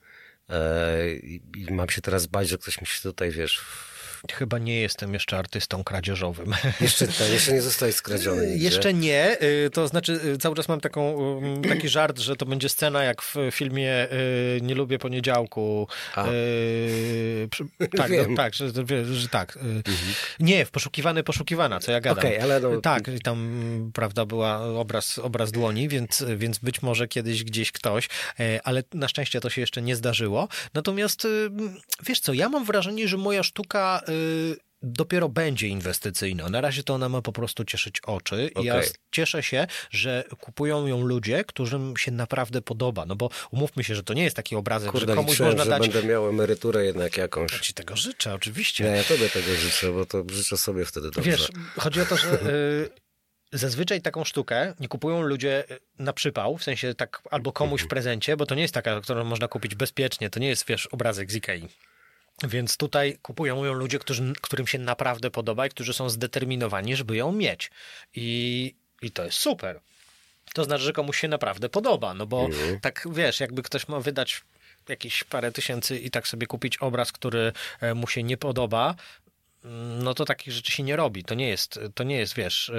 [1.57, 3.61] I mam się teraz bać, że ktoś mi się tutaj, wiesz,
[4.33, 6.55] Chyba nie jestem jeszcze artystą kradzieżowym.
[6.81, 8.47] Jeszcze, to, jeszcze nie zostałeś skradziony.
[8.47, 8.65] Nigdzie.
[8.65, 9.37] Jeszcze nie.
[9.41, 13.03] Y, to znaczy, y, cały czas mam taką, um, taki żart, że to będzie scena
[13.03, 15.87] jak w filmie y, Nie lubię poniedziałku.
[16.15, 16.23] A.
[17.97, 18.71] tak, no, tak, że,
[19.13, 19.57] że tak.
[19.57, 19.85] Mhm.
[20.39, 22.25] Nie, w Poszukiwany, Poszukiwana, co ja gadam.
[22.25, 22.81] Okay, ale no...
[22.81, 28.09] Tak, tam, prawda, była obraz, obraz dłoni, więc, więc być może kiedyś gdzieś ktoś,
[28.63, 30.47] ale na szczęście to się jeszcze nie zdarzyło.
[30.73, 31.27] Natomiast,
[32.03, 34.01] wiesz co, ja mam wrażenie, że moja sztuka
[34.81, 36.49] dopiero będzie inwestycyjna.
[36.49, 38.49] Na razie to ona ma po prostu cieszyć oczy.
[38.55, 38.65] Okay.
[38.65, 38.81] Ja
[39.11, 43.05] cieszę się, że kupują ją ludzie, którym się naprawdę podoba.
[43.05, 45.63] No bo umówmy się, że to nie jest taki obrazek, Kurde, że komuś liczyłem, można
[45.63, 45.89] że dać...
[45.89, 47.51] będę miał emeryturę jednak jakąś.
[47.53, 48.83] Ja ci tego życzę, oczywiście.
[48.83, 51.31] Nie, ja tobie tego życzę, bo to życzę sobie wtedy dobrze.
[51.31, 52.33] Wiesz, chodzi o to, że...
[52.33, 52.89] Y,
[53.53, 57.87] zazwyczaj taką sztukę nie kupują ludzie y, na przypał, w sensie tak albo komuś w
[57.87, 61.31] prezencie, bo to nie jest taka, którą można kupić bezpiecznie, to nie jest, wiesz, obrazek
[61.31, 61.67] z Ikei.
[62.43, 67.15] Więc tutaj kupują ją ludzie, którzy, którym się naprawdę podoba i którzy są zdeterminowani, żeby
[67.15, 67.71] ją mieć.
[68.15, 69.79] I, i to jest super.
[70.53, 72.79] To znaczy, że komuś się naprawdę podoba, no bo mhm.
[72.79, 74.41] tak wiesz, jakby ktoś ma wydać
[74.89, 78.95] jakieś parę tysięcy i tak sobie kupić obraz, który e, mu się nie podoba,
[79.99, 81.23] no to takich rzeczy się nie robi.
[81.23, 82.71] To nie jest, to nie jest, wiesz,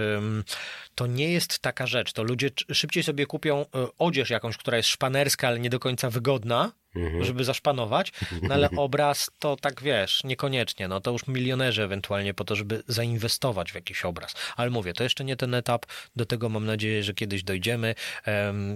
[0.95, 2.13] to nie jest taka rzecz.
[2.13, 3.67] To ludzie szybciej sobie kupią e,
[3.99, 7.25] odzież jakąś, która jest szpanerska, ale nie do końca wygodna, mhm.
[7.25, 8.13] żeby zaszpanować,
[8.43, 12.83] no ale obraz to tak wiesz, niekoniecznie, no to już milionerzy ewentualnie po to, żeby
[12.89, 14.35] zainwestować w jakiś obraz.
[14.57, 15.87] Ale mówię, to jeszcze nie ten etap,
[16.17, 17.95] do tego mam nadzieję, że kiedyś dojdziemy.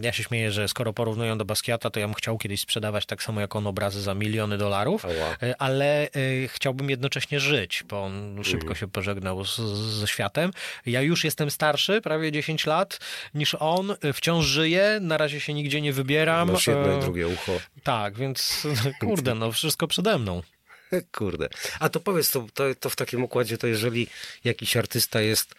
[0.02, 3.22] Ja się śmieję, że skoro porównują do Basquiata, to ja bym chciał kiedyś sprzedawać tak
[3.22, 6.08] samo jak on obrazy za miliony dolarów, e, ale e,
[6.48, 8.76] chciałbym jednocześnie żyć, bo on szybko mhm.
[8.76, 9.56] się pożegnał z,
[10.00, 10.50] ze światem.
[10.86, 12.98] Ja już jestem starszy, prawie 10 lat
[13.34, 16.52] niż on, wciąż żyję, na razie się nigdzie nie wybieram.
[16.52, 17.52] Masz jedno i e, drugie ucho.
[17.82, 18.66] Tak, tak, więc
[19.00, 20.42] kurde, no wszystko przede mną.
[21.18, 21.48] Kurde.
[21.80, 24.07] A to powiedz, to, to, to w takim układzie, to jeżeli
[24.44, 25.54] jakiś artysta jest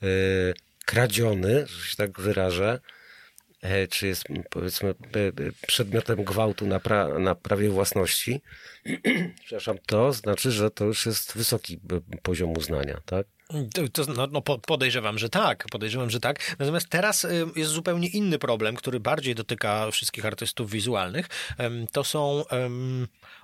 [0.00, 0.08] yy,
[0.84, 2.80] kradziony, że się tak wyrażę,
[3.62, 8.40] yy, czy jest powiedzmy yy, przedmiotem gwałtu na, pra, na prawie własności,
[9.44, 11.80] przepraszam, to znaczy, że to już jest wysoki
[12.22, 13.26] poziom uznania, tak?
[13.92, 15.66] To, no, no, podejrzewam, że tak.
[15.70, 16.56] Podejrzewam, że tak.
[16.58, 21.28] Natomiast teraz y, jest zupełnie inny problem, który bardziej dotyka wszystkich artystów wizualnych.
[21.92, 22.44] To są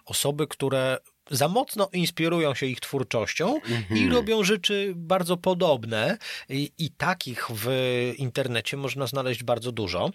[0.05, 0.98] osoby, które
[1.30, 4.12] za mocno inspirują się ich twórczością i mhm.
[4.12, 6.18] robią rzeczy bardzo podobne.
[6.48, 7.68] I, I takich w
[8.16, 10.11] internecie można znaleźć bardzo dużo.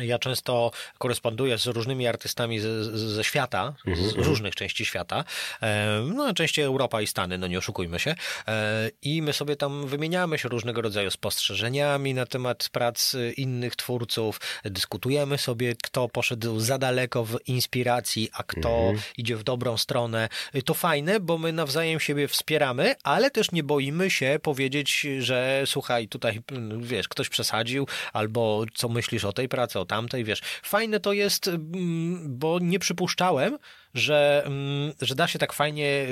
[0.00, 4.24] Ja często koresponduję z różnymi artystami ze, ze świata, z mhm.
[4.24, 5.24] różnych części świata,
[5.62, 8.14] e, no najczęściej Europa i Stany, no nie oszukujmy się,
[8.48, 14.40] e, i my sobie tam wymieniamy się różnego rodzaju spostrzeżeniami na temat prac innych twórców,
[14.64, 18.98] dyskutujemy sobie, kto poszedł za daleko w inspiracji, a kto mhm.
[19.16, 20.28] idzie w dobrą stronę.
[20.64, 26.08] To fajne, bo my nawzajem siebie wspieramy, ale też nie boimy się powiedzieć, że słuchaj,
[26.08, 26.40] tutaj
[26.78, 30.40] wiesz, ktoś przesadził, albo co myślisz o tej pracy, o tamtej, wiesz.
[30.62, 33.58] Fajne to jest, mm, bo nie przypuszczałem,
[33.94, 36.06] że, mm, że da się tak fajnie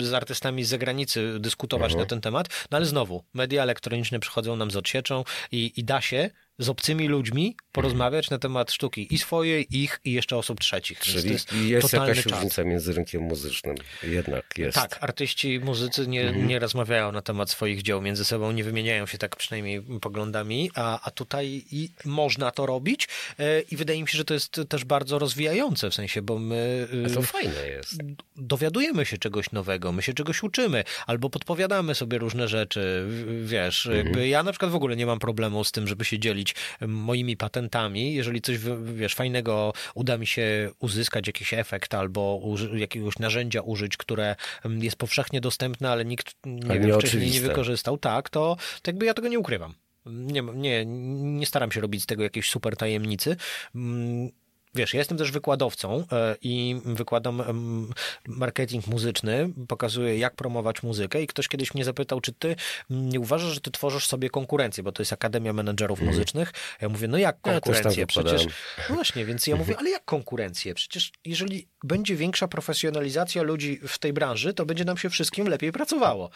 [0.00, 2.00] z artystami z zagranicy dyskutować mhm.
[2.00, 6.00] na ten temat, no ale znowu, media elektroniczne przychodzą nam z odsieczą i, i da
[6.00, 6.30] się
[6.60, 10.98] z obcymi ludźmi porozmawiać na temat sztuki i swojej, ich i jeszcze osób trzecich.
[10.98, 12.32] Czyli jest, jest jakaś czas.
[12.32, 13.76] różnica między rynkiem muzycznym.
[14.02, 14.74] Jednak jest.
[14.74, 16.46] Tak, artyści, muzycy nie, mhm.
[16.46, 21.00] nie rozmawiają na temat swoich dzieł między sobą, nie wymieniają się tak przynajmniej poglądami, a,
[21.02, 21.64] a tutaj
[22.04, 23.08] można to robić
[23.38, 26.88] e, i wydaje mi się, że to jest też bardzo rozwijające w sensie, bo my...
[27.06, 27.98] A to fajne jest.
[28.36, 33.06] Dowiadujemy się czegoś nowego, my się czegoś uczymy, albo podpowiadamy sobie różne rzeczy,
[33.44, 34.26] wiesz, mhm.
[34.26, 36.49] ja na przykład w ogóle nie mam problemu z tym, żeby się dzielić
[36.80, 38.14] moimi patentami.
[38.14, 38.58] Jeżeli coś,
[38.94, 42.42] wiesz, fajnego uda mi się uzyskać, jakiś efekt albo
[42.74, 48.30] jakiegoś narzędzia użyć, które jest powszechnie dostępne, ale nikt nie wiem, wcześniej nie wykorzystał, tak,
[48.30, 49.74] to, to jakby ja tego nie ukrywam.
[50.06, 53.36] Nie, nie, nie staram się robić z tego jakiejś super tajemnicy.
[54.74, 57.42] Wiesz, ja jestem też wykładowcą e, i wykładam
[58.26, 62.56] marketing muzyczny, pokazuję jak promować muzykę i ktoś kiedyś mnie zapytał, czy ty
[62.90, 66.14] nie uważasz, że ty tworzysz sobie konkurencję, bo to jest Akademia Menedżerów mm.
[66.14, 66.52] Muzycznych.
[66.80, 68.00] Ja mówię, no jak konkurencję?
[68.00, 68.46] Ja Przecież,
[68.88, 70.74] no właśnie, więc ja mówię, ale jak konkurencję?
[70.74, 75.72] Przecież jeżeli będzie większa profesjonalizacja ludzi w tej branży, to będzie nam się wszystkim lepiej
[75.72, 76.30] pracowało.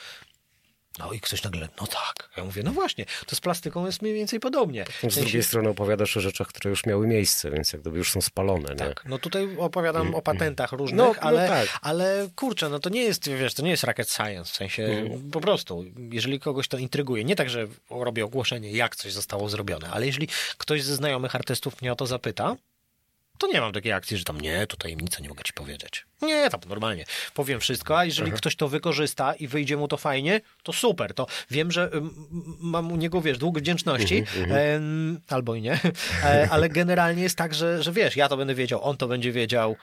[0.99, 2.31] No i ktoś nagle, no tak.
[2.37, 4.85] Ja mówię, no właśnie, to z plastyką jest mniej więcej podobnie.
[5.09, 8.21] Z drugiej strony opowiadasz o rzeczach, które już miały miejsce, więc jak gdyby już są
[8.21, 8.77] spalone.
[8.77, 9.11] Tak, nie?
[9.11, 11.79] no tutaj opowiadam mm, o patentach różnych, no, ale, no tak.
[11.83, 15.31] ale kurczę, no to nie jest, wiesz, to nie jest rocket science, w sensie mm.
[15.31, 19.91] po prostu, jeżeli kogoś to intryguje, nie tak, że robię ogłoszenie, jak coś zostało zrobione,
[19.91, 20.29] ale jeżeli
[20.59, 22.57] ktoś ze znajomych artystów mnie o to zapyta,
[23.39, 26.07] to nie mam takiej akcji, że tam nie, to tajemnica, nie mogę ci powiedzieć.
[26.23, 27.05] Nie, tam normalnie.
[27.35, 28.37] Powiem wszystko, a jeżeli Aha.
[28.37, 31.15] ktoś to wykorzysta i wyjdzie mu to fajnie, to super.
[31.15, 31.91] To wiem, że
[32.61, 35.21] mam u niego, wiesz, dług wdzięczności, mhm, mhm.
[35.29, 35.81] albo i nie,
[36.25, 39.33] e, ale generalnie jest tak, że, że wiesz, ja to będę wiedział, on to będzie
[39.33, 39.77] wiedział,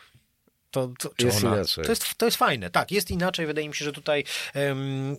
[0.71, 1.83] to, to, jest ona, inaczej.
[1.83, 2.69] To jest, to jest fajne.
[2.69, 3.45] Tak, jest inaczej.
[3.45, 4.23] Wydaje mi się, że tutaj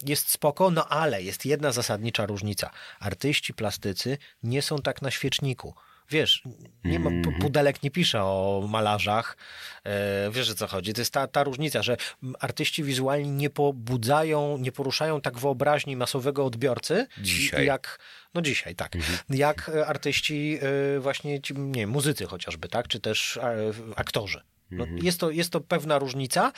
[0.07, 2.71] jest spoko, no ale jest jedna zasadnicza różnica.
[3.01, 5.75] Artyści plastycy nie są tak na świeczniku.
[6.13, 6.43] Wiesz,
[6.85, 7.39] nie ma, mhm.
[7.39, 9.37] Pudelek nie pisze o malarzach,
[9.85, 10.93] e, wiesz o co chodzi.
[10.95, 11.97] To jest ta, ta różnica, że
[12.41, 17.67] artyści wizualni nie pobudzają, nie poruszają tak wyobraźni masowego odbiorcy, dzisiaj.
[17.67, 17.99] jak
[18.35, 18.97] no dzisiaj, tak.
[18.97, 19.19] Mhm.
[19.31, 20.59] Jak artyści
[20.97, 22.89] e, właśnie, ci, nie muzycy chociażby, tak?
[22.89, 24.41] Czy też e, aktorzy.
[24.71, 25.05] No, mhm.
[25.05, 26.53] jest, to, jest to pewna różnica,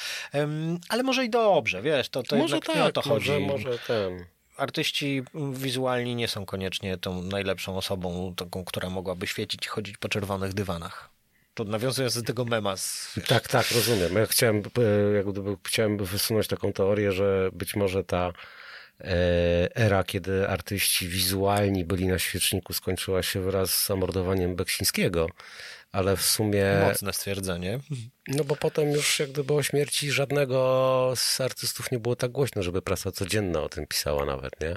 [0.88, 3.30] ale może i dobrze, wiesz, to, to może tak, nie o to chodzi.
[3.30, 4.24] Może, może ten
[4.56, 10.08] artyści wizualni nie są koniecznie tą najlepszą osobą, taką, która mogłaby świecić i chodzić po
[10.08, 11.10] czerwonych dywanach.
[11.54, 12.76] To nawiązując do tego mema.
[12.76, 14.14] Z, tak, tak, rozumiem.
[14.14, 14.62] Ja chciałem, e,
[15.64, 18.32] chciałem wysunąć taką teorię, że być może ta
[19.00, 25.26] e, era, kiedy artyści wizualni byli na świeczniku, skończyła się wraz z zamordowaniem Beksińskiego
[25.94, 26.64] ale w sumie...
[26.88, 27.80] Mocne stwierdzenie.
[28.28, 32.62] No bo potem już jak gdyby o śmierci żadnego z artystów nie było tak głośno,
[32.62, 34.76] żeby prasa codzienna o tym pisała nawet, nie?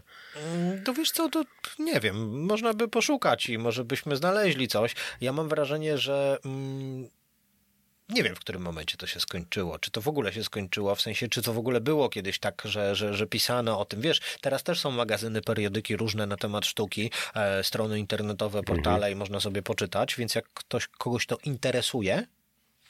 [0.85, 1.43] To wiesz co, to
[1.79, 4.95] nie wiem, można by poszukać i może byśmy znaleźli coś.
[5.21, 7.09] Ja mam wrażenie, że mm,
[8.09, 9.79] nie wiem, w którym momencie to się skończyło.
[9.79, 12.61] Czy to w ogóle się skończyło, w sensie, czy to w ogóle było kiedyś tak,
[12.65, 14.01] że, że, że pisano o tym.
[14.01, 19.13] Wiesz, teraz też są magazyny, periodyki różne na temat sztuki, e, strony internetowe, portale mhm.
[19.13, 22.27] i można sobie poczytać, więc jak ktoś, kogoś to interesuje,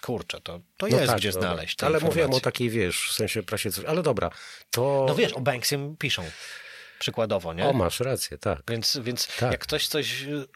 [0.01, 1.49] kurczę, to, to no jest tak, gdzie dobra.
[1.49, 1.83] znaleźć.
[1.83, 4.29] Ale mówiłem o takiej, wiesz, w sensie prasie coś, ale dobra,
[4.71, 5.05] to...
[5.07, 6.23] No wiesz, o Banksym piszą.
[6.99, 7.65] Przykładowo, nie?
[7.67, 8.59] O, masz rację, tak.
[8.69, 9.51] Więc, więc Tak.
[9.51, 10.47] jak ktoś coś y,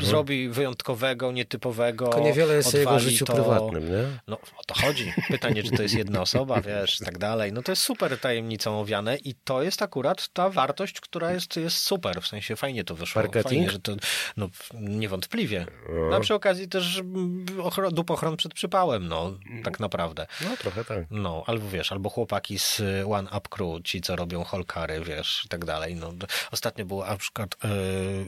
[0.00, 3.32] zrobi wyjątkowego, nietypowego, Tylko niewiele jest o jego odwali, życiu to...
[3.32, 4.04] prywatnym, nie?
[4.26, 5.12] No o to chodzi.
[5.28, 7.52] Pytanie, czy to jest jedna osoba, wiesz, i tak dalej.
[7.52, 11.76] No to jest super tajemnicą owiane i to jest akurat ta wartość, która jest, jest
[11.76, 12.22] super.
[12.22, 13.22] W sensie fajnie to wyszło.
[13.22, 13.50] Marketing?
[13.50, 13.92] Fajnie, że to,
[14.36, 15.66] no niewątpliwie.
[16.10, 19.32] No przy okazji też mm, ochro- dupochron przed przypałem, no
[19.64, 20.26] tak naprawdę.
[20.44, 20.98] No, trochę tak.
[21.10, 25.48] No, albo wiesz, albo chłopaki z One Up Crew, ci co robią holkary, wiesz, i
[25.48, 25.87] tak dalej.
[25.94, 27.56] No, d- ostatnio był na przykład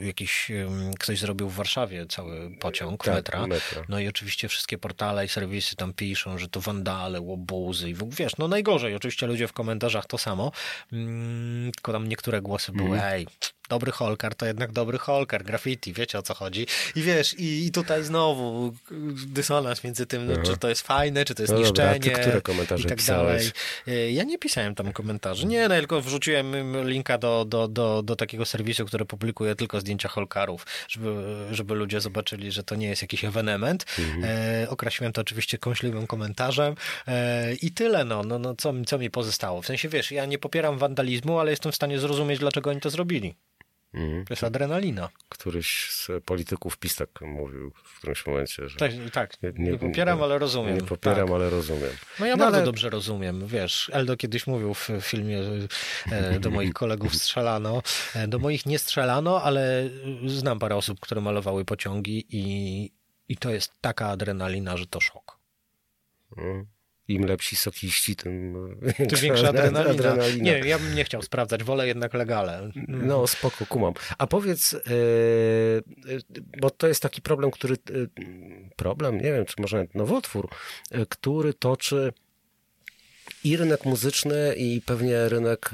[0.01, 0.67] y, jakiś, y,
[0.99, 3.47] ktoś zrobił w Warszawie cały pociąg Tak, metra.
[3.47, 3.83] metra.
[3.89, 8.33] No i oczywiście wszystkie portale i serwisy tam piszą, że to wandale, łobuzy i wiesz,
[8.39, 8.95] no najgorzej.
[8.95, 10.53] Oczywiście ludzie w komentarzach to samo,
[10.93, 13.13] mm, tylko tam niektóre głosy były, Mhm.
[13.15, 13.27] ej,
[13.71, 16.67] dobry holkar to jednak dobry holkar, graffiti, wiecie o co chodzi.
[16.97, 18.73] I wiesz, i, i tutaj znowu
[19.27, 22.41] dysonans między tym, no, czy to jest fajne, czy to jest No dobra, niszczenie które
[22.43, 23.53] komentarze i tak pisałeś?
[23.87, 24.07] dalej.
[24.09, 25.47] Y, Ja nie pisałem tam komentarzy.
[25.47, 26.55] Nie, no, tylko wrzuciłem
[26.89, 31.15] linka do, do, do, do takiego serwisu, który publikuje tylko zdjęcia holkarów, żeby,
[31.51, 33.85] żeby ludzie zobaczyli, że to nie jest jakiś ewenement.
[33.99, 34.25] Mhm.
[34.25, 36.75] E, okrasiłem to oczywiście kąśliwym komentarzem
[37.09, 39.63] e, i tyle, no, no, no co, co mi pozostało.
[39.63, 42.91] W sensie, wiesz, ja nie popieram wandalizmu, ale jestem w stanie zrozumieć, dlaczego oni to
[42.91, 43.35] zrobili.
[43.95, 44.25] Mhm.
[44.25, 45.09] To jest adrenalina.
[45.29, 49.43] Któryś z polityków PiS tak mówił w którymś momencie, że Tak, tak.
[49.43, 50.75] Nie- Nie, nie- popieram, ale rozumiem.
[50.75, 51.35] nie popieram, tak.
[51.35, 51.91] ale rozumiem.
[52.21, 55.41] No ja No, bardzo ale- dobrze rozumiem, wiesz, Eldo kiedyś mówił w filmie,
[56.13, 57.83] e, do moich kolegów strzelano,
[58.15, 59.91] E, do moich nie strzelano, ale
[60.27, 62.93] znam parę osób, które malowały pociągi i,
[63.29, 65.39] i to jest taka adrenalina, że to szok.
[66.37, 66.67] Mhm.
[67.11, 68.55] Im lepsi sokiści, tym
[69.09, 69.91] Ty większa adrenalina.
[69.91, 70.45] adrenalina.
[70.45, 72.71] Nie, ja bym nie chciał sprawdzać, wolę jednak legale.
[72.89, 73.95] No, spoko, kumam.
[74.19, 74.81] A powiedz, e, e,
[76.61, 77.79] bo to jest taki problem, który, e,
[78.77, 80.49] problem, nie wiem, czy może nawet nowotwór,
[81.09, 82.13] który toczy
[83.45, 85.71] i rynek muzyczny, i pewnie rynek,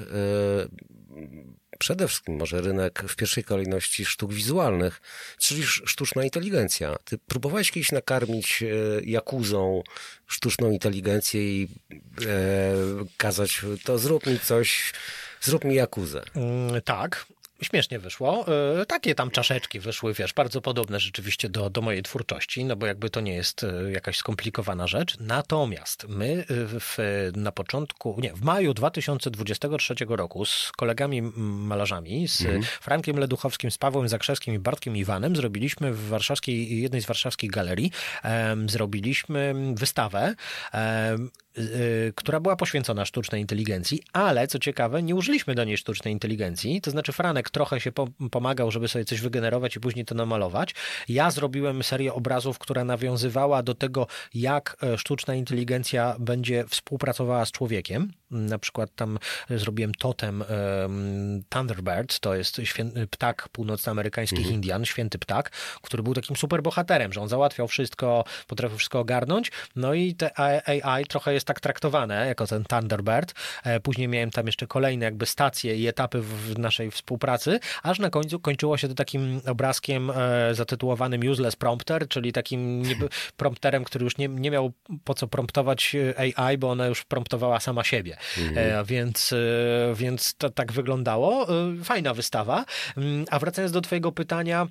[1.79, 5.01] przede wszystkim może rynek w pierwszej kolejności sztuk wizualnych,
[5.39, 6.97] czyli sz- sztuczna inteligencja.
[7.05, 8.67] Ty próbowałeś kiedyś nakarmić e,
[9.05, 9.83] jakuzą
[10.27, 11.69] sztuczną inteligencję i
[12.27, 12.75] e,
[13.17, 14.93] kazać, to zrób mi coś,
[15.41, 16.23] zrób mi jakuzę.
[16.35, 17.27] Mm, Tak.
[17.63, 18.47] Śmiesznie wyszło.
[18.81, 22.87] E, Takie tam czaszeczki wyszły, wiesz, bardzo podobne rzeczywiście do, do mojej twórczości, no bo
[22.87, 25.17] jakby to nie jest e, jakaś skomplikowana rzecz.
[25.21, 26.45] Natomiast my e,
[26.81, 26.99] w,
[27.37, 32.45] na początku, nie, w maju 2023 roku z kolegami malarzami, z
[32.81, 37.91] Frankiem Leduchowskim, z Pawłem Zakrzewskim i Bartkiem Iwanem zrobiliśmy w warszawskiej, jednej z warszawskich galerii,
[38.23, 40.35] em, zrobiliśmy wystawę,
[40.75, 40.77] y,
[42.15, 46.91] która była poświęcona sztucznej inteligencji, ale co ciekawe, nie użyliśmy do niej sztucznej inteligencji, to
[46.91, 50.75] znaczy Franek trochę się po, pomagał, żeby sobie coś wygenerować i później to namalować.
[51.09, 57.53] Ja zrobiłem serię obrazów, która nawiązywała do tego, jak e, sztuczna inteligencja będzie współpracowała z
[57.53, 58.13] człowiekiem.
[58.31, 59.19] Na przykład tam
[59.51, 65.51] zrobiłem totem em, Thunderbird, to jest świę- ptak północnoamerykańskich Indian, święty ptak,
[65.83, 70.41] który był takim super bohaterem, że on załatwiał wszystko, potrafił wszystko ogarnąć, no i te
[70.85, 73.35] AI trochę jest tak traktowane jako ten Thunderbird.
[73.65, 78.11] E, Później miałem tam jeszcze kolejne jakby stacje i etapy w naszej współpracy, aż na
[78.11, 82.83] końcu kończyło się to takim obrazkiem e, zatytułowanym Useless Prompter, czyli takim
[83.37, 84.73] prompterem, który już nie, nie miał
[85.05, 88.16] po co promptować e, AI, bo ona już promptowała sama siebie.
[88.57, 91.49] E, Więc, e, więc to tak wyglądało.
[91.49, 92.65] E, Fajna wystawa.
[92.97, 94.67] Mm, A wracając do twojego pytania,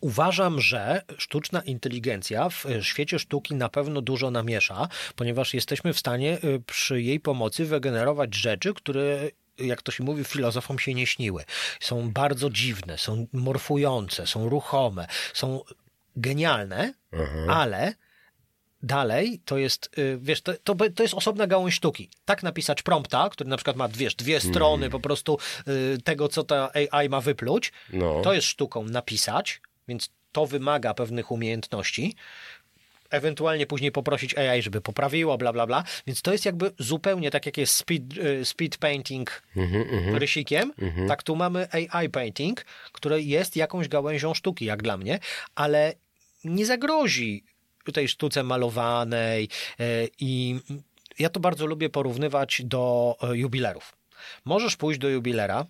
[0.00, 6.38] Uważam, że sztuczna inteligencja w świecie sztuki na pewno dużo namiesza, ponieważ jesteśmy w stanie
[6.66, 11.44] przy jej pomocy wygenerować rzeczy, które jak to się mówi, filozofom się nie śniły.
[11.80, 15.60] Są bardzo dziwne, są morfujące, są ruchome, są
[16.16, 16.94] genialne,
[17.48, 17.94] ale
[18.86, 22.10] dalej to jest, y, wiesz, to, to, to jest osobna gałąź sztuki.
[22.24, 25.38] Tak napisać prompta, który na przykład ma, wiesz, dwie strony po prostu
[25.68, 28.20] y, tego, co ta AI ma wypluć, No.
[28.20, 32.14] to jest sztuką napisać, więc to wymaga pewnych umiejętności.
[33.10, 35.84] Ewentualnie później poprosić AI, żeby poprawiło, bla, bla, bla.
[36.06, 39.42] Więc to jest jakby zupełnie tak, jak jest speed, y, speed painting
[40.18, 40.72] rysikiem,
[41.08, 45.18] tak tu mamy AI painting, które jest jakąś gałęzią sztuki, jak dla mnie,
[45.54, 45.92] ale
[46.44, 47.44] nie zagrozi
[47.92, 49.48] tej sztuce malowanej
[49.80, 49.84] e,
[50.20, 50.60] i
[51.18, 53.96] ja to bardzo lubię porównywać do e, jubilerów.
[54.44, 55.66] Możesz pójść do jubilera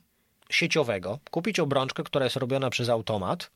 [0.50, 3.50] sieciowego, kupić obrączkę, która jest robiona przez automat,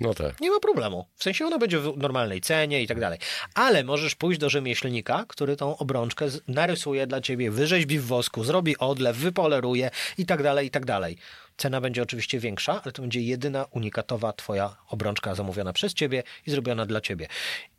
[0.00, 0.40] No tak.
[0.40, 1.06] nie ma problemu.
[1.16, 3.18] W sensie ona będzie w normalnej cenie i tak dalej.
[3.54, 8.78] Ale możesz pójść do rzemieślnika, który tą obrączkę narysuje dla ciebie, wyrzeźbi w wosku, zrobi
[8.78, 11.16] odlew, wypoleruje i tak dalej, i tak dalej.
[11.56, 16.50] Cena będzie oczywiście większa, ale to będzie jedyna unikatowa twoja obrączka zamówiona przez ciebie i
[16.50, 17.28] zrobiona dla ciebie.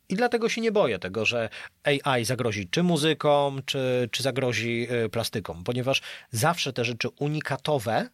[0.09, 1.49] I dlatego się nie boję tego, że
[1.83, 6.01] AI zagrozi czy muzykom, czy, czy zagrozi y, plastykom, ponieważ
[6.31, 8.09] zawsze te rzeczy unikatowe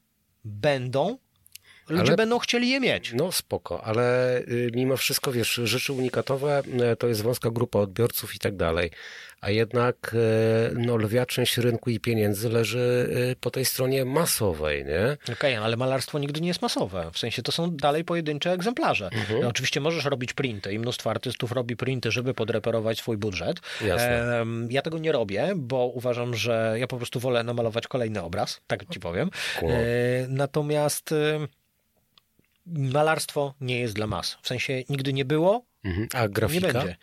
[0.46, 1.18] będą,
[1.90, 3.14] ludzie Ale- będą chcieli je mieć.
[3.14, 6.64] No spoko, ale y, mimo wszystko, wiesz, rzeczy unikatowe
[6.94, 8.92] y, to jest wąska grupa odbiorców i tak dalej.
[9.42, 10.16] A jednak
[10.72, 15.34] y, no, lwia część rynku i pieniędzy leży y, po tej stronie masowej, nie?
[15.34, 17.10] Okej, ale malarstwo nigdy nie jest masowe.
[17.14, 19.10] W sensie to są dalej pojedyncze egzemplarze.
[19.14, 19.42] Mhm.
[19.42, 23.60] No, oczywiście możesz robić printy i mnóstwo artystów robi printy, żeby podreperować swój budżet.
[23.86, 24.46] Jasne.
[24.70, 28.86] Ja tego nie robię, bo uważam, że ja po prostu wolę namalować kolejny obraz, tak
[28.90, 29.30] ci powiem.
[29.60, 29.72] Cool.
[29.72, 29.78] E,
[30.30, 31.48] natomiast e,
[32.68, 34.38] malarstwo nie jest dla mas.
[34.42, 36.08] W sensie nigdy nie było, Mhm.
[36.14, 36.74] A nie grafika?
[36.74, 36.96] będzie.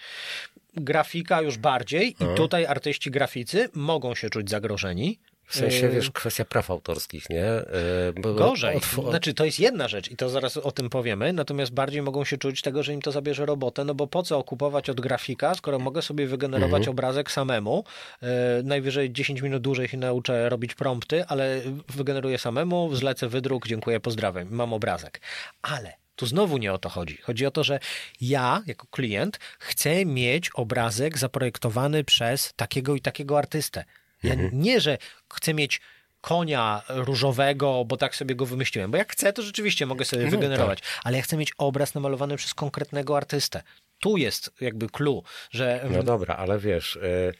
[0.77, 5.19] Grafika już bardziej i tutaj artyści graficy mogą się czuć zagrożeni.
[5.49, 7.45] W sensie, E, wiesz, kwestia praw autorskich, nie?
[7.47, 8.81] Y, bo- Gorzej.
[9.11, 12.39] Znaczy, to jest jedna rzecz i to zaraz o tym powiemy, natomiast bardziej mogą się
[12.39, 15.79] czuć tego, że im to zabierze robotę, no bo po co okupować od grafika, skoro
[15.79, 16.91] mogę sobie wygenerować Mhm.
[16.91, 17.85] obrazek samemu,
[18.23, 18.27] e,
[18.65, 24.49] najwyżej 10 minut dłużej się nauczę robić prompty, ale wygeneruję samemu, zlecę wydruk, dziękuję, pozdrawiam,
[24.51, 25.21] mam obrazek.
[25.63, 27.17] Ale tu znowu nie o to chodzi.
[27.23, 27.79] Chodzi o to, że
[28.21, 33.85] ja, jako klient, chcę mieć obrazek zaprojektowany przez takiego i takiego artystę.
[34.23, 34.99] Ja nie, że
[35.35, 35.81] chcę mieć
[36.21, 38.91] konia różowego, bo tak sobie go wymyśliłem.
[38.91, 40.79] Bo jak chcę, to rzeczywiście mogę sobie No wygenerować.
[41.05, 43.63] Ale ja chcę mieć obraz namalowany przez konkretnego artystę.
[44.01, 47.35] Tu jest jakby clue, że No dobra, ale wiesz, y,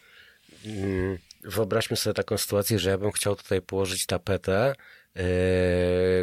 [0.67, 4.75] mm, wyobraźmy sobie taką sytuację, że ja bym chciał tutaj położyć tapetę,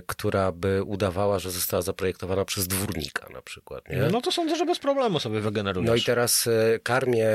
[0.07, 3.98] która by udawała, że została zaprojektowana przez dwórnika na przykład, nie?
[4.11, 5.90] no to sądzę, że bez problemu sobie wygenerujesz.
[5.90, 7.30] No i teraz y, karmię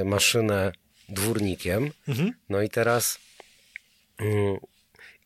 [0.00, 0.72] y, maszynę
[1.08, 1.90] dwórnikiem.
[2.08, 2.32] Mhm.
[2.48, 3.18] No i teraz
[4.20, 4.24] y,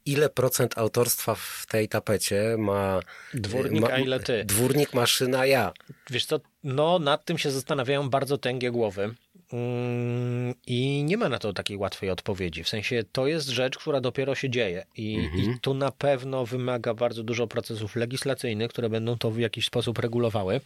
[0.07, 3.01] ile procent autorstwa w tej tapecie ma
[3.35, 4.45] Dwórnik, a ile ty?
[4.45, 5.73] Dwórnik, maszyna, ja.
[6.11, 9.15] Wiesz co, no nad tym się zastanawiają bardzo tęgie głowy.
[9.53, 12.65] Mm, I nie ma na to takiej łatwej odpowiedzi.
[12.65, 14.85] W sensie to jest rzecz, która dopiero się dzieje.
[14.97, 19.67] I, I tu na pewno wymaga bardzo dużo procesów legislacyjnych, które będą to w jakiś
[19.67, 20.61] sposób regulowały.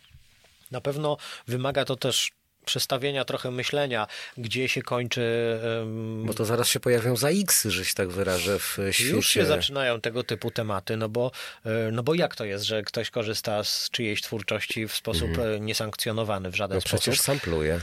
[0.70, 1.16] Na pewno
[1.48, 2.30] wymaga to też
[2.64, 4.06] przestawienia trochę myślenia,
[4.38, 5.58] gdzie się kończy.
[5.82, 9.10] em, Bo to zaraz się pojawią za X, że się tak wyrażę w świecie.
[9.10, 11.30] już się zaczynają tego typu tematy, no bo,
[11.64, 15.60] e, no bo jak to jest, że ktoś korzysta z czyjejś twórczości w sposób e,
[15.60, 17.00] niesankcjonowany w żaden No sposób?
[17.00, 17.80] przecież sampluje.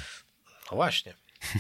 [0.72, 1.14] No właśnie.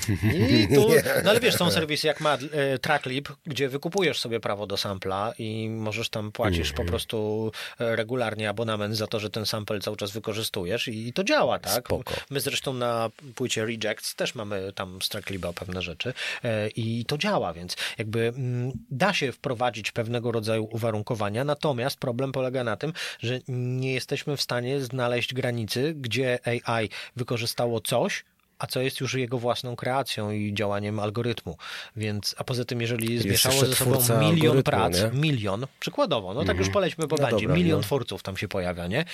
[0.49, 0.87] I tu,
[1.23, 5.33] no ale wiesz, są serwisy jak Mad, e, Tracklib, gdzie wykupujesz sobie prawo do sampla
[5.39, 6.75] i możesz tam płacisz Mhm.
[6.85, 11.23] po prostu e, regularnie abonament za to, że ten sample cały czas wykorzystujesz i to
[11.23, 11.85] działa, tak?
[11.85, 12.13] Spoko.
[12.29, 16.13] My zresztą na płycie Rejects też mamy tam z Trackliba pewne rzeczy
[16.43, 22.31] e, i to działa, więc jakby mm, da się wprowadzić pewnego rodzaju uwarunkowania, natomiast problem
[22.31, 28.23] polega na tym, że nie jesteśmy w stanie znaleźć granicy, gdzie AI wykorzystało coś,
[28.59, 31.57] a co jest już jego własną kreacją i działaniem algorytmu.
[31.95, 35.19] Więc, a poza tym, jeżeli zmieszało ze sobą milion prac, nie?
[35.19, 37.83] milion, przykładowo, no tak już polećmy po No bandzie, dobra, milion no.
[37.83, 39.05] twórców tam się pojawia, nie?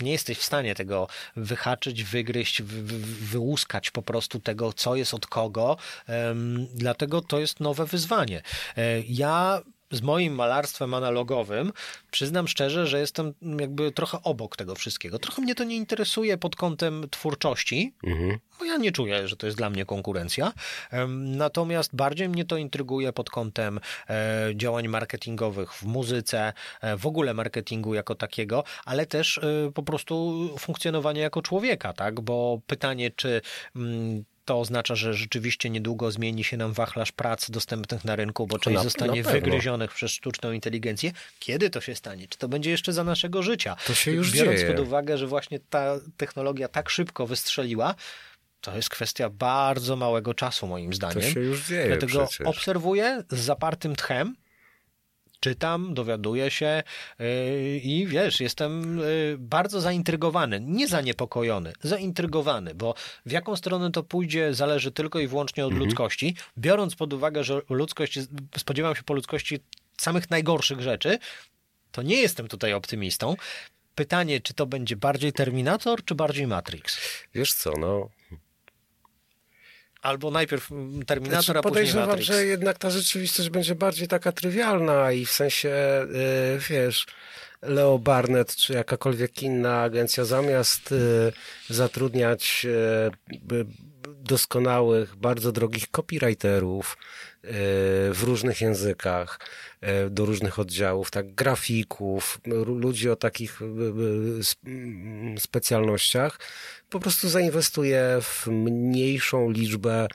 [0.00, 5.14] Nie jesteś w stanie tego wyhaczyć, wygryźć, wy, wy, wyłuskać po prostu tego, co jest
[5.14, 5.76] od kogo.
[6.06, 8.42] em, dlatego to jest nowe wyzwanie.
[8.76, 11.72] E, ja z moim malarstwem analogowym
[12.10, 15.18] przyznam szczerze, że jestem jakby trochę obok tego wszystkiego.
[15.18, 17.94] Trochę mnie to nie interesuje pod kątem twórczości,
[18.58, 20.52] bo ja nie czuję, że to jest dla mnie konkurencja.
[21.18, 27.34] Natomiast bardziej mnie to intryguje pod kątem e, działań marketingowych w muzyce, e, w ogóle
[27.34, 32.20] marketingu jako takiego, ale też e, po prostu funkcjonowania jako człowieka, tak?
[32.20, 33.40] Bo pytanie, czy.
[34.48, 38.76] To oznacza, że rzeczywiście niedługo zmieni się nam wachlarz prac dostępnych na rynku, bo część
[38.76, 41.12] Na- zostanie na wygryzionych przez sztuczną inteligencję.
[41.38, 42.28] Kiedy to się stanie?
[42.28, 43.76] Czy to będzie jeszcze za naszego życia?
[43.86, 44.70] To się już Biorąc dzieje.
[44.72, 47.94] pod uwagę, że właśnie ta technologia tak szybko wystrzeliła,
[48.60, 51.14] to jest kwestia bardzo małego czasu, moim zdaniem.
[51.22, 52.46] To się już dzieje Dlatego przecież.
[52.46, 54.36] obserwuję z zapartym tchem,
[55.40, 56.82] czytam, dowiaduję się
[57.18, 57.26] yy,
[57.78, 62.94] i wiesz, jestem yy, bardzo zaintrygowany, nie zaniepokojony, zaintrygowany, bo
[63.26, 66.36] w jaką stronę to pójdzie zależy tylko i wyłącznie od ludzkości.
[66.58, 68.18] Biorąc pod uwagę, że ludzkość,
[68.56, 69.58] spodziewam się po ludzkości
[70.00, 71.18] samych najgorszych rzeczy,
[71.92, 73.36] to nie jestem tutaj optymistą.
[73.94, 77.00] Pytanie, czy to będzie bardziej Terminator, czy bardziej Matrix?
[77.34, 78.08] Wiesz co, no.
[80.02, 82.26] Albo najpierw mm, Terminator, Znaczy, a później podejrzewam, Matrix.
[82.26, 85.70] że jednak ta rzeczywistość będzie bardziej taka trywialna i w sensie,
[86.56, 87.06] y, wiesz,
[87.62, 91.32] Leo Barnett czy jakakolwiek inna agencja zamiast y,
[91.68, 92.66] zatrudniać
[93.52, 93.68] y,
[94.14, 96.96] doskonałych, bardzo drogich copywriterów
[97.42, 99.40] w różnych językach
[100.06, 103.60] y, do różnych oddziałów, tak grafików, ludzi o takich
[104.50, 106.38] sp- mm, specjalnościach,
[106.90, 110.06] po prostu zainwestuje w mniejszą liczbę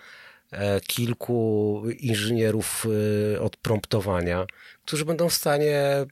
[0.52, 2.86] e, kilku inżynierów
[3.36, 4.46] e, od promptowania,
[4.86, 6.06] którzy będą w stanie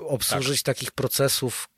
[0.00, 1.68] obsłużyć takich procesów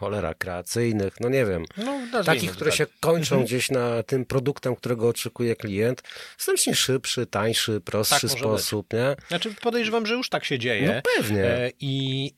[0.00, 2.78] cholera, kreacyjnych, no nie wiem, No, takich, które tak.
[2.78, 6.02] się kończą gdzieś na tym produktem, którego oczekuje klient,
[6.38, 9.16] znacznie szybszy, tańszy, prostszy Tak sposób, nie?
[9.28, 10.86] Znaczy podejrzewam, że już tak się dzieje.
[10.94, 11.44] No pewnie.
[11.44, 12.34] E, I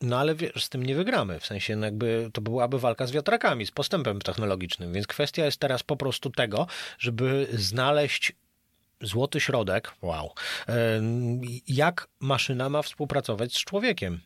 [0.00, 1.40] no ale wiesz, z tym nie wygramy.
[1.40, 4.92] W sensie no jakby to byłaby walka z wiatrakami, z postępem technologicznym.
[4.92, 6.66] Więc kwestia jest teraz po prostu tego,
[6.98, 8.32] żeby znaleźć
[9.00, 10.32] złoty środek, wow,
[10.68, 11.00] e,
[11.68, 14.20] jak maszyna ma współpracować z człowiekiem.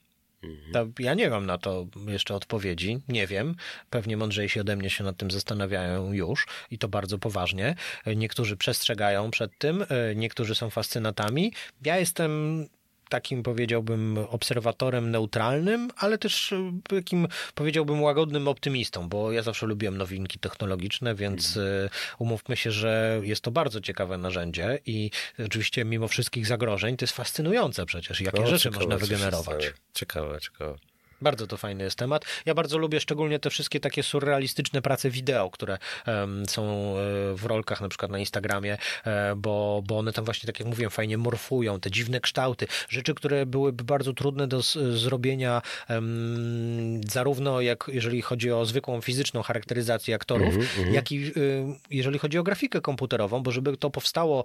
[0.73, 3.55] To ja nie mam na to jeszcze odpowiedzi, nie wiem.
[3.91, 7.75] Pewnie mądrzejsi ode mnie się nad tym zastanawiają już i to bardzo poważnie.
[8.17, 9.85] Niektórzy przestrzegają przed tym,
[10.17, 11.53] niektórzy są fascynatami.
[11.85, 12.67] Ja jestem
[13.11, 19.99] takim powiedziałbym obserwatorem neutralnym, ale też e, takim powiedziałbym łagodnym optymistą, bo ja zawsze lubiłem
[19.99, 25.11] nowinki technologiczne, więc e, umówmy się, że jest to bardzo ciekawe narzędzie i
[25.47, 29.73] oczywiście mimo wszystkich zagrożeń to jest fascynujące przecież, jakie No, rzeczy ciekawe, można wygenerować.
[29.95, 30.90] Ciekawe, ciekawe.
[31.23, 32.25] Bardzo to fajny jest temat.
[32.47, 37.01] Ja bardzo lubię szczególnie te wszystkie takie surrealistyczne prace wideo, które em, są e,
[37.35, 40.91] w rolkach na przykład na Instagramie, e, bo, bo one tam właśnie, tak jak mówiłem,
[40.91, 44.63] fajnie morfują, te dziwne kształty, rzeczy, które byłyby bardzo trudne do
[44.97, 51.65] zrobienia em, zarówno jak jeżeli chodzi o zwykłą fizyczną charakteryzację aktorów, Mhm, jak i y,
[51.91, 54.45] jeżeli chodzi o grafikę komputerową, bo żeby to powstało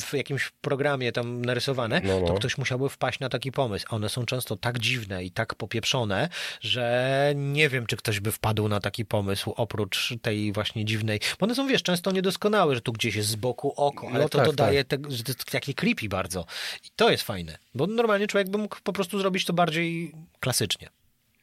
[0.00, 2.26] w jakimś programie tam narysowane, No, no.
[2.26, 3.86] to ktoś musiałby wpaść na taki pomysł.
[3.90, 6.28] One są często tak dziwne i tak popieprzone,
[6.60, 11.20] że nie wiem, czy ktoś by wpadł na taki pomysł oprócz tej właśnie dziwnej.
[11.40, 14.28] Bo one są, wiesz, często niedoskonałe, że tu gdzieś jest z boku oko, ale No
[14.28, 16.46] to tak, dodaje, te, że to jest takie creepy bardzo.
[16.84, 20.88] I to jest fajne, bo normalnie człowiek by mógł po prostu zrobić to bardziej klasycznie.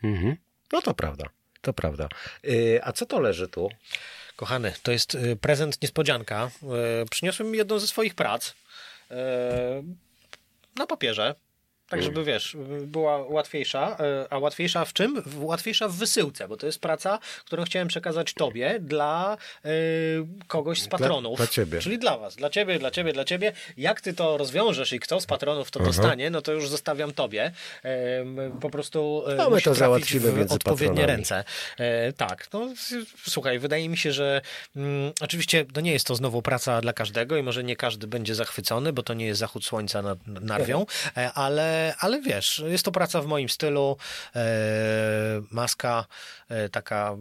[0.04, 0.36] Mhm.
[0.72, 1.26] No to prawda,
[1.62, 2.08] to prawda.
[2.44, 3.70] Yy, a co to leży tu?
[4.36, 6.52] Kochany, to jest y, prezent niespodzianka.
[7.04, 8.54] Y, Przyniosłem jedną ze swoich prac y,
[10.76, 11.36] na papierze.
[11.92, 13.98] Tak, żeby wiesz, była łatwiejsza.
[14.26, 15.24] y, A łatwiejsza w czym?
[15.38, 19.70] Łatwiejsza w wysyłce, bo to jest praca, którą chciałem przekazać tobie dla y,
[20.48, 21.38] kogoś z patronów.
[21.38, 21.80] dla ciebie.
[21.80, 23.52] Czyli dla was, dla ciebie, dla ciebie, dla ciebie.
[23.78, 27.52] Jak ty to rozwiążesz i kto z patronów to dostanie, no to już zostawiam tobie.
[28.22, 31.18] Ym, Po prostu y, No, my to załatwimy w między odpowiednie patronami.
[31.18, 31.44] ręce.
[31.78, 32.68] E, tak, no
[33.28, 34.42] słuchaj, wydaje mi się, że
[34.76, 38.36] mm, oczywiście to nie jest to znowu praca dla każdego i może nie każdy będzie
[38.36, 40.86] zachwycony, bo to nie jest zachód słońca nad nad Narwią,
[41.18, 43.98] e, ale, ale wiesz, jest to praca w moim stylu,
[44.36, 44.42] e,
[45.52, 46.06] maska
[46.50, 47.16] e, taka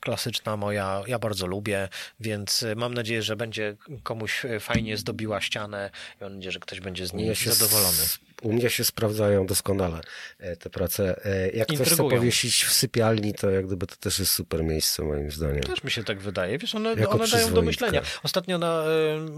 [0.00, 1.88] klasyczna moja, ja bardzo lubię,
[2.20, 5.90] więc mam nadzieję, że będzie komuś fajnie zdobiła ścianę
[6.20, 8.02] i mam nadzieję, że ktoś będzie z niej zadowolony.
[8.42, 10.00] U mnie się sprawdzają doskonale
[10.38, 11.24] e, te prace.
[11.24, 15.02] E, Jak ktoś chce powiesić w sypialni, to jak gdyby to też jest super miejsce
[15.02, 15.60] moim zdaniem.
[15.62, 16.58] Też mi się tak wydaje.
[16.58, 18.02] Wiesz, one, Jako one dają do myślenia.
[18.22, 18.84] Ostatnio na,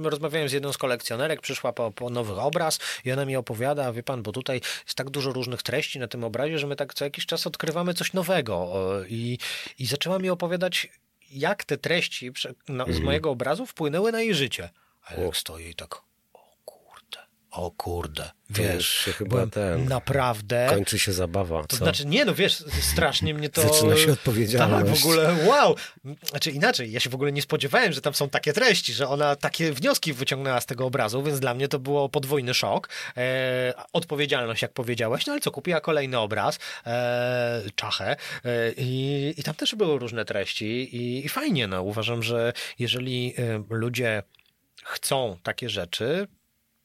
[0.03, 4.03] rozmawiałem z jedną z kolekcjonerek, przyszła po, po nowy obraz i ona mi opowiada, wie
[4.03, 7.05] pan, bo tutaj jest tak dużo różnych treści na tym obrazie, że my tak co
[7.05, 8.73] jakiś czas odkrywamy coś nowego.
[9.09, 9.39] I,
[9.79, 10.89] i zaczęła mi opowiadać,
[11.31, 12.95] jak te treści prze- na, Mhm.
[12.95, 14.71] z mojego obrazu wpłynęły na jej życie.
[15.03, 16.01] A ja jak stoję i tak,
[17.59, 20.67] o kurde, To wiesz, się chyba ten- naprawdę...
[20.71, 21.63] Kończy się zabawa.
[21.63, 21.77] To co?
[21.77, 23.63] znaczy, nie no wiesz, strasznie mnie to...
[23.63, 24.87] Zaczyna się odpowiedzialność.
[24.87, 25.77] Tak, w ogóle wow.
[26.23, 29.37] Znaczy inaczej, ja się w ogóle nie spodziewałem, że tam są takie treści, że ona
[29.37, 32.89] takie wnioski wyciągnęła z tego obrazu, więc dla mnie to było podwójny szok.
[33.17, 39.43] E, odpowiedzialność, jak powiedziałeś, no ale co, kupiła kolejny obraz, e, czachę e, i, i
[39.43, 44.23] tam też były różne treści i, i fajnie, no uważam, że jeżeli e, ludzie
[44.85, 46.29] chcą takie rzeczy,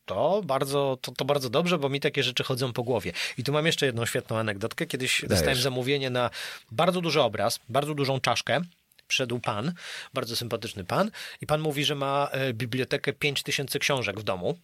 [0.06, 3.12] to bardzo, to, to bardzo dobrze, bo mi takie rzeczy chodzą po głowie.
[3.38, 4.86] I tu mam jeszcze jedną świetną anegdotkę.
[4.86, 6.30] Kiedyś dostałem zamówienie na
[6.72, 8.62] bardzo duży obraz, bardzo dużą czaszkę.
[9.08, 9.74] Przyszedł pan,
[10.14, 11.12] bardzo sympatyczny pan,
[11.42, 14.58] i pan mówi, że ma e, bibliotekę 5000 książek w domu.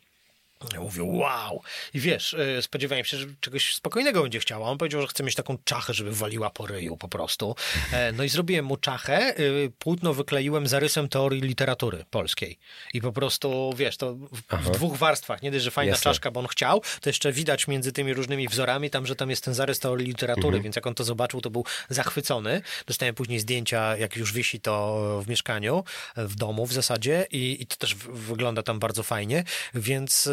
[0.74, 1.62] Ja mówię, wow!
[1.94, 4.70] I wiesz, e, spodziewałem się, że czegoś spokojnego będzie chciała.
[4.70, 7.56] On powiedział, że chce mieć taką czachę, żeby waliła po ryju po prostu.
[7.92, 9.34] E, No i zrobiłem mu czachę, e,
[9.80, 12.58] płótno wykleiłem zarysem teorii literatury polskiej.
[12.94, 15.42] I po prostu, wiesz, to w, w dwóch warstwach.
[15.42, 16.04] Nie dość, że fajna Jasne.
[16.04, 19.44] czaszka, bo on chciał, to jeszcze widać między tymi różnymi wzorami tam, że tam jest
[19.44, 22.62] ten zarys teorii literatury, więc jak on to zobaczył, to był zachwycony.
[22.88, 25.84] Dostałem później zdjęcia, jak już wisi to w mieszkaniu,
[26.16, 30.30] w domu w zasadzie i, i to też w, wygląda tam bardzo fajnie, więc,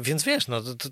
[0.00, 0.88] więc wiesz, no to, to,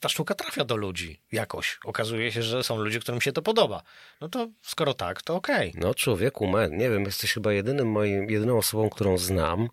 [0.00, 1.78] ta sztuka trafia do ludzi jakoś.
[1.84, 3.82] Okazuje się, że są ludzie, którym się to podoba.
[4.20, 5.72] No to skoro tak, to okej.
[5.76, 9.68] No człowieku, man, nie wiem, jesteś chyba jedynym moim, jedyną osobą, którą znam,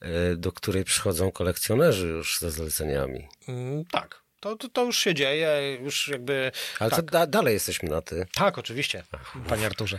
[0.00, 3.28] e, do której przychodzą kolekcjonerzy już ze zleceniami.
[3.48, 6.52] Mm, tak, To, to, to już się dzieje, już jakby...
[6.78, 7.00] Ale tak.
[7.00, 8.26] to da, dalej jesteśmy na ty.
[8.34, 9.02] Tak, oczywiście,
[9.48, 9.98] panie Arturze.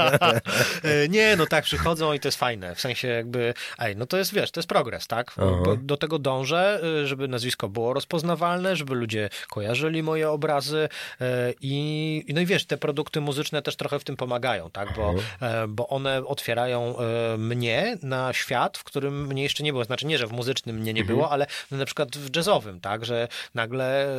[1.08, 2.74] nie, no tak, przychodzą i to jest fajne.
[2.74, 5.34] W sensie jakby, ej, no to jest, wiesz, to jest progres, tak?
[5.78, 10.88] Do tego dążę, y, żeby nazwisko było rozpoznawalne, żeby ludzie kojarzyli moje obrazy
[11.20, 11.24] y,
[11.60, 14.88] i, no i wiesz, te produkty muzyczne też trochę w tym pomagają, tak?
[14.96, 19.84] Bo, e, bo one otwierają e, mnie na świat, w którym mnie jeszcze nie było.
[19.84, 23.04] Znaczy nie, że w muzycznym mnie nie było, ale na przykład w jazzowym, tak?
[23.04, 24.16] Że nagle e,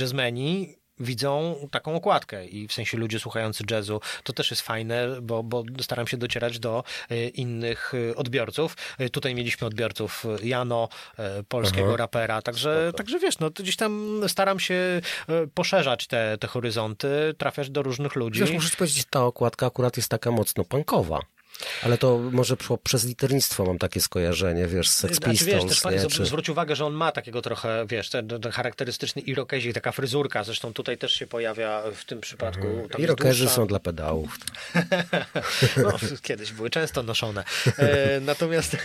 [0.00, 5.42] jazzmeni widzą taką okładkę i w sensie ludzie słuchający jazzu, to też jest fajne, bo,
[5.42, 8.76] bo staram się docierać do e, innych e, odbiorców.
[9.12, 10.88] Tutaj mieliśmy odbiorców Jano,
[11.48, 11.96] polskiego Aha.
[11.96, 15.00] rapera, także, także wiesz, no to gdzieś tam staram się
[15.54, 18.40] poszerzać te, te horyzonty, trafiać do różnych ludzi.
[18.40, 21.20] Wiesz, muszę ci powiedzieć, ta okładka akurat jest taka mocno punkowa.
[21.82, 26.26] Ale to może przez liternictwo mam takie skojarzenie, wiesz, z Sex Znaczy, wiesz, też Czy...
[26.26, 30.72] zwróć uwagę, że on ma takiego trochę, wiesz, ten, ten charakterystyczny irokezik, taka fryzurka, zresztą
[30.72, 32.66] tutaj też się pojawia w tym przypadku.
[32.66, 33.48] Mhm.
[33.48, 34.38] Są dla pedałów.
[35.76, 37.44] No, kiedyś były często noszone.
[37.78, 38.76] E, natomiast,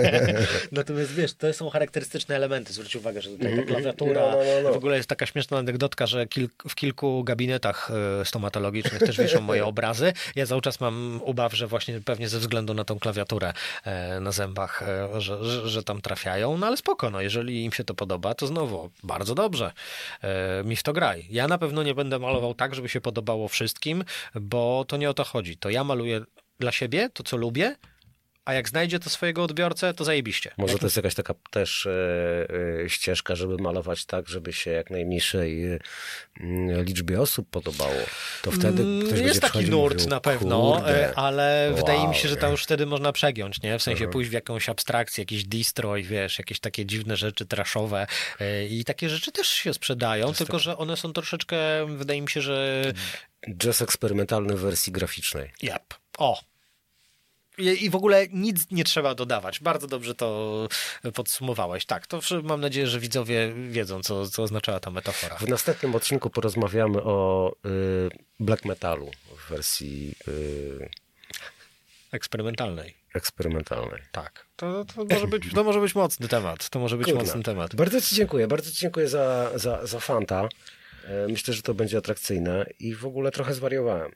[0.72, 2.72] natomiast wiesz, to są charakterystyczne elementy.
[2.72, 4.20] Zwróć uwagę, że tutaj ta klawiatura.
[4.20, 4.72] No, no, no, no.
[4.72, 9.40] W ogóle jest taka śmieszna anegdotka, że kil, w kilku gabinetach e, stomatologicznych też wiszą
[9.40, 10.12] moje obrazy.
[10.36, 13.52] Ja cały czas mam ubaw, że właśnie pewnie ze względu na tą klawiaturę
[13.84, 16.58] e, na zębach, e, że, że, że tam trafiają.
[16.58, 19.72] No ale spoko, no, jeżeli im się to podoba, to znowu bardzo dobrze.
[20.22, 21.26] E, mi w to graj.
[21.30, 24.04] Ja na pewno nie będę malował tak, żeby się podobało wszystkim,
[24.34, 25.56] bo to nie o to chodzi.
[25.56, 26.20] To ja maluję
[26.58, 27.76] dla siebie to, co lubię,
[28.44, 30.50] a jak znajdzie to swojego odbiorcę, to zajebiście.
[30.56, 31.90] Może to jest jakaś taka też e,
[32.84, 35.78] e, ścieżka, żeby malować tak, żeby się jak najmniejszej e,
[36.40, 38.00] m, liczbie osób podobało.
[38.42, 42.04] To wtedy Mm, ktoś będzie Jest taki nurt mówił, na pewno, "Kurde, ale wydaje mi
[42.04, 43.78] wow, się, że nie?" tam już wtedy można przegiąć, nie?
[43.78, 48.06] W sensie pójść w jakąś abstrakcję, jakiś destroy, wiesz, jakieś takie dziwne rzeczy traszowe
[48.70, 51.58] i takie rzeczy też się sprzedają, tylko że one są troszeczkę,
[51.96, 52.82] wydaje mi się, że
[53.56, 55.50] Jazz eksperymentalny w wersji graficznej.
[55.62, 55.94] Jap.
[56.18, 56.49] O.
[57.60, 59.60] I w ogóle nic nie trzeba dodawać.
[59.60, 60.68] Bardzo dobrze to
[61.14, 61.84] podsumowałeś.
[61.86, 65.36] Tak, to mam nadzieję, że widzowie wiedzą, co, co oznaczała ta metafora.
[65.36, 68.08] W następnym odcinku porozmawiamy o y,
[68.40, 69.10] black metalu
[69.46, 70.90] w wersji y,
[72.12, 72.94] Eksperymentalnej.
[73.14, 74.02] eksperymentalnej.
[74.12, 74.46] Tak.
[74.56, 76.68] To, to, może być, to może być mocny temat.
[76.68, 77.22] To może być Kurna.
[77.22, 77.74] mocny temat.
[77.74, 80.48] Bardzo Ci dziękuję, bardzo Ci dziękuję za, za, za Fanta.
[81.04, 84.12] E, Myślę, że to będzie atrakcyjne i w ogóle trochę zwariowałem.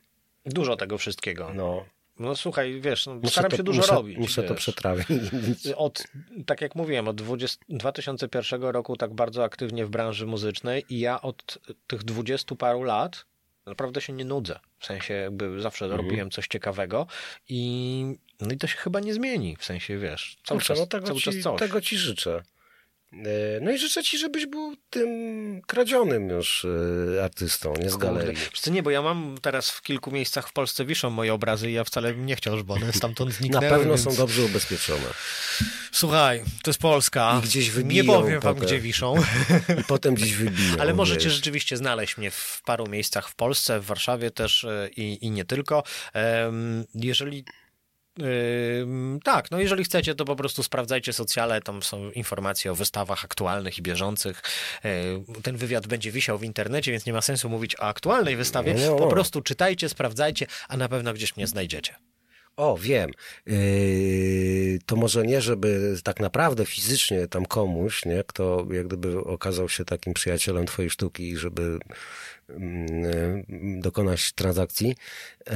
[0.46, 1.50] Dużo tego wszystkiego.
[1.54, 1.84] No,
[2.18, 4.18] No, słuchaj, wiesz, no, muszę staram to, się dużo muszę, robić.
[4.18, 4.58] Muszę to wiesz.
[4.62, 5.06] przetrawić.
[5.76, 6.04] Od,
[6.46, 11.20] tak jak mówiłem, od 20, 2001 roku tak bardzo aktywnie w branży muzycznej i ja
[11.22, 13.24] od tych dwudziestu paru lat
[13.66, 14.60] naprawdę się nie nudzę.
[14.78, 16.02] W sensie jakby zawsze Mhm.
[16.04, 17.06] robiłem coś ciekawego
[17.48, 18.04] i,
[18.40, 19.56] no i to się chyba nie zmieni.
[19.56, 21.58] W sensie, wiesz, cały Kurczę, czas, no tego, cały ci, czas coś.
[21.58, 22.42] tego ci życzę.
[23.18, 25.08] E, No i życzę ci, żebyś był tym
[25.66, 26.66] kradzionym już
[27.16, 28.36] e, artystą, nie z galerii.
[28.54, 31.72] Co, nie, bo ja mam teraz w kilku miejscach w Polsce wiszą moje obrazy i
[31.74, 33.68] ja wcale bym nie chciał, żeby one stamtąd Na zniknęły.
[33.68, 34.02] pewno więc...
[34.04, 35.06] są dobrze ubezpieczone.
[35.92, 37.40] Słuchaj, to jest Polska.
[37.44, 39.14] I gdzieś Nie wybiją powiem wam, gdzie wiszą.
[39.80, 40.74] I potem gdzieś wybiją.
[40.80, 41.34] Ale możecie wiesz.
[41.34, 45.44] rzeczywiście znaleźć mnie w paru miejscach w Polsce, w Warszawie też e, i, i nie
[45.44, 45.82] tylko.
[46.94, 47.44] Jeżeli
[49.24, 53.78] Tak, no jeżeli chcecie, to po prostu sprawdzajcie socjale, tam są informacje o wystawach aktualnych
[53.78, 54.42] i bieżących.
[54.84, 58.74] Yy, Ten wywiad będzie wisiał w internecie, więc nie ma sensu mówić o aktualnej wystawie.
[58.74, 58.96] No, no.
[58.96, 61.94] Po prostu czytajcie, sprawdzajcie, a na pewno gdzieś mnie znajdziecie.
[62.56, 63.10] O, wiem.
[63.46, 69.68] Yy, to może nie, żeby tak naprawdę fizycznie tam komuś, nie, kto jak gdyby okazał
[69.68, 71.78] się takim przyjacielem twojej sztuki, żeby
[73.80, 74.96] dokonać transakcji,
[75.46, 75.54] e,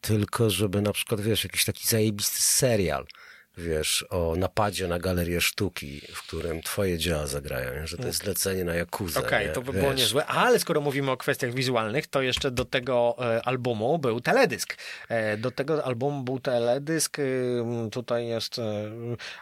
[0.00, 3.06] tylko żeby na przykład, wiesz, jakiś taki zajebisty serial,
[3.58, 8.64] wiesz, o napadzie na galerię sztuki, w którym twoje dzieła zagrają, że to jest zlecenie
[8.64, 9.20] na Jakuzę.
[9.20, 9.52] Okej, nie?
[9.52, 9.80] to by Wiesz.
[9.82, 10.26] było niezłe.
[10.26, 14.76] Ale skoro mówimy o kwestiach wizualnych, to jeszcze do tego e, albumu był teledysk.
[15.08, 17.16] E, do tego albumu był teledysk.
[17.92, 18.58] tutaj jest.
[18.58, 18.62] E,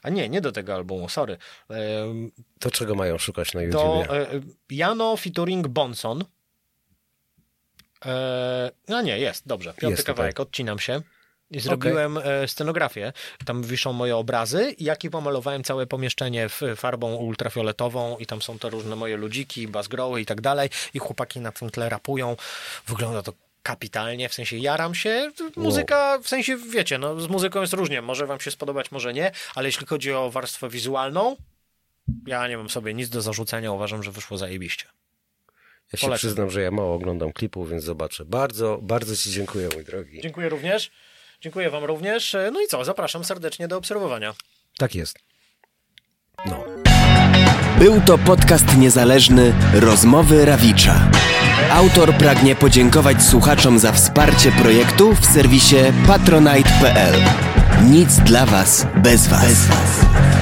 [0.03, 1.37] a nie, nie do tego albumu, sorry.
[1.71, 1.77] E,
[2.59, 4.11] To czego mają szukać na do YouTubie?
[4.11, 4.27] e,
[4.71, 6.25] Jano featuring Bonson.
[8.07, 9.75] E, no nie, jest, dobrze.
[9.75, 10.15] Piąty Jest tutaj.
[10.15, 11.03] kawałek, odcinam się.
[11.51, 13.13] I zrobiłem e, scenografię.
[13.45, 18.71] Tam wiszą moje obrazy, jak i pomalowałem całe pomieszczenie farbą ultrafioletową i tam są te
[18.71, 20.71] różne moje ludziki, bassgrowy i tak dalej.
[20.95, 22.37] I chłopaki na tym tle rapują.
[22.87, 23.33] Wygląda to
[23.63, 25.31] kapitalnie, w sensie jaram się.
[25.57, 28.03] Muzyka, w sensie wiecie, no z muzyką jest różnie.
[28.03, 31.37] Może wam się spodobać, może nie, ale jeśli chodzi o warstwę wizualną,
[32.27, 33.73] ja nie mam sobie nic do zarzucenia.
[33.73, 34.87] Uważam, że wyszło zajebiście.
[35.95, 36.19] Ja się polecam.
[36.19, 38.25] przyznam, że ja mało oglądam klipów, więc zobaczę.
[38.25, 40.21] Bardzo, bardzo ci dziękuję, mój drogi.
[40.23, 40.91] Dziękuję również.
[41.41, 42.37] Dziękuję wam również.
[42.53, 44.35] No i co, zapraszam serdecznie do obserwowania.
[44.79, 45.19] Tak jest.
[46.47, 46.65] No.
[47.79, 51.11] Był to podcast niezależny Rozmowy Rawicza.
[51.71, 55.77] Autor pragnie podziękować słuchaczom za wsparcie projektu w serwisie
[56.07, 57.15] patronite.pl.
[57.91, 59.69] Nic dla Was bez Was.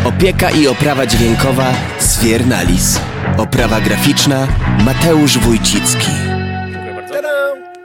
[0.04, 3.00] Opieka i oprawa dźwiękowa Sfiernalis.
[3.36, 4.48] Oprawa graficzna
[4.84, 6.10] Mateusz Wójcicki.
[6.72, 7.14] Dziękuję bardzo.
[7.14, 7.28] Tada!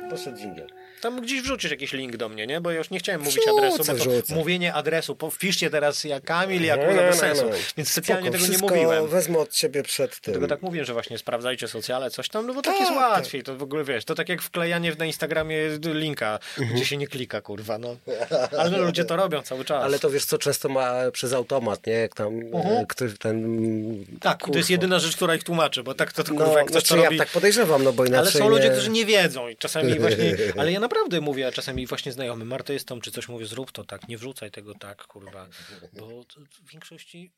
[0.10, 0.68] Poszedł dżingiel.
[1.02, 2.62] Tam gdzieś wrzucisz jakiś link do mnie, nie?
[2.62, 4.36] Bo ja już nie chciałem mówić Wrzucę, adresu, bo to wrzucę.
[4.36, 7.46] mówienie adresu, wpiszcie teraz jak Kamil, jak No, kurwa no, bez no, sensu.
[7.50, 7.56] no.
[7.78, 9.08] Więc specjalnie Spoko, tego nie mówiłem.
[9.08, 10.34] wezmę od ciebie przed tym.
[10.34, 13.12] Tylko tak mówię, że właśnie sprawdzajcie socjale, coś tam, no bo tak, Tak, jest tak.
[13.12, 13.44] łatwiej.
[13.44, 15.58] To w ogóle wiesz, to tak jak wklejanie na Instagramie
[15.94, 16.76] linka, Mhm.
[16.76, 17.96] gdzie się nie klika, kurwa, no.
[18.58, 19.84] Ale ludzie to robią cały czas.
[19.84, 21.94] Ale to wiesz co, często ma przez automat, nie?
[21.94, 23.58] Jak tam e, ktoś ten...
[24.22, 26.68] tak, to jest jedyna rzecz, która ich tłumaczy, bo tak to, to kurwa, No, jak
[26.68, 27.18] ktoś znaczy to ja robi...
[27.18, 28.72] tak podejrzewam, no bo inaczej Ale są ludzie, nie...
[28.72, 32.46] którzy nie wiedzą i czasami właśnie, ale ja naprawdę mówię, a czasami właśnie znajomy,
[32.86, 35.48] tą, czy coś mówię, zrób to tak, nie wrzucaj tego tak, kurwa,
[35.94, 36.24] bo
[36.64, 37.32] w większości